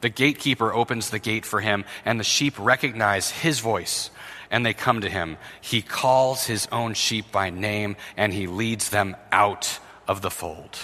The 0.00 0.08
gatekeeper 0.08 0.72
opens 0.72 1.10
the 1.10 1.18
gate 1.18 1.46
for 1.46 1.60
him, 1.60 1.84
and 2.04 2.20
the 2.20 2.24
sheep 2.24 2.54
recognize 2.58 3.30
his 3.30 3.60
voice, 3.60 4.10
and 4.50 4.64
they 4.64 4.74
come 4.74 5.00
to 5.00 5.08
him. 5.08 5.38
He 5.60 5.80
calls 5.80 6.44
his 6.44 6.68
own 6.70 6.94
sheep 6.94 7.32
by 7.32 7.50
name, 7.50 7.96
and 8.16 8.32
he 8.32 8.46
leads 8.46 8.90
them 8.90 9.16
out 9.32 9.78
of 10.06 10.20
the 10.20 10.30
fold. 10.30 10.78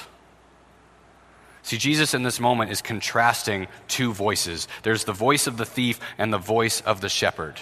See, 1.62 1.76
Jesus 1.76 2.14
in 2.14 2.22
this 2.22 2.40
moment 2.40 2.70
is 2.70 2.80
contrasting 2.80 3.68
two 3.86 4.12
voices 4.12 4.66
there's 4.82 5.04
the 5.04 5.12
voice 5.12 5.46
of 5.46 5.56
the 5.56 5.66
thief 5.66 6.00
and 6.16 6.32
the 6.32 6.38
voice 6.38 6.80
of 6.80 7.00
the 7.00 7.08
shepherd. 7.08 7.60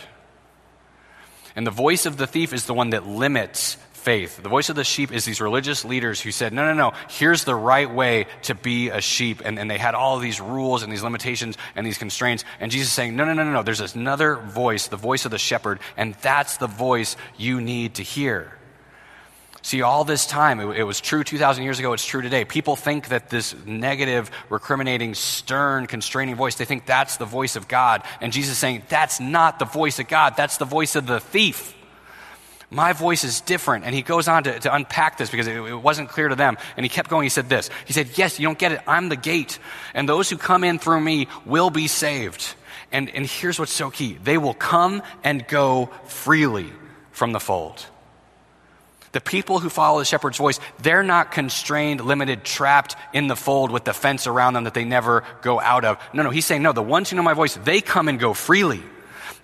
And 1.56 1.66
the 1.66 1.72
voice 1.72 2.06
of 2.06 2.16
the 2.16 2.26
thief 2.26 2.52
is 2.52 2.66
the 2.66 2.74
one 2.74 2.90
that 2.90 3.06
limits 3.06 3.76
faith. 4.08 4.42
The 4.42 4.48
voice 4.48 4.70
of 4.70 4.76
the 4.76 4.84
sheep 4.84 5.12
is 5.12 5.26
these 5.26 5.38
religious 5.38 5.84
leaders 5.84 6.18
who 6.18 6.32
said, 6.32 6.54
no, 6.54 6.64
no, 6.64 6.72
no, 6.72 6.96
here's 7.10 7.44
the 7.44 7.54
right 7.54 7.92
way 7.92 8.24
to 8.44 8.54
be 8.54 8.88
a 8.88 9.02
sheep. 9.02 9.42
And, 9.44 9.58
and 9.58 9.70
they 9.70 9.76
had 9.76 9.94
all 9.94 10.18
these 10.18 10.40
rules 10.40 10.82
and 10.82 10.90
these 10.90 11.02
limitations 11.02 11.58
and 11.76 11.86
these 11.86 11.98
constraints. 11.98 12.42
And 12.58 12.72
Jesus 12.72 12.88
is 12.88 12.94
saying, 12.94 13.16
no, 13.16 13.26
no, 13.26 13.34
no, 13.34 13.44
no, 13.44 13.52
no, 13.52 13.62
there's 13.62 13.94
another 13.94 14.36
voice, 14.36 14.86
the 14.86 14.96
voice 14.96 15.26
of 15.26 15.30
the 15.30 15.36
shepherd, 15.36 15.80
and 15.94 16.14
that's 16.22 16.56
the 16.56 16.66
voice 16.66 17.18
you 17.36 17.60
need 17.60 17.96
to 17.96 18.02
hear. 18.02 18.50
See, 19.60 19.82
all 19.82 20.04
this 20.04 20.24
time, 20.24 20.58
it, 20.58 20.78
it, 20.78 20.84
was 20.84 21.02
true 21.02 21.22
2,000 21.22 21.62
years 21.62 21.78
ago, 21.78 21.92
it's 21.92 22.06
true 22.06 22.22
today. 22.22 22.46
People 22.46 22.76
think 22.76 23.08
that 23.08 23.28
this 23.28 23.54
negative, 23.66 24.30
recriminating, 24.48 25.12
stern, 25.12 25.86
constraining 25.86 26.34
voice, 26.34 26.54
they 26.54 26.64
think 26.64 26.86
that's 26.86 27.18
the 27.18 27.26
voice 27.26 27.56
of 27.56 27.68
God. 27.68 28.02
And 28.22 28.32
Jesus 28.32 28.52
is 28.52 28.58
saying, 28.58 28.84
that's 28.88 29.20
not 29.20 29.58
the 29.58 29.66
voice 29.66 29.98
of 29.98 30.08
God, 30.08 30.32
that's 30.34 30.56
the 30.56 30.64
voice 30.64 30.96
of 30.96 31.06
the 31.06 31.20
thief. 31.20 31.74
My 32.70 32.92
voice 32.92 33.24
is 33.24 33.40
different. 33.40 33.84
And 33.84 33.94
he 33.94 34.02
goes 34.02 34.28
on 34.28 34.44
to, 34.44 34.58
to 34.60 34.74
unpack 34.74 35.16
this 35.16 35.30
because 35.30 35.46
it, 35.46 35.56
it 35.56 35.74
wasn't 35.74 36.10
clear 36.10 36.28
to 36.28 36.34
them. 36.34 36.58
And 36.76 36.84
he 36.84 36.90
kept 36.90 37.08
going. 37.08 37.22
He 37.22 37.30
said 37.30 37.48
this 37.48 37.70
He 37.86 37.92
said, 37.92 38.10
Yes, 38.16 38.38
you 38.38 38.46
don't 38.46 38.58
get 38.58 38.72
it. 38.72 38.80
I'm 38.86 39.08
the 39.08 39.16
gate. 39.16 39.58
And 39.94 40.08
those 40.08 40.28
who 40.28 40.36
come 40.36 40.64
in 40.64 40.78
through 40.78 41.00
me 41.00 41.28
will 41.46 41.70
be 41.70 41.88
saved. 41.88 42.54
And, 42.92 43.10
and 43.10 43.26
here's 43.26 43.58
what's 43.58 43.72
so 43.72 43.90
key 43.90 44.18
they 44.22 44.38
will 44.38 44.54
come 44.54 45.02
and 45.24 45.46
go 45.46 45.90
freely 46.06 46.72
from 47.10 47.32
the 47.32 47.40
fold. 47.40 47.84
The 49.12 49.20
people 49.22 49.58
who 49.58 49.70
follow 49.70 49.98
the 49.98 50.04
shepherd's 50.04 50.36
voice, 50.36 50.60
they're 50.82 51.02
not 51.02 51.32
constrained, 51.32 52.02
limited, 52.02 52.44
trapped 52.44 52.94
in 53.14 53.26
the 53.26 53.36
fold 53.36 53.70
with 53.70 53.84
the 53.84 53.94
fence 53.94 54.26
around 54.26 54.52
them 54.52 54.64
that 54.64 54.74
they 54.74 54.84
never 54.84 55.24
go 55.40 55.58
out 55.58 55.86
of. 55.86 55.98
No, 56.12 56.22
no, 56.22 56.30
he's 56.30 56.44
saying, 56.44 56.62
no, 56.62 56.72
the 56.72 56.82
ones 56.82 57.08
who 57.08 57.16
know 57.16 57.22
my 57.22 57.32
voice, 57.32 57.54
they 57.64 57.80
come 57.80 58.08
and 58.08 58.20
go 58.20 58.34
freely. 58.34 58.82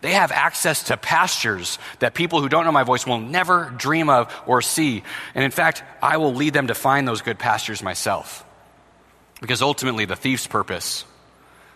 They 0.05 0.13
have 0.13 0.33
access 0.33 0.83
to 0.83 0.99
pastures 0.99 1.79
that 2.01 2.13
people 2.13 2.43
who 2.43 2.51
don't 2.51 2.67
know 2.67 2.73
my 2.73 2.83
voice 2.83 3.07
will 3.07 3.21
never 3.21 3.73
dream 3.75 4.11
of 4.11 4.31
or 4.47 4.61
see. 4.61 5.03
And 5.35 5.43
in 5.43 5.51
fact, 5.51 5.83
I 6.03 6.19
will 6.19 6.35
lead 6.35 6.53
them 6.53 6.67
to 6.67 6.75
find 6.75 7.09
those 7.09 7.23
good 7.23 7.39
pastures 7.39 7.83
myself. 7.83 8.45
Because 9.41 9.63
ultimately, 9.63 10.05
the 10.05 10.15
thief's 10.15 10.47
purpose, 10.47 11.07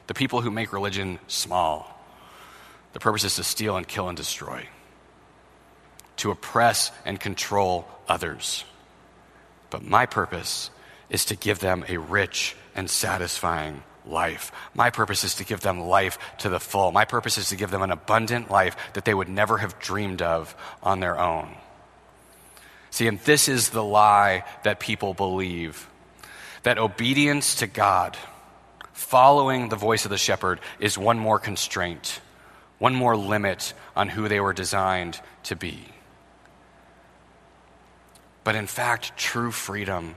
the 0.09 0.13
people 0.13 0.43
who 0.43 0.51
make 0.51 0.75
religion 0.75 1.19
small, 1.27 1.99
the 2.93 3.01
purpose 3.01 3.25
is 3.25 3.37
to 3.37 3.45
steal 3.45 3.79
and 3.79 3.89
kill 3.89 4.09
and 4.09 4.17
destroy, 4.19 4.69
to 6.19 6.31
oppress 6.31 6.93
and 7.07 7.19
control 7.19 7.89
others. 8.11 8.67
But 9.71 9.83
my 9.85 10.05
purpose 10.05 10.69
is 11.09 11.25
to 11.25 11.35
give 11.35 11.61
them 11.61 11.83
a 11.89 11.97
rich 11.97 12.57
and 12.75 12.91
satisfying 12.91 13.83
life. 14.09 14.53
My 14.75 14.91
purpose 14.91 15.25
is 15.25 15.37
to 15.37 15.45
give 15.45 15.61
them 15.61 15.81
life 15.81 16.19
to 16.39 16.49
the 16.49 16.61
full. 16.61 16.93
My 16.93 17.05
purpose 17.05 17.39
is 17.39 17.49
to 17.51 17.57
give 17.57 17.71
them 17.71 17.83
an 17.83 17.91
abundant 17.91 18.51
life 18.51 18.77
that 18.95 19.05
they 19.05 19.15
would 19.15 19.29
never 19.29 19.59
have 19.59 19.79
dreamed 19.79 20.23
of 20.23 20.55
on 20.83 21.01
their 21.01 21.19
own. 21.19 21.55
See, 22.91 23.07
and 23.07 23.21
this 23.21 23.49
is 23.49 23.71
the 23.71 23.85
lie 23.85 24.45
that 24.65 24.81
people 24.81 25.15
believe 25.15 25.89
that 26.63 26.79
obedience 26.79 27.57
to 27.57 27.67
God, 27.67 28.17
following 28.93 29.69
the 29.69 29.77
voice 29.77 30.05
of 30.05 30.11
the 30.11 30.19
shepherd, 30.19 30.61
is 30.81 30.99
one 30.99 31.19
more 31.19 31.39
constraint, 31.39 32.21
one 32.79 32.95
more 32.95 33.17
limit 33.17 33.73
on 33.95 34.09
who 34.09 34.29
they 34.29 34.41
were 34.41 34.53
designed 34.53 35.21
to 35.45 35.57
be. 35.57 35.85
But 38.45 38.57
in 38.57 38.67
fact, 38.67 39.17
true 39.17 39.53
freedom 39.53 40.17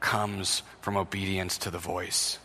comes 0.00 0.62
from 0.80 0.96
obedience 0.96 1.58
to 1.58 1.70
the 1.70 1.78
voice. 1.78 2.38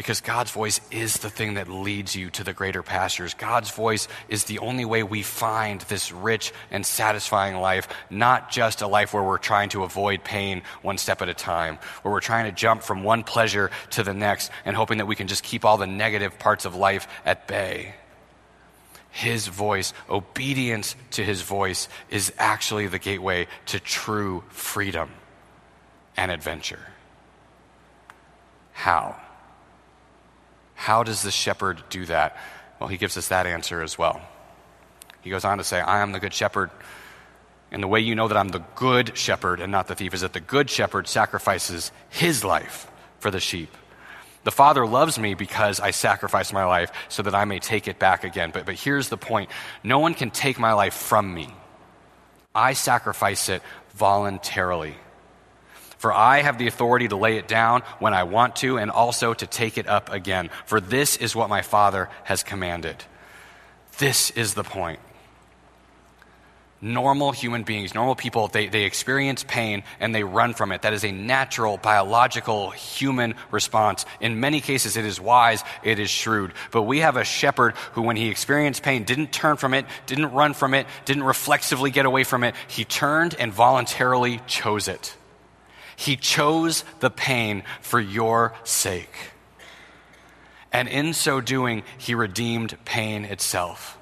Because 0.00 0.22
God's 0.22 0.50
voice 0.50 0.80
is 0.90 1.18
the 1.18 1.28
thing 1.28 1.54
that 1.54 1.68
leads 1.68 2.16
you 2.16 2.30
to 2.30 2.42
the 2.42 2.54
greater 2.54 2.82
pastures. 2.82 3.34
God's 3.34 3.70
voice 3.70 4.08
is 4.30 4.44
the 4.44 4.58
only 4.60 4.86
way 4.86 5.02
we 5.02 5.22
find 5.22 5.82
this 5.82 6.10
rich 6.10 6.54
and 6.70 6.86
satisfying 6.86 7.58
life, 7.58 7.86
not 8.08 8.50
just 8.50 8.80
a 8.80 8.86
life 8.86 9.12
where 9.12 9.22
we're 9.22 9.36
trying 9.36 9.68
to 9.68 9.82
avoid 9.82 10.24
pain 10.24 10.62
one 10.80 10.96
step 10.96 11.20
at 11.20 11.28
a 11.28 11.34
time, 11.34 11.78
where 12.00 12.14
we're 12.14 12.20
trying 12.20 12.46
to 12.46 12.50
jump 12.50 12.82
from 12.82 13.04
one 13.04 13.22
pleasure 13.22 13.70
to 13.90 14.02
the 14.02 14.14
next 14.14 14.50
and 14.64 14.74
hoping 14.74 14.96
that 14.96 15.06
we 15.06 15.16
can 15.16 15.28
just 15.28 15.44
keep 15.44 15.66
all 15.66 15.76
the 15.76 15.86
negative 15.86 16.38
parts 16.38 16.64
of 16.64 16.74
life 16.74 17.06
at 17.26 17.46
bay. 17.46 17.94
His 19.10 19.48
voice, 19.48 19.92
obedience 20.08 20.96
to 21.10 21.22
his 21.22 21.42
voice, 21.42 21.90
is 22.08 22.32
actually 22.38 22.86
the 22.86 22.98
gateway 22.98 23.48
to 23.66 23.78
true 23.78 24.44
freedom 24.48 25.10
and 26.16 26.30
adventure. 26.30 26.86
How? 28.72 29.20
How 30.80 31.02
does 31.02 31.20
the 31.20 31.30
shepherd 31.30 31.82
do 31.90 32.06
that? 32.06 32.38
Well, 32.78 32.88
he 32.88 32.96
gives 32.96 33.18
us 33.18 33.28
that 33.28 33.46
answer 33.46 33.82
as 33.82 33.98
well. 33.98 34.18
He 35.20 35.28
goes 35.28 35.44
on 35.44 35.58
to 35.58 35.64
say, 35.64 35.78
I 35.78 36.00
am 36.00 36.12
the 36.12 36.20
good 36.20 36.32
shepherd. 36.32 36.70
And 37.70 37.82
the 37.82 37.86
way 37.86 38.00
you 38.00 38.14
know 38.14 38.28
that 38.28 38.36
I'm 38.38 38.48
the 38.48 38.64
good 38.76 39.14
shepherd 39.14 39.60
and 39.60 39.70
not 39.70 39.88
the 39.88 39.94
thief 39.94 40.14
is 40.14 40.22
that 40.22 40.32
the 40.32 40.40
good 40.40 40.70
shepherd 40.70 41.06
sacrifices 41.06 41.92
his 42.08 42.44
life 42.44 42.90
for 43.18 43.30
the 43.30 43.40
sheep. 43.40 43.68
The 44.44 44.50
Father 44.50 44.86
loves 44.86 45.18
me 45.18 45.34
because 45.34 45.80
I 45.80 45.90
sacrifice 45.90 46.50
my 46.50 46.64
life 46.64 46.90
so 47.10 47.22
that 47.24 47.34
I 47.34 47.44
may 47.44 47.58
take 47.58 47.86
it 47.86 47.98
back 47.98 48.24
again. 48.24 48.50
But, 48.50 48.64
but 48.64 48.74
here's 48.74 49.10
the 49.10 49.18
point 49.18 49.50
no 49.84 49.98
one 49.98 50.14
can 50.14 50.30
take 50.30 50.58
my 50.58 50.72
life 50.72 50.94
from 50.94 51.34
me, 51.34 51.52
I 52.54 52.72
sacrifice 52.72 53.50
it 53.50 53.60
voluntarily. 53.92 54.94
For 56.00 56.14
I 56.14 56.40
have 56.40 56.56
the 56.56 56.66
authority 56.66 57.08
to 57.08 57.16
lay 57.16 57.36
it 57.36 57.46
down 57.46 57.82
when 57.98 58.14
I 58.14 58.22
want 58.22 58.56
to, 58.56 58.78
and 58.78 58.90
also 58.90 59.34
to 59.34 59.46
take 59.46 59.76
it 59.76 59.86
up 59.86 60.10
again. 60.10 60.48
For 60.64 60.80
this 60.80 61.18
is 61.18 61.36
what 61.36 61.50
my 61.50 61.60
Father 61.60 62.08
has 62.24 62.42
commanded. 62.42 62.96
This 63.98 64.30
is 64.30 64.54
the 64.54 64.64
point. 64.64 64.98
Normal 66.80 67.32
human 67.32 67.64
beings, 67.64 67.94
normal 67.94 68.14
people, 68.14 68.48
they, 68.48 68.68
they 68.68 68.84
experience 68.84 69.44
pain 69.46 69.82
and 70.00 70.14
they 70.14 70.24
run 70.24 70.54
from 70.54 70.72
it. 70.72 70.80
That 70.80 70.94
is 70.94 71.04
a 71.04 71.12
natural, 71.12 71.76
biological, 71.76 72.70
human 72.70 73.34
response. 73.50 74.06
In 74.22 74.40
many 74.40 74.62
cases, 74.62 74.96
it 74.96 75.04
is 75.04 75.20
wise, 75.20 75.62
it 75.82 75.98
is 75.98 76.08
shrewd. 76.08 76.54
But 76.70 76.84
we 76.84 77.00
have 77.00 77.18
a 77.18 77.24
shepherd 77.24 77.74
who, 77.92 78.00
when 78.00 78.16
he 78.16 78.30
experienced 78.30 78.82
pain, 78.82 79.04
didn't 79.04 79.34
turn 79.34 79.58
from 79.58 79.74
it, 79.74 79.84
didn't 80.06 80.32
run 80.32 80.54
from 80.54 80.72
it, 80.72 80.86
didn't 81.04 81.24
reflexively 81.24 81.90
get 81.90 82.06
away 82.06 82.24
from 82.24 82.42
it. 82.42 82.54
He 82.68 82.86
turned 82.86 83.34
and 83.38 83.52
voluntarily 83.52 84.40
chose 84.46 84.88
it. 84.88 85.14
He 86.00 86.16
chose 86.16 86.82
the 87.00 87.10
pain 87.10 87.62
for 87.82 88.00
your 88.00 88.54
sake. 88.64 89.32
And 90.72 90.88
in 90.88 91.12
so 91.12 91.42
doing, 91.42 91.82
he 91.98 92.14
redeemed 92.14 92.74
pain 92.86 93.26
itself. 93.26 93.98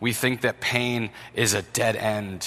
We 0.00 0.12
think 0.12 0.42
that 0.42 0.60
pain 0.60 1.08
is 1.32 1.54
a 1.54 1.62
dead 1.62 1.96
end. 1.96 2.46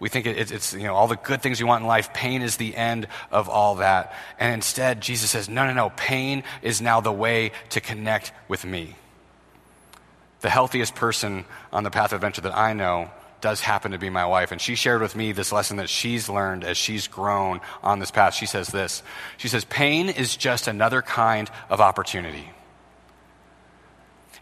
We 0.00 0.08
think 0.08 0.24
it's, 0.24 0.72
you 0.72 0.84
know, 0.84 0.94
all 0.94 1.08
the 1.08 1.16
good 1.16 1.42
things 1.42 1.60
we 1.60 1.66
want 1.66 1.82
in 1.82 1.86
life. 1.86 2.14
Pain 2.14 2.40
is 2.40 2.56
the 2.56 2.74
end 2.74 3.06
of 3.30 3.50
all 3.50 3.74
that. 3.74 4.14
And 4.38 4.54
instead, 4.54 5.02
Jesus 5.02 5.30
says, 5.30 5.50
no, 5.50 5.66
no, 5.66 5.74
no. 5.74 5.90
Pain 5.90 6.42
is 6.62 6.80
now 6.80 7.02
the 7.02 7.12
way 7.12 7.52
to 7.68 7.82
connect 7.82 8.32
with 8.48 8.64
me. 8.64 8.96
The 10.40 10.48
healthiest 10.48 10.94
person 10.94 11.44
on 11.70 11.84
the 11.84 11.90
path 11.90 12.12
of 12.12 12.16
adventure 12.16 12.40
that 12.40 12.56
I 12.56 12.72
know 12.72 13.10
does 13.44 13.60
happen 13.60 13.92
to 13.92 13.98
be 13.98 14.08
my 14.08 14.24
wife. 14.24 14.52
And 14.52 14.60
she 14.60 14.74
shared 14.74 15.02
with 15.02 15.14
me 15.14 15.32
this 15.32 15.52
lesson 15.52 15.76
that 15.76 15.90
she's 15.90 16.30
learned 16.30 16.64
as 16.64 16.78
she's 16.78 17.08
grown 17.08 17.60
on 17.82 17.98
this 17.98 18.10
path. 18.10 18.32
She 18.32 18.46
says 18.46 18.68
this 18.68 19.02
She 19.36 19.48
says, 19.48 19.66
Pain 19.66 20.08
is 20.08 20.34
just 20.34 20.66
another 20.66 21.02
kind 21.02 21.50
of 21.68 21.78
opportunity. 21.78 22.50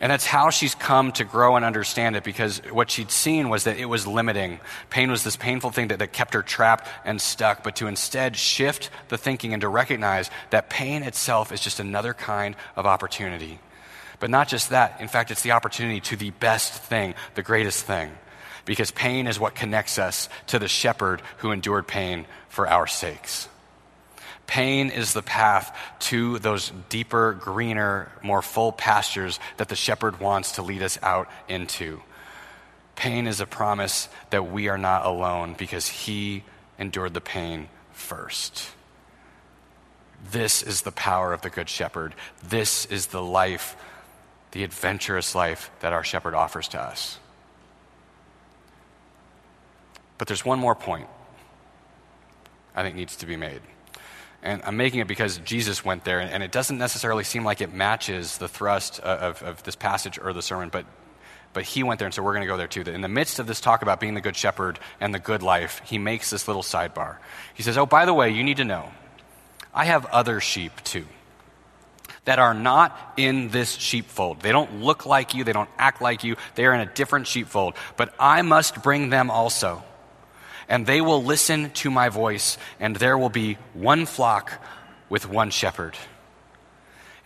And 0.00 0.12
that's 0.12 0.24
how 0.24 0.50
she's 0.50 0.76
come 0.76 1.10
to 1.12 1.24
grow 1.24 1.56
and 1.56 1.64
understand 1.64 2.14
it 2.14 2.22
because 2.22 2.58
what 2.70 2.92
she'd 2.92 3.10
seen 3.10 3.48
was 3.48 3.64
that 3.64 3.76
it 3.76 3.86
was 3.86 4.06
limiting. 4.06 4.60
Pain 4.88 5.10
was 5.10 5.24
this 5.24 5.36
painful 5.36 5.70
thing 5.70 5.88
that, 5.88 5.98
that 5.98 6.12
kept 6.12 6.34
her 6.34 6.42
trapped 6.42 6.88
and 7.04 7.20
stuck, 7.20 7.64
but 7.64 7.74
to 7.76 7.88
instead 7.88 8.36
shift 8.36 8.88
the 9.08 9.18
thinking 9.18 9.52
and 9.52 9.62
to 9.62 9.68
recognize 9.68 10.30
that 10.50 10.70
pain 10.70 11.02
itself 11.02 11.50
is 11.50 11.60
just 11.60 11.80
another 11.80 12.14
kind 12.14 12.54
of 12.76 12.86
opportunity. 12.86 13.58
But 14.20 14.30
not 14.30 14.46
just 14.46 14.70
that, 14.70 15.00
in 15.00 15.08
fact, 15.08 15.32
it's 15.32 15.42
the 15.42 15.52
opportunity 15.52 16.00
to 16.02 16.16
the 16.16 16.30
best 16.30 16.72
thing, 16.72 17.14
the 17.34 17.42
greatest 17.42 17.84
thing 17.84 18.12
because 18.64 18.90
pain 18.90 19.26
is 19.26 19.40
what 19.40 19.54
connects 19.54 19.98
us 19.98 20.28
to 20.48 20.58
the 20.58 20.68
shepherd 20.68 21.22
who 21.38 21.50
endured 21.50 21.86
pain 21.86 22.26
for 22.48 22.68
our 22.68 22.86
sakes. 22.86 23.48
Pain 24.46 24.90
is 24.90 25.14
the 25.14 25.22
path 25.22 25.74
to 25.98 26.38
those 26.38 26.72
deeper, 26.88 27.32
greener, 27.32 28.12
more 28.22 28.42
full 28.42 28.72
pastures 28.72 29.40
that 29.56 29.68
the 29.68 29.76
shepherd 29.76 30.20
wants 30.20 30.52
to 30.52 30.62
lead 30.62 30.82
us 30.82 30.98
out 31.02 31.28
into. 31.48 32.02
Pain 32.96 33.26
is 33.26 33.40
a 33.40 33.46
promise 33.46 34.08
that 34.30 34.50
we 34.50 34.68
are 34.68 34.78
not 34.78 35.06
alone 35.06 35.54
because 35.56 35.88
he 35.88 36.44
endured 36.78 37.14
the 37.14 37.20
pain 37.20 37.68
first. 37.92 38.68
This 40.30 40.62
is 40.62 40.82
the 40.82 40.92
power 40.92 41.32
of 41.32 41.42
the 41.42 41.50
Good 41.50 41.68
Shepherd. 41.68 42.14
This 42.42 42.86
is 42.86 43.08
the 43.08 43.22
life, 43.22 43.76
the 44.52 44.62
adventurous 44.62 45.34
life 45.34 45.70
that 45.80 45.92
our 45.92 46.04
shepherd 46.04 46.34
offers 46.34 46.68
to 46.68 46.80
us. 46.80 47.18
But 50.22 50.28
there's 50.28 50.44
one 50.44 50.60
more 50.60 50.76
point 50.76 51.08
I 52.76 52.84
think 52.84 52.94
needs 52.94 53.16
to 53.16 53.26
be 53.26 53.34
made. 53.34 53.60
And 54.40 54.62
I'm 54.64 54.76
making 54.76 55.00
it 55.00 55.08
because 55.08 55.38
Jesus 55.38 55.84
went 55.84 56.04
there, 56.04 56.20
and 56.20 56.44
it 56.44 56.52
doesn't 56.52 56.78
necessarily 56.78 57.24
seem 57.24 57.42
like 57.42 57.60
it 57.60 57.74
matches 57.74 58.38
the 58.38 58.46
thrust 58.46 59.00
of, 59.00 59.42
of 59.42 59.64
this 59.64 59.74
passage 59.74 60.20
or 60.22 60.32
the 60.32 60.40
sermon, 60.40 60.68
but, 60.68 60.86
but 61.52 61.64
he 61.64 61.82
went 61.82 61.98
there, 61.98 62.06
and 62.06 62.14
so 62.14 62.22
we're 62.22 62.34
going 62.34 62.42
to 62.42 62.46
go 62.46 62.56
there 62.56 62.68
too. 62.68 62.82
In 62.82 63.00
the 63.00 63.08
midst 63.08 63.40
of 63.40 63.48
this 63.48 63.60
talk 63.60 63.82
about 63.82 63.98
being 63.98 64.14
the 64.14 64.20
good 64.20 64.36
shepherd 64.36 64.78
and 65.00 65.12
the 65.12 65.18
good 65.18 65.42
life, 65.42 65.82
he 65.84 65.98
makes 65.98 66.30
this 66.30 66.46
little 66.46 66.62
sidebar. 66.62 67.16
He 67.54 67.64
says, 67.64 67.76
Oh, 67.76 67.84
by 67.84 68.04
the 68.04 68.14
way, 68.14 68.30
you 68.30 68.44
need 68.44 68.58
to 68.58 68.64
know, 68.64 68.92
I 69.74 69.86
have 69.86 70.06
other 70.06 70.38
sheep 70.38 70.84
too 70.84 71.06
that 72.26 72.38
are 72.38 72.54
not 72.54 72.96
in 73.16 73.48
this 73.48 73.72
sheepfold. 73.72 74.38
They 74.38 74.52
don't 74.52 74.82
look 74.82 75.04
like 75.04 75.34
you, 75.34 75.42
they 75.42 75.52
don't 75.52 75.70
act 75.78 76.00
like 76.00 76.22
you, 76.22 76.36
they 76.54 76.64
are 76.64 76.74
in 76.74 76.80
a 76.80 76.86
different 76.86 77.26
sheepfold, 77.26 77.74
but 77.96 78.14
I 78.20 78.42
must 78.42 78.84
bring 78.84 79.10
them 79.10 79.28
also 79.28 79.82
and 80.72 80.86
they 80.86 81.02
will 81.02 81.22
listen 81.22 81.68
to 81.72 81.90
my 81.90 82.08
voice, 82.08 82.56
and 82.80 82.96
there 82.96 83.18
will 83.18 83.28
be 83.28 83.58
one 83.74 84.06
flock 84.06 84.50
with 85.10 85.28
one 85.28 85.50
shepherd. 85.50 85.94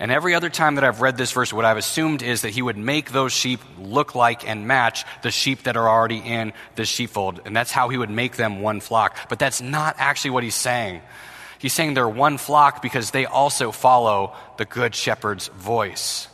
And 0.00 0.10
every 0.10 0.34
other 0.34 0.50
time 0.50 0.74
that 0.74 0.82
I've 0.82 1.00
read 1.00 1.16
this 1.16 1.30
verse, 1.30 1.52
what 1.52 1.64
I've 1.64 1.76
assumed 1.76 2.24
is 2.24 2.42
that 2.42 2.50
he 2.50 2.60
would 2.60 2.76
make 2.76 3.12
those 3.12 3.32
sheep 3.32 3.60
look 3.78 4.16
like 4.16 4.46
and 4.48 4.66
match 4.66 5.04
the 5.22 5.30
sheep 5.30 5.62
that 5.62 5.76
are 5.76 5.88
already 5.88 6.18
in 6.18 6.54
the 6.74 6.84
sheepfold. 6.84 7.40
And 7.44 7.54
that's 7.54 7.70
how 7.70 7.88
he 7.88 7.96
would 7.96 8.10
make 8.10 8.34
them 8.34 8.62
one 8.62 8.80
flock. 8.80 9.28
But 9.28 9.38
that's 9.38 9.62
not 9.62 9.94
actually 9.98 10.32
what 10.32 10.42
he's 10.42 10.56
saying. 10.56 11.00
He's 11.60 11.72
saying 11.72 11.94
they're 11.94 12.08
one 12.08 12.38
flock 12.38 12.82
because 12.82 13.12
they 13.12 13.26
also 13.26 13.70
follow 13.70 14.34
the 14.58 14.64
good 14.64 14.92
shepherd's 14.92 15.46
voice. 15.46 16.26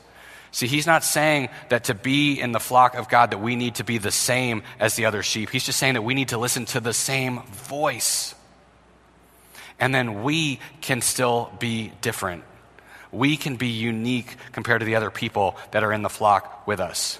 See, 0.52 0.66
he's 0.66 0.86
not 0.86 1.02
saying 1.02 1.48
that 1.70 1.84
to 1.84 1.94
be 1.94 2.38
in 2.38 2.52
the 2.52 2.60
flock 2.60 2.94
of 2.94 3.08
God 3.08 3.30
that 3.30 3.38
we 3.38 3.56
need 3.56 3.76
to 3.76 3.84
be 3.84 3.96
the 3.96 4.10
same 4.10 4.62
as 4.78 4.94
the 4.94 5.06
other 5.06 5.22
sheep. 5.22 5.48
He's 5.48 5.64
just 5.64 5.78
saying 5.78 5.94
that 5.94 6.02
we 6.02 6.12
need 6.12 6.28
to 6.28 6.38
listen 6.38 6.66
to 6.66 6.80
the 6.80 6.92
same 6.92 7.40
voice. 7.42 8.34
And 9.80 9.94
then 9.94 10.22
we 10.22 10.60
can 10.82 11.00
still 11.00 11.50
be 11.58 11.92
different. 12.02 12.44
We 13.10 13.38
can 13.38 13.56
be 13.56 13.68
unique 13.68 14.36
compared 14.52 14.80
to 14.80 14.86
the 14.86 14.94
other 14.94 15.10
people 15.10 15.56
that 15.70 15.82
are 15.82 15.92
in 15.92 16.02
the 16.02 16.10
flock 16.10 16.66
with 16.66 16.80
us. 16.80 17.18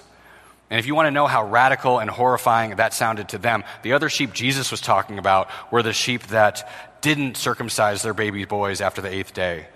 And 0.69 0.79
if 0.79 0.85
you 0.85 0.93
want 0.93 1.07
to 1.07 1.11
know 1.11 1.27
how 1.27 1.45
radical 1.45 1.99
and 1.99 2.09
horrifying 2.09 2.75
that 2.75 2.93
sounded 2.93 3.29
to 3.29 3.39
them, 3.39 3.63
the 3.81 3.93
other 3.93 4.09
sheep 4.09 4.33
Jesus 4.33 4.69
was 4.69 4.79
talking 4.79 5.17
about 5.17 5.49
were 5.71 5.83
the 5.83 5.93
sheep 5.93 6.27
that 6.27 6.69
didn't 7.01 7.37
circumcise 7.37 8.03
their 8.03 8.13
baby 8.13 8.45
boys 8.45 8.79
after 8.79 9.01
the 9.01 9.13
eighth 9.13 9.33
day. 9.33 9.67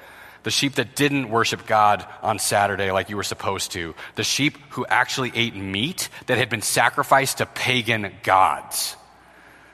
The 0.48 0.52
sheep 0.52 0.76
that 0.76 0.96
didn't 0.96 1.30
worship 1.30 1.68
God 1.68 2.06
on 2.22 2.40
Saturday 2.40 2.90
like 2.90 3.10
you 3.10 3.18
were 3.18 3.24
supposed 3.24 3.74
to. 3.74 3.94
The 4.16 4.24
sheep 4.24 4.58
who 4.70 4.86
actually 4.86 5.34
ate 5.36 5.58
meat 5.58 6.08
that 6.28 6.38
had 6.38 6.48
been 6.48 6.62
sacrificed 6.62 7.40
to 7.40 7.46
pagan 7.46 8.14
gods. 8.24 8.96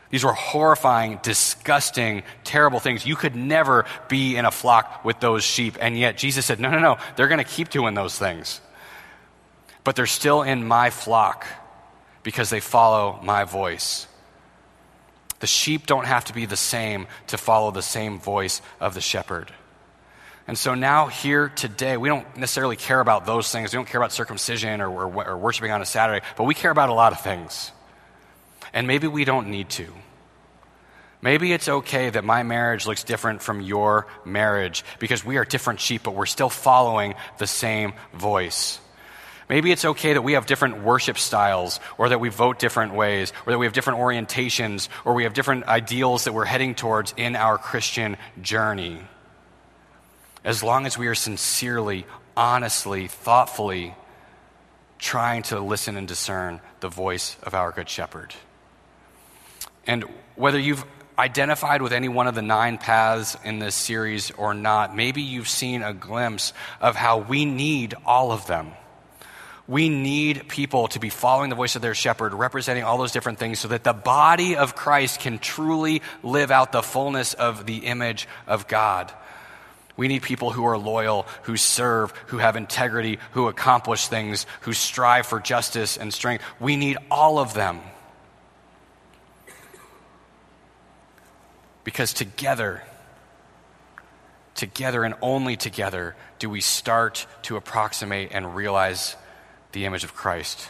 These 0.10 0.24
were 0.24 0.34
horrifying, 0.34 1.20
disgusting, 1.22 2.24
terrible 2.44 2.80
things. 2.80 3.06
You 3.06 3.16
could 3.16 3.36
never 3.36 3.86
be 4.08 4.36
in 4.36 4.46
a 4.46 4.52
flock 4.52 5.06
with 5.06 5.20
those 5.20 5.44
sheep. 5.44 5.78
And 5.80 5.96
yet 5.96 6.18
Jesus 6.18 6.44
said, 6.44 6.60
no, 6.60 6.72
no, 6.72 6.80
no, 6.80 6.98
they're 7.18 7.28
going 7.28 7.38
to 7.38 7.44
keep 7.44 7.70
doing 7.70 7.94
those 7.94 8.18
things. 8.18 8.60
But 9.84 9.96
they're 9.96 10.08
still 10.08 10.42
in 10.42 10.68
my 10.68 10.90
flock 10.90 11.46
because 12.24 12.50
they 12.50 12.62
follow 12.62 13.20
my 13.22 13.44
voice. 13.44 14.08
The 15.40 15.46
sheep 15.46 15.86
don't 15.86 16.08
have 16.08 16.26
to 16.26 16.34
be 16.34 16.48
the 16.48 16.58
same 16.58 17.06
to 17.28 17.38
follow 17.38 17.70
the 17.70 17.84
same 17.84 18.18
voice 18.18 18.60
of 18.80 18.96
the 18.96 19.02
shepherd. 19.02 19.54
And 20.48 20.58
so 20.58 20.76
now, 20.76 21.08
here 21.08 21.48
today, 21.50 21.96
we 21.96 22.10
don't 22.10 22.36
necessarily 22.36 22.76
care 22.76 23.00
about 23.00 23.26
those 23.26 23.50
things. 23.50 23.72
We 23.72 23.78
don't 23.78 23.88
care 23.88 24.02
about 24.02 24.12
circumcision 24.12 24.82
or, 24.82 24.90
or, 24.90 25.28
or 25.30 25.38
worshiping 25.38 25.72
on 25.72 25.82
a 25.82 25.86
Saturday, 25.86 26.26
but 26.36 26.44
we 26.44 26.54
care 26.54 26.72
about 26.72 26.90
a 26.90 26.94
lot 26.94 27.14
of 27.14 27.22
things. 27.22 27.72
And 28.74 28.86
maybe 28.86 29.08
we 29.08 29.24
don't 29.24 29.48
need 29.48 29.70
to. 29.72 29.88
Maybe 31.22 31.54
it's 31.54 31.70
okay 31.70 32.10
that 32.10 32.26
my 32.26 32.44
marriage 32.44 32.86
looks 32.86 33.06
different 33.06 33.42
from 33.42 33.62
your 33.62 34.08
marriage 34.26 34.84
because 35.00 35.24
we 35.24 35.38
are 35.38 35.46
different 35.46 35.80
sheep, 35.80 36.04
but 36.04 36.14
we're 36.14 36.26
still 36.26 36.50
following 36.50 37.16
the 37.38 37.48
same 37.48 37.94
voice. 38.14 38.82
Maybe 39.48 39.72
it's 39.72 39.86
okay 39.86 40.14
that 40.14 40.22
we 40.22 40.34
have 40.34 40.46
different 40.46 40.84
worship 40.84 41.18
styles, 41.18 41.80
or 41.98 42.10
that 42.10 42.20
we 42.20 42.28
vote 42.28 42.60
different 42.60 42.94
ways, 42.94 43.32
or 43.46 43.54
that 43.54 43.60
we 43.60 43.66
have 43.66 43.74
different 43.74 44.00
orientations, 44.00 44.90
or 45.06 45.14
we 45.14 45.24
have 45.24 45.34
different 45.34 45.66
ideals 45.66 46.26
that 46.26 46.34
we're 46.34 46.44
heading 46.44 46.76
towards 46.76 47.14
in 47.16 47.38
our 47.38 47.58
Christian 47.58 48.18
journey. 48.42 49.00
As 50.44 50.62
long 50.62 50.86
as 50.86 50.98
we 50.98 51.08
are 51.08 51.16
sincerely, 51.16 52.06
honestly, 52.36 53.08
thoughtfully 53.08 53.96
trying 55.00 55.44
to 55.44 55.60
listen 55.60 55.98
and 55.98 56.08
discern 56.08 56.62
the 56.80 56.90
voice 56.90 57.38
of 57.44 57.54
our 57.54 57.72
Good 57.72 57.90
Shepherd. 57.90 58.34
And 59.86 60.06
whether 60.36 60.60
you've 60.60 60.86
identified 61.18 61.82
with 61.82 61.94
any 61.94 62.08
one 62.08 62.28
of 62.28 62.36
the 62.36 62.42
nine 62.42 62.78
paths 62.78 63.38
in 63.44 63.60
this 63.60 63.76
series 63.76 64.32
or 64.32 64.54
not, 64.54 64.96
maybe 64.96 65.22
you've 65.22 65.50
seen 65.50 65.84
a 65.84 65.94
glimpse 65.94 66.54
of 66.82 66.96
how 66.96 67.20
we 67.20 67.46
need 67.46 67.94
all 68.06 68.32
of 68.32 68.48
them. 68.48 68.72
We 69.68 69.88
need 69.88 70.50
people 70.50 70.90
to 70.90 71.00
be 71.00 71.10
following 71.10 71.50
the 71.50 71.56
voice 71.56 71.76
of 71.76 71.82
their 71.82 71.94
shepherd, 71.94 72.34
representing 72.34 72.84
all 72.84 72.98
those 72.98 73.14
different 73.14 73.40
things, 73.40 73.60
so 73.60 73.70
that 73.70 73.84
the 73.84 73.94
body 73.94 74.58
of 74.58 74.76
Christ 74.76 75.22
can 75.22 75.40
truly 75.40 76.02
live 76.22 76.52
out 76.52 76.74
the 76.74 76.84
fullness 76.84 77.34
of 77.34 77.66
the 77.66 77.78
image 77.78 78.28
of 78.46 78.68
God. 78.68 79.14
We 79.96 80.08
need 80.08 80.24
people 80.24 80.52
who 80.52 80.66
are 80.66 80.78
loyal, 80.78 81.28
who 81.44 81.56
serve, 81.56 82.12
who 82.28 82.40
have 82.40 82.56
integrity, 82.56 83.20
who 83.32 83.48
accomplish 83.48 84.08
things, 84.08 84.46
who 84.62 84.74
strive 84.74 85.28
for 85.28 85.40
justice 85.40 85.98
and 85.98 86.12
strength. 86.14 86.44
We 86.60 86.76
need 86.78 86.98
all 87.12 87.38
of 87.38 87.54
them. 87.54 87.82
Because 91.84 92.14
together, 92.14 92.82
together 94.56 95.04
and 95.04 95.16
only 95.22 95.58
together 95.58 96.16
do 96.40 96.50
we 96.50 96.62
start 96.62 97.28
to 97.44 97.56
approximate 97.56 98.30
and 98.32 98.56
realize 98.56 99.16
the 99.74 99.86
image 99.86 100.04
of 100.04 100.16
Christ 100.16 100.70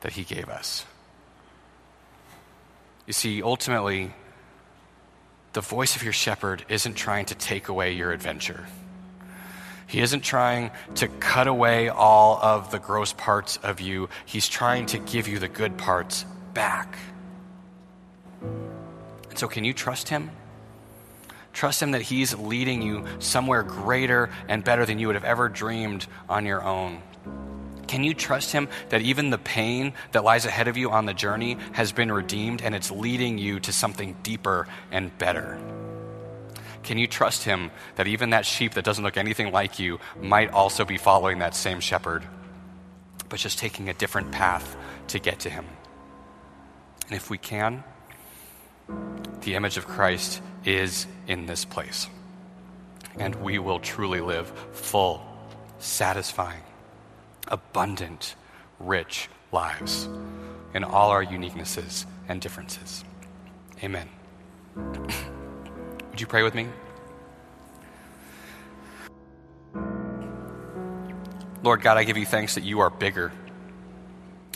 that 0.00 0.12
He 0.12 0.22
gave 0.22 0.48
us. 0.48 0.86
You 3.06 3.12
see, 3.12 3.42
ultimately, 3.42 4.14
the 5.52 5.60
voice 5.60 5.96
of 5.96 6.02
your 6.02 6.12
shepherd 6.12 6.64
isn't 6.68 6.94
trying 6.94 7.26
to 7.26 7.34
take 7.34 7.68
away 7.68 7.92
your 7.92 8.12
adventure. 8.12 8.66
He 9.86 10.00
isn't 10.00 10.22
trying 10.22 10.70
to 10.94 11.08
cut 11.08 11.46
away 11.46 11.90
all 11.90 12.38
of 12.40 12.70
the 12.70 12.78
gross 12.78 13.12
parts 13.12 13.58
of 13.58 13.80
you. 13.80 14.08
He's 14.24 14.48
trying 14.48 14.86
to 14.86 14.98
give 14.98 15.28
you 15.28 15.38
the 15.38 15.48
good 15.48 15.76
parts 15.76 16.24
back. 16.54 16.96
And 18.40 19.38
so, 19.38 19.48
can 19.48 19.64
you 19.64 19.74
trust 19.74 20.08
Him? 20.08 20.30
Trust 21.52 21.82
Him 21.82 21.90
that 21.90 22.02
He's 22.02 22.34
leading 22.34 22.80
you 22.80 23.04
somewhere 23.18 23.62
greater 23.62 24.30
and 24.48 24.64
better 24.64 24.86
than 24.86 24.98
you 24.98 25.08
would 25.08 25.16
have 25.16 25.24
ever 25.24 25.50
dreamed 25.50 26.06
on 26.26 26.46
your 26.46 26.64
own. 26.64 27.02
Can 27.92 28.04
you 28.04 28.14
trust 28.14 28.52
Him 28.52 28.70
that 28.88 29.02
even 29.02 29.28
the 29.28 29.36
pain 29.36 29.92
that 30.12 30.24
lies 30.24 30.46
ahead 30.46 30.66
of 30.66 30.78
you 30.78 30.90
on 30.90 31.04
the 31.04 31.12
journey 31.12 31.58
has 31.72 31.92
been 31.92 32.10
redeemed 32.10 32.62
and 32.62 32.74
it's 32.74 32.90
leading 32.90 33.36
you 33.36 33.60
to 33.60 33.70
something 33.70 34.16
deeper 34.22 34.66
and 34.90 35.16
better? 35.18 35.58
Can 36.84 36.96
you 36.96 37.06
trust 37.06 37.44
Him 37.44 37.70
that 37.96 38.06
even 38.06 38.30
that 38.30 38.46
sheep 38.46 38.72
that 38.72 38.84
doesn't 38.86 39.04
look 39.04 39.18
anything 39.18 39.52
like 39.52 39.78
you 39.78 40.00
might 40.22 40.52
also 40.52 40.86
be 40.86 40.96
following 40.96 41.40
that 41.40 41.54
same 41.54 41.80
shepherd, 41.80 42.26
but 43.28 43.38
just 43.38 43.58
taking 43.58 43.90
a 43.90 43.92
different 43.92 44.32
path 44.32 44.74
to 45.08 45.18
get 45.18 45.40
to 45.40 45.50
Him? 45.50 45.66
And 47.08 47.16
if 47.16 47.28
we 47.28 47.36
can, 47.36 47.84
the 49.42 49.54
image 49.54 49.76
of 49.76 49.86
Christ 49.86 50.40
is 50.64 51.06
in 51.26 51.44
this 51.44 51.66
place. 51.66 52.08
And 53.18 53.34
we 53.34 53.58
will 53.58 53.80
truly 53.80 54.22
live 54.22 54.50
full, 54.72 55.22
satisfying, 55.78 56.62
abundant, 57.48 58.34
rich 58.78 59.28
lives 59.52 60.08
in 60.74 60.84
all 60.84 61.10
our 61.10 61.24
uniquenesses 61.24 62.06
and 62.28 62.40
differences. 62.40 63.04
Amen. 63.82 64.08
Would 64.76 66.20
you 66.20 66.26
pray 66.26 66.42
with 66.42 66.54
me? 66.54 66.68
Lord 71.62 71.80
God, 71.80 71.96
I 71.96 72.04
give 72.04 72.16
you 72.16 72.26
thanks 72.26 72.56
that 72.56 72.64
you 72.64 72.80
are 72.80 72.90
bigger, 72.90 73.32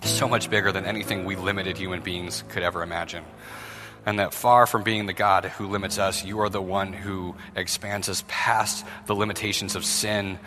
so 0.02 0.28
much 0.28 0.50
bigger 0.50 0.72
than 0.72 0.84
anything 0.84 1.24
we 1.24 1.36
limited 1.36 1.76
human 1.78 2.00
beings 2.00 2.42
could 2.48 2.62
ever 2.64 2.82
imagine. 2.82 3.24
And 4.04 4.18
that 4.18 4.34
far 4.34 4.66
from 4.66 4.82
being 4.82 5.06
the 5.06 5.12
God 5.12 5.44
who 5.44 5.66
limits 5.66 5.98
us, 5.98 6.24
you 6.24 6.40
are 6.40 6.48
the 6.48 6.62
one 6.62 6.92
who 6.92 7.34
expands 7.54 8.08
us 8.08 8.24
past 8.28 8.84
the 9.06 9.14
limitations 9.14 9.76
of 9.76 9.84
sin 9.84 10.38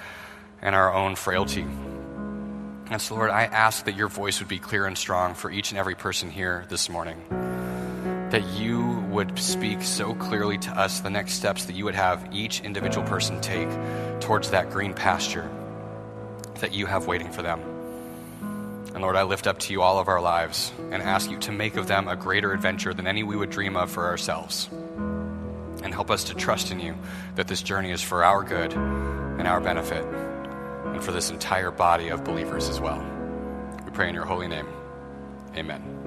and 0.61 0.75
our 0.75 0.93
own 0.93 1.15
frailty. 1.15 1.65
And 2.89 2.99
so, 2.99 3.13
Lord, 3.13 3.29
I 3.29 3.43
ask 3.43 3.85
that 3.85 3.95
your 3.95 4.07
voice 4.07 4.39
would 4.39 4.47
be 4.47 4.57
clear 4.57 4.87
and 4.87 4.97
strong 4.97 5.35
for 5.35 5.51
each 5.51 5.69
and 5.69 5.77
every 5.77 5.93
person 5.93 6.31
here 6.31 6.65
this 6.69 6.89
morning. 6.89 7.17
That 8.31 8.43
you 8.57 9.05
would 9.11 9.37
speak 9.37 9.83
so 9.83 10.15
clearly 10.15 10.57
to 10.57 10.71
us 10.71 10.99
the 10.99 11.11
next 11.11 11.33
steps 11.33 11.65
that 11.65 11.75
you 11.75 11.85
would 11.85 11.95
have 11.95 12.29
each 12.31 12.61
individual 12.61 13.05
person 13.05 13.41
take 13.41 13.69
towards 14.19 14.51
that 14.51 14.71
green 14.71 14.95
pasture 14.95 15.49
that 16.55 16.73
you 16.73 16.87
have 16.87 17.05
waiting 17.05 17.31
for 17.31 17.43
them. 17.43 17.59
And 18.93 19.01
Lord, 19.01 19.15
I 19.15 19.23
lift 19.23 19.45
up 19.45 19.59
to 19.59 19.73
you 19.73 19.83
all 19.83 19.99
of 19.99 20.07
our 20.07 20.19
lives 20.19 20.71
and 20.91 21.03
ask 21.03 21.29
you 21.29 21.37
to 21.39 21.51
make 21.51 21.77
of 21.77 21.87
them 21.87 22.07
a 22.07 22.15
greater 22.15 22.53
adventure 22.53 22.93
than 22.93 23.05
any 23.05 23.21
we 23.21 23.35
would 23.35 23.51
dream 23.51 23.77
of 23.77 23.91
for 23.91 24.07
ourselves. 24.07 24.67
And 24.71 25.93
help 25.93 26.09
us 26.09 26.25
to 26.25 26.33
trust 26.33 26.71
in 26.71 26.79
you 26.79 26.97
that 27.35 27.47
this 27.47 27.61
journey 27.61 27.91
is 27.91 28.01
for 28.01 28.23
our 28.23 28.43
good 28.43 28.73
and 28.73 29.47
our 29.47 29.61
benefit 29.61 30.03
and 30.99 31.05
for 31.05 31.13
this 31.13 31.29
entire 31.29 31.71
body 31.71 32.09
of 32.09 32.25
believers 32.25 32.67
as 32.67 32.81
well. 32.81 33.01
We 33.85 33.91
pray 33.91 34.09
in 34.09 34.15
your 34.15 34.25
holy 34.25 34.49
name. 34.49 34.67
Amen. 35.55 35.98